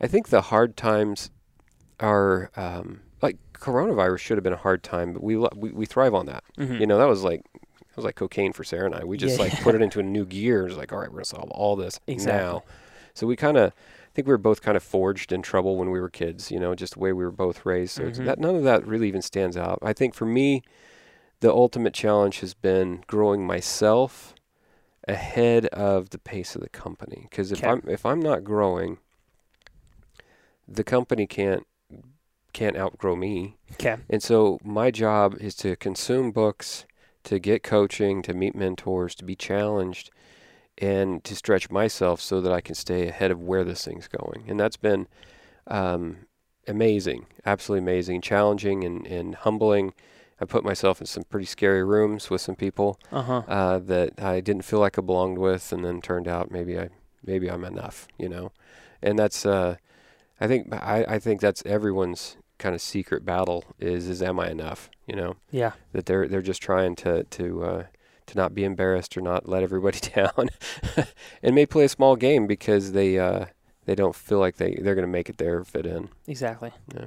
[0.00, 1.30] I think the hard times
[2.00, 5.86] are um, like coronavirus should have been a hard time, but we lo- we, we
[5.86, 6.42] thrive on that.
[6.58, 6.80] Mhm.
[6.80, 9.04] You know, that was like that was like cocaine for Sarah and I.
[9.04, 9.44] We just Yeah.
[9.44, 10.66] like put it into a new gear.
[10.66, 12.42] It's like, all right, we're gonna solve all this Exactly.
[12.42, 12.62] now.
[13.14, 15.90] So we kind of, I think we were both kind of forged in trouble when
[15.90, 16.50] we were kids.
[16.50, 17.94] You know, just the way we were both raised.
[17.94, 18.24] So Mhm.
[18.24, 19.78] that none of that really even stands out.
[19.82, 20.62] I think for me,
[21.40, 24.34] the ultimate challenge has been growing myself
[25.08, 27.26] ahead of the pace of the company.
[27.28, 27.68] Because if Okay.
[27.70, 28.98] I'm if I'm not growing,
[30.68, 31.66] the company can't
[32.52, 33.56] can't outgrow me.
[33.72, 33.96] Okay.
[34.08, 36.84] And so my job is to consume books,
[37.24, 40.10] to get coaching, to meet mentors, to be challenged,
[40.78, 44.44] and to stretch myself so that I can stay ahead of where this thing's going.
[44.48, 45.06] And that's been,
[45.66, 46.26] um,
[46.66, 49.92] amazing, absolutely amazing, challenging and, and humbling.
[50.40, 53.42] I put myself in some pretty scary rooms with some people Uh-huh.
[53.46, 56.88] uh, that I didn't feel like I belonged with, and then turned out maybe I
[57.24, 58.50] maybe I'm enough, you know.
[59.00, 59.76] And that's uh,
[60.40, 64.50] I think I, I think that's everyone's kind of secret battle is is am I
[64.50, 65.36] enough, you know?
[65.52, 65.72] Yeah.
[65.92, 67.82] That they're they're just trying to to uh,
[68.26, 70.50] to not be embarrassed or not let everybody down,
[71.42, 73.46] and may play a small game because they uh,
[73.84, 76.08] they don't feel like they they're going to make it there or fit in.
[76.26, 76.72] Exactly.
[76.94, 77.06] Yeah.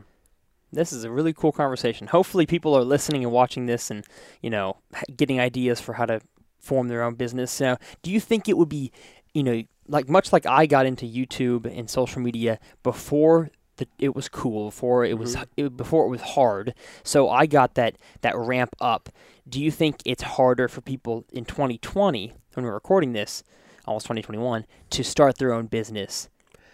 [0.71, 2.07] This is a really cool conversation.
[2.07, 4.03] Hopefully, people are listening and watching this, and
[4.41, 4.77] you know,
[5.15, 6.21] getting ideas for how to
[6.59, 7.59] form their own business.
[7.61, 8.91] Now, do you think it would be,
[9.33, 14.15] you know, like much like I got into YouTube and social media before the, it
[14.15, 16.73] was cool, before it was it, before it was hard.
[17.03, 19.09] So I got that that ramp up.
[19.47, 23.43] Do you think it's harder for people in 2020 when we're recording this,
[23.85, 26.29] almost 2021, to start their own business?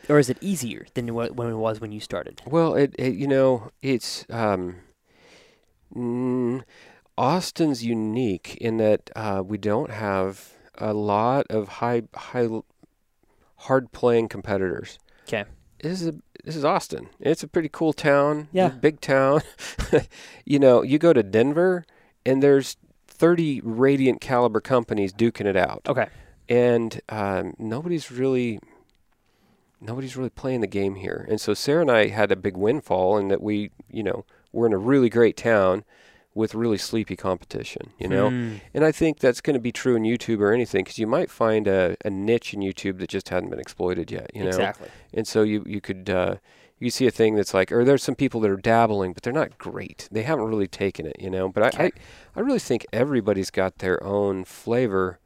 [0.09, 2.41] Or is it easier than wh- when it was when you started?
[2.45, 4.77] Well, it, it you know it's um,
[5.95, 6.63] mm,
[7.17, 12.47] Austin's unique in that uh, we don't have a lot of high high
[13.57, 14.97] hard playing competitors.
[15.27, 15.45] Okay.
[15.81, 17.09] This is a, this is Austin.
[17.19, 18.47] It's a pretty cool town.
[18.51, 18.69] Yeah.
[18.69, 19.41] Big town.
[20.45, 21.85] you know, you go to Denver
[22.25, 22.77] and there's
[23.07, 25.81] 30 radiant caliber companies duking it out.
[25.87, 26.07] Okay.
[26.49, 28.59] And um, nobody's really
[29.79, 31.25] nobody's really playing the game here.
[31.29, 34.67] And so Sarah and I had a big windfall in that we, you know, we're
[34.67, 35.83] in a really great town
[36.33, 38.29] with really sleepy competition, you know?
[38.29, 38.55] Hmm.
[38.73, 41.29] And I think that's going to be true in YouTube or anything because you might
[41.29, 44.49] find a, a niche in YouTube that just hadn't been exploited yet, you know?
[44.49, 44.87] Exactly.
[45.13, 46.35] And so you, you could, uh,
[46.79, 49.33] you see a thing that's like, or there's some people that are dabbling, but they're
[49.33, 50.07] not great.
[50.09, 51.49] They haven't really taken it, you know?
[51.49, 51.91] But I, I,
[52.35, 55.19] I really think everybody's got their own flavor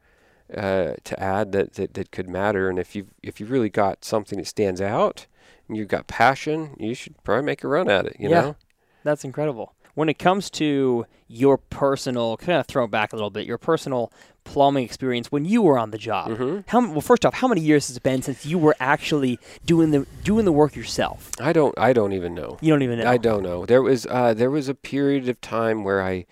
[0.54, 2.68] uh, to add that, that that could matter.
[2.68, 5.26] And if you if you really got something that stands out
[5.66, 8.16] and you've got passion, you should probably make a run at it.
[8.18, 8.40] You Yeah.
[8.40, 8.56] know.
[9.02, 9.72] That's incredible.
[9.96, 13.56] When it comes to your personal, kind of throw it back a little bit, your
[13.58, 14.12] personal
[14.44, 16.28] plumbing experience when you were on the job.
[16.30, 16.60] Mm-hmm.
[16.68, 17.00] How well?
[17.00, 20.44] First off, how many years has it been since you were actually doing the doing
[20.44, 21.30] the work yourself?
[21.40, 22.58] I don't I don't even know.
[22.60, 23.10] You don't even know.
[23.10, 23.64] I don't know.
[23.64, 26.26] There was uh, there was a period of time where I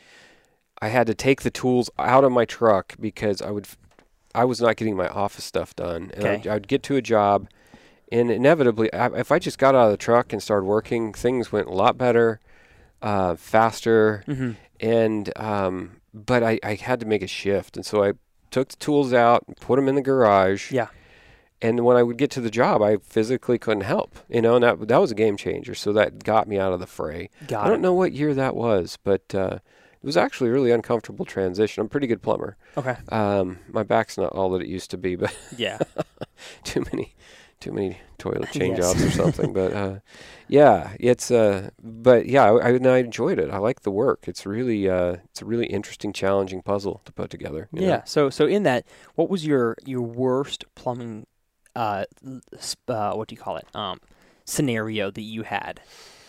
[0.82, 3.66] I had to take the tools out of my truck because I would
[4.34, 6.34] I was not getting my office stuff done, and Okay.
[6.34, 7.48] I'd, I'd get to a job,
[8.12, 11.50] and inevitably, I, if I just got out of the truck and started working, things
[11.50, 12.40] went a lot better,
[13.02, 14.50] uh, faster, Mm-hmm.
[14.80, 18.12] and um, but I, I had to make a shift, and so I
[18.50, 20.88] took the tools out, and put them in the garage, Yeah.
[21.60, 24.16] and when I would get to the job, I physically couldn't help.
[24.28, 25.74] You know, and that that was a game changer.
[25.74, 27.30] So that got me out of the fray.
[27.48, 27.82] Got I don't it.
[27.82, 29.58] know what year that was, but uh,
[30.02, 31.80] it was actually a really uncomfortable transition.
[31.80, 32.56] I'm a pretty good plumber.
[32.76, 32.96] Okay.
[33.10, 35.78] Um, my back's not all that it used to be, but Yeah.
[36.64, 37.14] too many,
[37.64, 38.92] too many toilet change Yes.
[38.92, 39.52] jobs or something.
[39.52, 39.98] but uh,
[40.48, 43.50] yeah, it's uh, but yeah, I, I, I enjoyed it.
[43.50, 44.28] I like the work.
[44.28, 47.68] It's really uh, it's a really interesting, challenging puzzle to put together.
[47.72, 47.88] you know?
[47.88, 48.04] yeah.
[48.04, 48.84] So so in that,
[49.14, 51.26] what was your your worst plumbing,
[51.74, 52.04] uh,
[52.88, 53.66] uh what do you call it?
[53.74, 53.98] Um,
[54.44, 55.80] scenario that you had.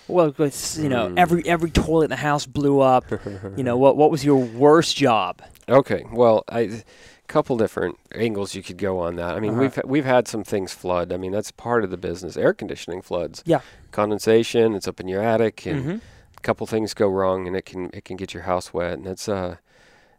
[0.07, 0.33] Well,
[0.77, 1.17] you know, Hmm.
[1.17, 3.05] every every toilet in the house blew up.
[3.57, 5.41] you know, what what was your worst job?
[5.67, 6.83] Okay, well, I
[7.27, 9.35] couple different angles you could go on that.
[9.35, 9.61] I mean, Uh-huh.
[9.61, 11.11] we've we've had some things flood.
[11.11, 12.37] I mean, that's part of the business.
[12.37, 13.41] Air conditioning floods.
[13.45, 13.61] Yeah.
[13.91, 14.75] Condensation.
[14.75, 16.01] It's up in your attic, and Mhm.
[16.37, 19.07] a couple things go wrong, and it can it can get your house wet, and
[19.07, 19.55] it's uh.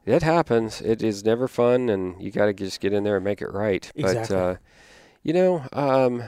[0.05, 0.81] It happens.
[0.81, 3.53] It is never fun, and you got to just get in there and make it
[3.53, 3.91] right.
[3.97, 4.37] Exactly.
[4.37, 4.55] But uh,
[5.25, 6.23] you know, um,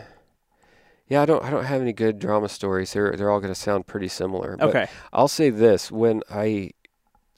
[1.06, 1.44] yeah, I don't.
[1.44, 2.92] I don't have any good drama stories.
[2.92, 4.56] They're they're all going to sound pretty similar.
[4.56, 4.86] But Okay.
[5.12, 6.72] I'll say this: when I,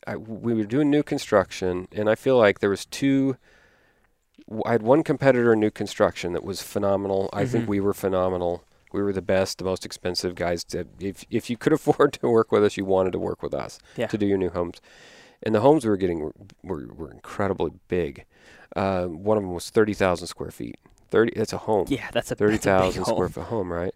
[0.06, 3.36] I, we were doing new construction, and I feel like there was two.
[4.64, 7.28] I had one competitor in new construction that was phenomenal.
[7.32, 7.68] I think Mhm.
[7.68, 8.64] we were phenomenal.
[8.93, 10.64] We were the best, the most expensive guys.
[10.64, 13.55] To, if if you could afford to work with us, you wanted to work with
[13.55, 14.09] us Yeah.
[14.09, 14.81] to do your new homes.
[15.43, 16.32] And the homes we were getting were
[16.64, 18.24] were, were incredibly big.
[18.74, 20.78] Uh, one of them was thirty thousand square feet.
[21.10, 21.32] Thirty.
[21.36, 23.94] That's a home Yeah, that's a thirty that's a big thousand square foot home, right?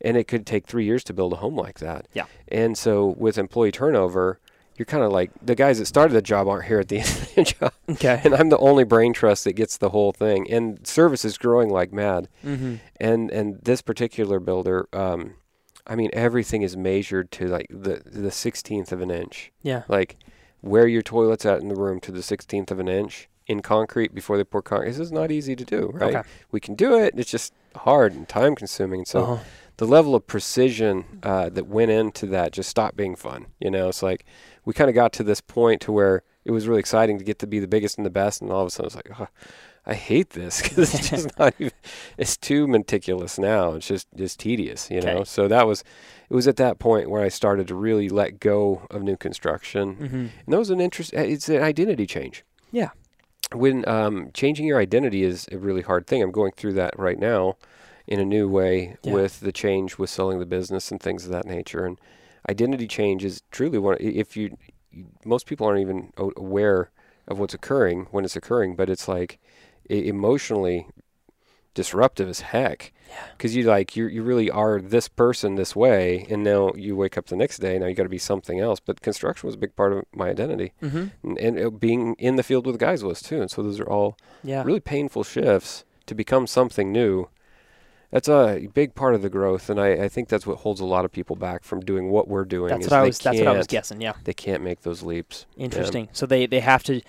[0.00, 2.06] And it could take three years to build a home like that.
[2.12, 2.26] Yeah.
[2.48, 4.38] And so with employee turnover,
[4.78, 7.08] you're kind of like the guys that started the job aren't here at the end
[7.08, 8.20] of the job, Okay.
[8.24, 10.50] and I'm the only brain trust that gets the whole thing.
[10.50, 12.28] And service is growing like mad.
[12.44, 12.76] Mm-hmm.
[13.00, 15.34] And and this particular builder, um,
[15.86, 19.82] I mean, everything is measured to like the the sixteenth of an inch, Yeah.
[19.88, 20.16] like
[20.60, 24.12] where your toilet's at in the room to the sixteenth of an inch in concrete
[24.14, 24.88] before they pour concrete.
[24.90, 26.16] This is not easy to do, right?
[26.16, 26.28] Okay.
[26.50, 27.14] We can do it.
[27.16, 29.04] It's just hard and time consuming.
[29.04, 29.42] So Uh-huh.
[29.78, 33.46] The level of precision uh, that went into that just stopped being fun.
[33.60, 34.24] You know, it's like
[34.64, 37.38] we kind of got to this point to where it was really exciting to get
[37.40, 39.28] to be the biggest and the best, and all of a sudden it's like, oh,
[39.84, 41.72] I hate this because it's just not even.
[42.18, 43.72] It's too meticulous now.
[43.74, 45.08] It's just just tedious, you know.
[45.18, 45.24] Okay.
[45.24, 45.84] So that was,
[46.30, 49.96] it was at that point where I started to really let go of new construction,
[49.96, 50.16] Mm-hmm.
[50.16, 51.12] and that was an interest.
[51.12, 52.44] It's an identity change.
[52.72, 52.90] Yeah.
[53.54, 56.20] When um, changing your identity is a really hard thing.
[56.20, 57.56] I'm going through that right now,
[58.06, 59.12] in a new way Yeah.
[59.14, 61.84] with the change with selling the business and things of that nature.
[61.84, 61.98] And
[62.48, 63.96] identity change is truly one.
[64.00, 64.56] If you,
[65.24, 66.90] most people aren't even aware
[67.28, 69.38] of what's occurring when it's occurring, but it's like
[69.90, 70.86] emotionally
[71.74, 72.92] disruptive as heck.
[73.36, 77.16] Because you like you you really are this person this way, and now you wake
[77.16, 77.78] up the next day.
[77.78, 78.80] Now you got to be something else.
[78.80, 81.04] But construction was a big part of my identity, Mm-hmm.
[81.22, 83.40] and, and it, being in the field with guys was too.
[83.40, 84.64] And so those are all Yeah.
[84.64, 87.28] really painful shifts to become something new.
[88.10, 90.84] That's a big part of the growth, and I, I think that's what holds a
[90.84, 92.68] lot of people back from doing what we're doing.
[92.68, 93.18] That's what I was.
[93.18, 94.00] That's what I was guessing.
[94.00, 94.12] Yeah.
[94.24, 95.46] They can't make those leaps.
[95.56, 95.64] Yeah.
[95.64, 96.08] Interesting.
[96.12, 97.00] So they they have to,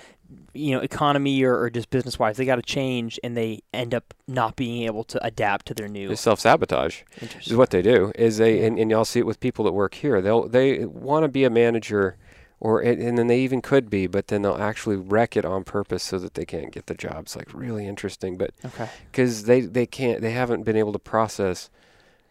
[0.54, 3.94] you know, economy or, or just business wise, they got to change, and they end
[3.94, 6.16] up not being able to adapt to their new.
[6.16, 7.04] Self sabotage.
[7.46, 8.66] is what they do is they Yeah.
[8.68, 11.44] and, and y'all see it with people that work here they'll they want to be
[11.44, 12.18] a manager
[12.60, 15.64] or and, and then they even could be but then they'll actually wreck it on
[15.64, 17.36] purpose so that they can't get the jobs.
[17.36, 18.88] like really interesting but Okay.
[19.12, 21.70] because they they can't they haven't been able to process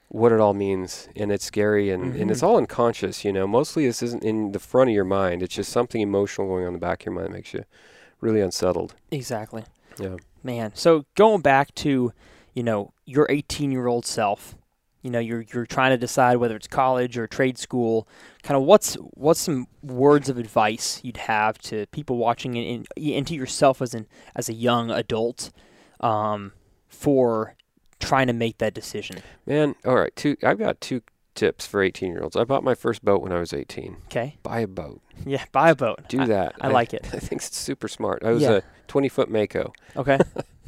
[0.09, 2.47] what it all means and it's scary and, and it's Mhm.
[2.47, 5.70] all unconscious you know mostly this isn't in the front of your mind it's just
[5.73, 7.65] something emotional going on in the back of your mind that makes you
[8.20, 9.65] really unsettled Exactly.
[9.98, 10.70] yeah Man.
[10.74, 12.12] So going back to,
[12.55, 14.55] you know, your 18 year old self.
[15.02, 18.09] You know, you're you're trying to decide whether it's college or trade school.
[18.43, 23.27] Kind of what's what's some words of advice you'd have to people watching and, and,
[23.28, 25.51] to yourself as an as a young adult,
[26.01, 26.52] um,
[26.89, 27.55] for
[28.01, 29.18] trying to make that decision.
[29.47, 31.01] man all right two i've got two
[31.35, 34.36] tips for 18 year olds i bought my first boat when i was 18 Okay.
[34.43, 35.44] buy a boat Yeah.
[35.52, 36.01] Buy a boat.
[36.09, 36.55] do I- that.
[36.60, 37.06] I like it.
[37.12, 38.23] I think it's super smart.
[38.24, 38.51] I was Yeah.
[38.52, 40.19] a 20 foot Mako, Okay.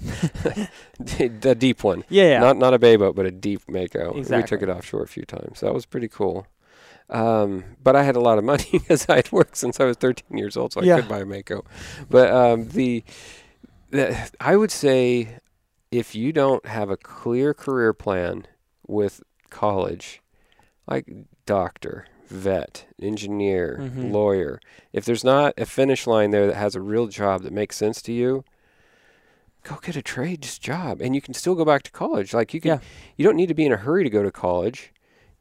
[1.00, 2.04] the deep one.
[2.08, 2.24] Yeah.
[2.28, 2.38] yeah.
[2.40, 4.12] Not not a bay boat, but a deep Mako.
[4.14, 5.60] We took it offshore a few times.
[5.60, 6.46] That was pretty cool.
[7.10, 9.96] Um, but I had a lot of money because I had worked since I was
[9.96, 11.64] 13 years old, so I could buy a Mako.
[12.10, 13.02] But um, the,
[13.90, 15.38] the I would say
[15.90, 18.46] if you don't have a clear career plan
[18.86, 20.20] with college,
[20.86, 21.08] like
[21.46, 24.12] doctor, vet, engineer, Mhm.
[24.12, 24.60] lawyer,
[24.92, 28.00] if there's not a finish line there that has a real job that makes sense
[28.02, 28.44] to you,
[29.64, 32.32] go get a trades job and you can still go back to college.
[32.32, 32.78] Like you can Yeah.
[33.16, 34.92] you don't need to be in a hurry to go to college.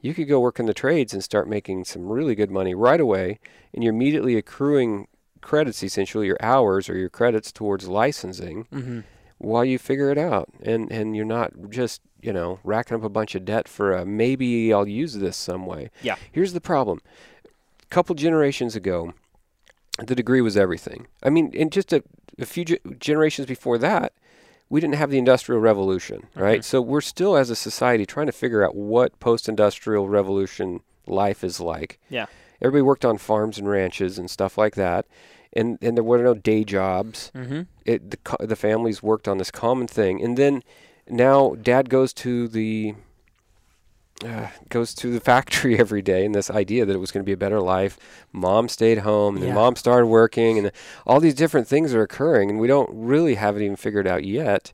[0.01, 2.99] You could go work in the trades and start making some really good money right
[2.99, 3.39] away
[3.73, 5.07] and you're immediately accruing
[5.41, 8.99] credits essentially your hours or your credits towards licensing Mm-hmm.
[9.39, 13.09] While you figure it out and and you're not just you know racking up a
[13.09, 15.91] bunch of debt for a maybe I'll use this some way.
[16.01, 16.15] Yeah.
[16.31, 17.01] Here's the problem.
[17.45, 19.13] A couple generations ago,
[20.05, 21.07] the degree was everything.
[21.23, 22.03] I mean, in just a,
[22.37, 24.13] a few ge- generations before that,
[24.69, 26.41] we didn't have the industrial revolution, mm-hmm.
[26.41, 26.65] right?
[26.65, 31.59] So we're still as a society trying to figure out what post-industrial revolution life is
[31.59, 31.99] like.
[32.09, 32.25] Yeah.
[32.61, 35.05] Everybody worked on farms and ranches and stuff like that.
[35.57, 37.61] And, and there were no day jobs Mm-hmm.
[37.85, 40.61] it the the families worked on this common thing, and then
[41.09, 42.93] now dad goes to the
[44.25, 47.25] uh, goes to the factory every day, and this idea that it was going to
[47.29, 47.97] be a better life.
[48.31, 49.49] Mom stayed home, and Yeah.
[49.49, 50.71] then mom started working, and
[51.05, 54.23] all these different things are occurring, and we don't really have it even figured out
[54.23, 54.73] yet.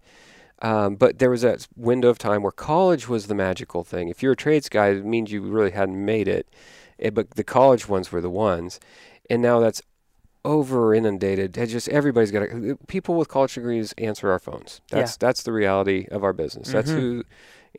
[0.62, 4.08] Um, but there was that window of time where college was the magical thing.
[4.08, 6.48] If you're a trades guy, it means you really hadn't made it.
[7.00, 8.80] Eh, but the college ones were the ones,
[9.30, 9.82] and now that's
[10.46, 11.54] over inundated.
[11.54, 12.48] Just everybody's got
[12.88, 14.82] people with college degrees answer our phones.
[14.90, 16.72] That's that's the reality of our business.
[16.72, 17.00] That's Mhm.
[17.00, 17.24] who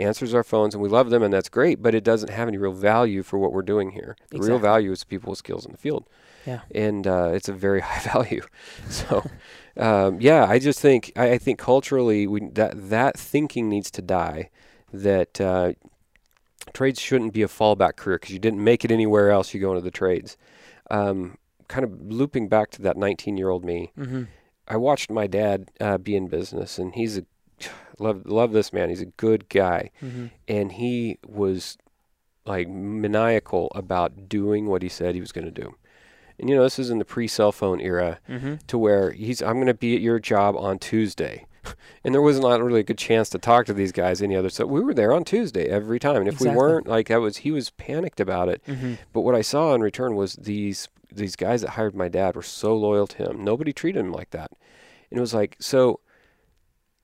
[0.01, 1.81] answers our phones, and we love them, and that's great.
[1.83, 4.17] But it doesn't have any real value for what we're doing here.
[4.31, 6.09] The real value is people with skills in the field,
[6.47, 6.61] Yeah.
[6.75, 8.43] and uh, it's a very high value.
[8.89, 9.23] So,
[9.77, 14.03] um, yeah, I just think I, I think culturally we that that thinking needs to
[14.03, 14.51] die.
[14.93, 15.73] That uh,
[16.73, 19.53] trades shouldn't be a fallback career because you didn't make it anywhere else.
[19.55, 20.37] You go into the trades.
[20.91, 21.37] Um,
[21.69, 24.25] kind of looping back to that 19 year old me, Mm-hmm.
[24.67, 27.25] I watched my dad uh, be in business, and he's a
[27.99, 28.89] love love this man.
[28.89, 30.27] He's a good guy, Mm-hmm.
[30.49, 31.77] and he was
[32.47, 35.75] like maniacal about doing what he said he was going to do.
[36.39, 38.55] And you know, this is in the pre-cell phone era, Mm-hmm.
[38.67, 41.47] to where he's I'm going to be at your job on Tuesday.
[42.05, 44.51] And there was not really a good chance to talk to these guys any other.
[44.51, 46.17] So we were there on Tuesday every time.
[46.17, 46.51] And if Exactly.
[46.51, 48.63] we weren't, like that was, he was panicked about it.
[48.69, 48.95] Mm-hmm.
[49.15, 52.43] But what I saw in return was these these guys that hired my dad were
[52.43, 53.45] so loyal to him.
[53.45, 54.51] Nobody treated him like that.
[55.11, 56.01] And it was like, so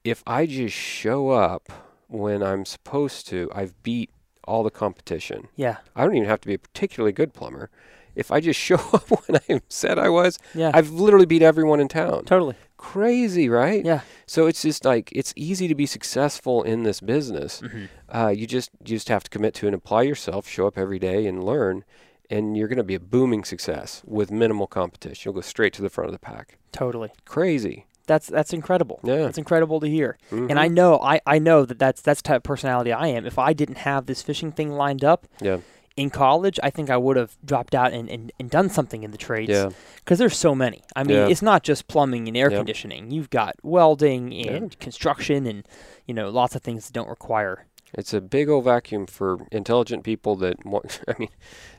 [0.05, 1.71] if I just show up
[2.09, 4.11] when I'm supposed to, I've beat
[4.45, 5.49] all the competition.
[5.57, 5.77] Yeah.
[5.95, 7.71] I don't even have to be a particularly good plumber.
[8.17, 10.71] If I just show up when I said I was, Yeah.
[10.75, 12.25] I've literally beat everyone in town.
[12.25, 12.57] totally.
[12.77, 13.85] crazy, right?
[13.85, 14.01] Yeah.
[14.27, 17.61] So it's just like it's easy to be successful in this business.
[17.61, 17.85] Mm-hmm.
[18.09, 20.99] Uh, you just you just have to commit to and apply yourself, show up every
[20.99, 21.85] day and learn,
[22.31, 25.23] and you're going to be a booming success with minimal competition.
[25.29, 26.59] You'll go straight to the front of the pack.
[26.73, 27.11] Totally.
[27.25, 27.87] Crazy.
[28.07, 28.99] That's that's incredible.
[29.05, 29.19] Yeah.
[29.19, 30.19] That's incredible to hear.
[30.31, 30.59] And Mhm.
[30.59, 33.25] I know I, I know that that's that's the type of personality I am.
[33.27, 35.59] If I didn't have this fishing thing lined up Yeah.
[35.97, 39.13] in college, I think I would have dropped out and, and, and done something in
[39.13, 39.51] the trades.
[39.51, 39.71] Yeah.
[39.97, 40.83] Because there's so many.
[40.97, 41.29] I mean, Yeah.
[41.29, 43.13] it's not just plumbing and air conditioning.
[43.13, 45.69] You've got welding and construction and
[46.07, 47.67] you know lots of things that don't require.
[47.93, 51.01] It's a big old vacuum for intelligent people that want.
[51.09, 51.31] I mean,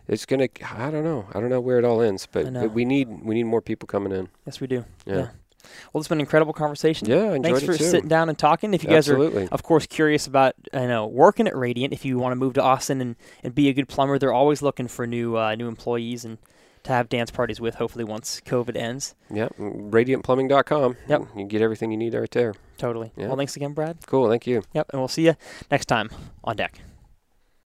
[0.07, 0.49] it's gonna.
[0.69, 1.25] I don't know.
[1.33, 3.87] I don't know where it all ends, but, but we need we need more people
[3.87, 4.29] coming in.
[4.45, 4.85] Yes, we do.
[5.05, 5.29] Yeah.
[5.93, 7.07] Well, it's been an incredible conversation.
[7.07, 8.73] Yeah, I enjoyed Thanks for sitting down and talking.
[8.73, 12.17] If you guys are, of course, curious about you know working at Radiant, if you
[12.17, 15.05] want to move to Austin and, and be a good plumber, they're always looking for
[15.05, 16.39] new uh, new employees and
[16.83, 17.75] to have dance parties with.
[17.75, 19.15] Hopefully, once COVID ends.
[19.29, 20.97] Yeah, radiantplumbing.com.
[21.07, 21.27] Yep.
[21.35, 22.53] You get everything you need right there.
[22.77, 23.11] Totally.
[23.15, 23.27] Yeah.
[23.27, 23.97] Well, thanks again, Brad.
[24.07, 24.29] Cool.
[24.29, 24.63] Thank you.
[24.73, 25.35] Yep, and we'll see you
[25.69, 26.09] next time
[26.43, 26.81] on deck.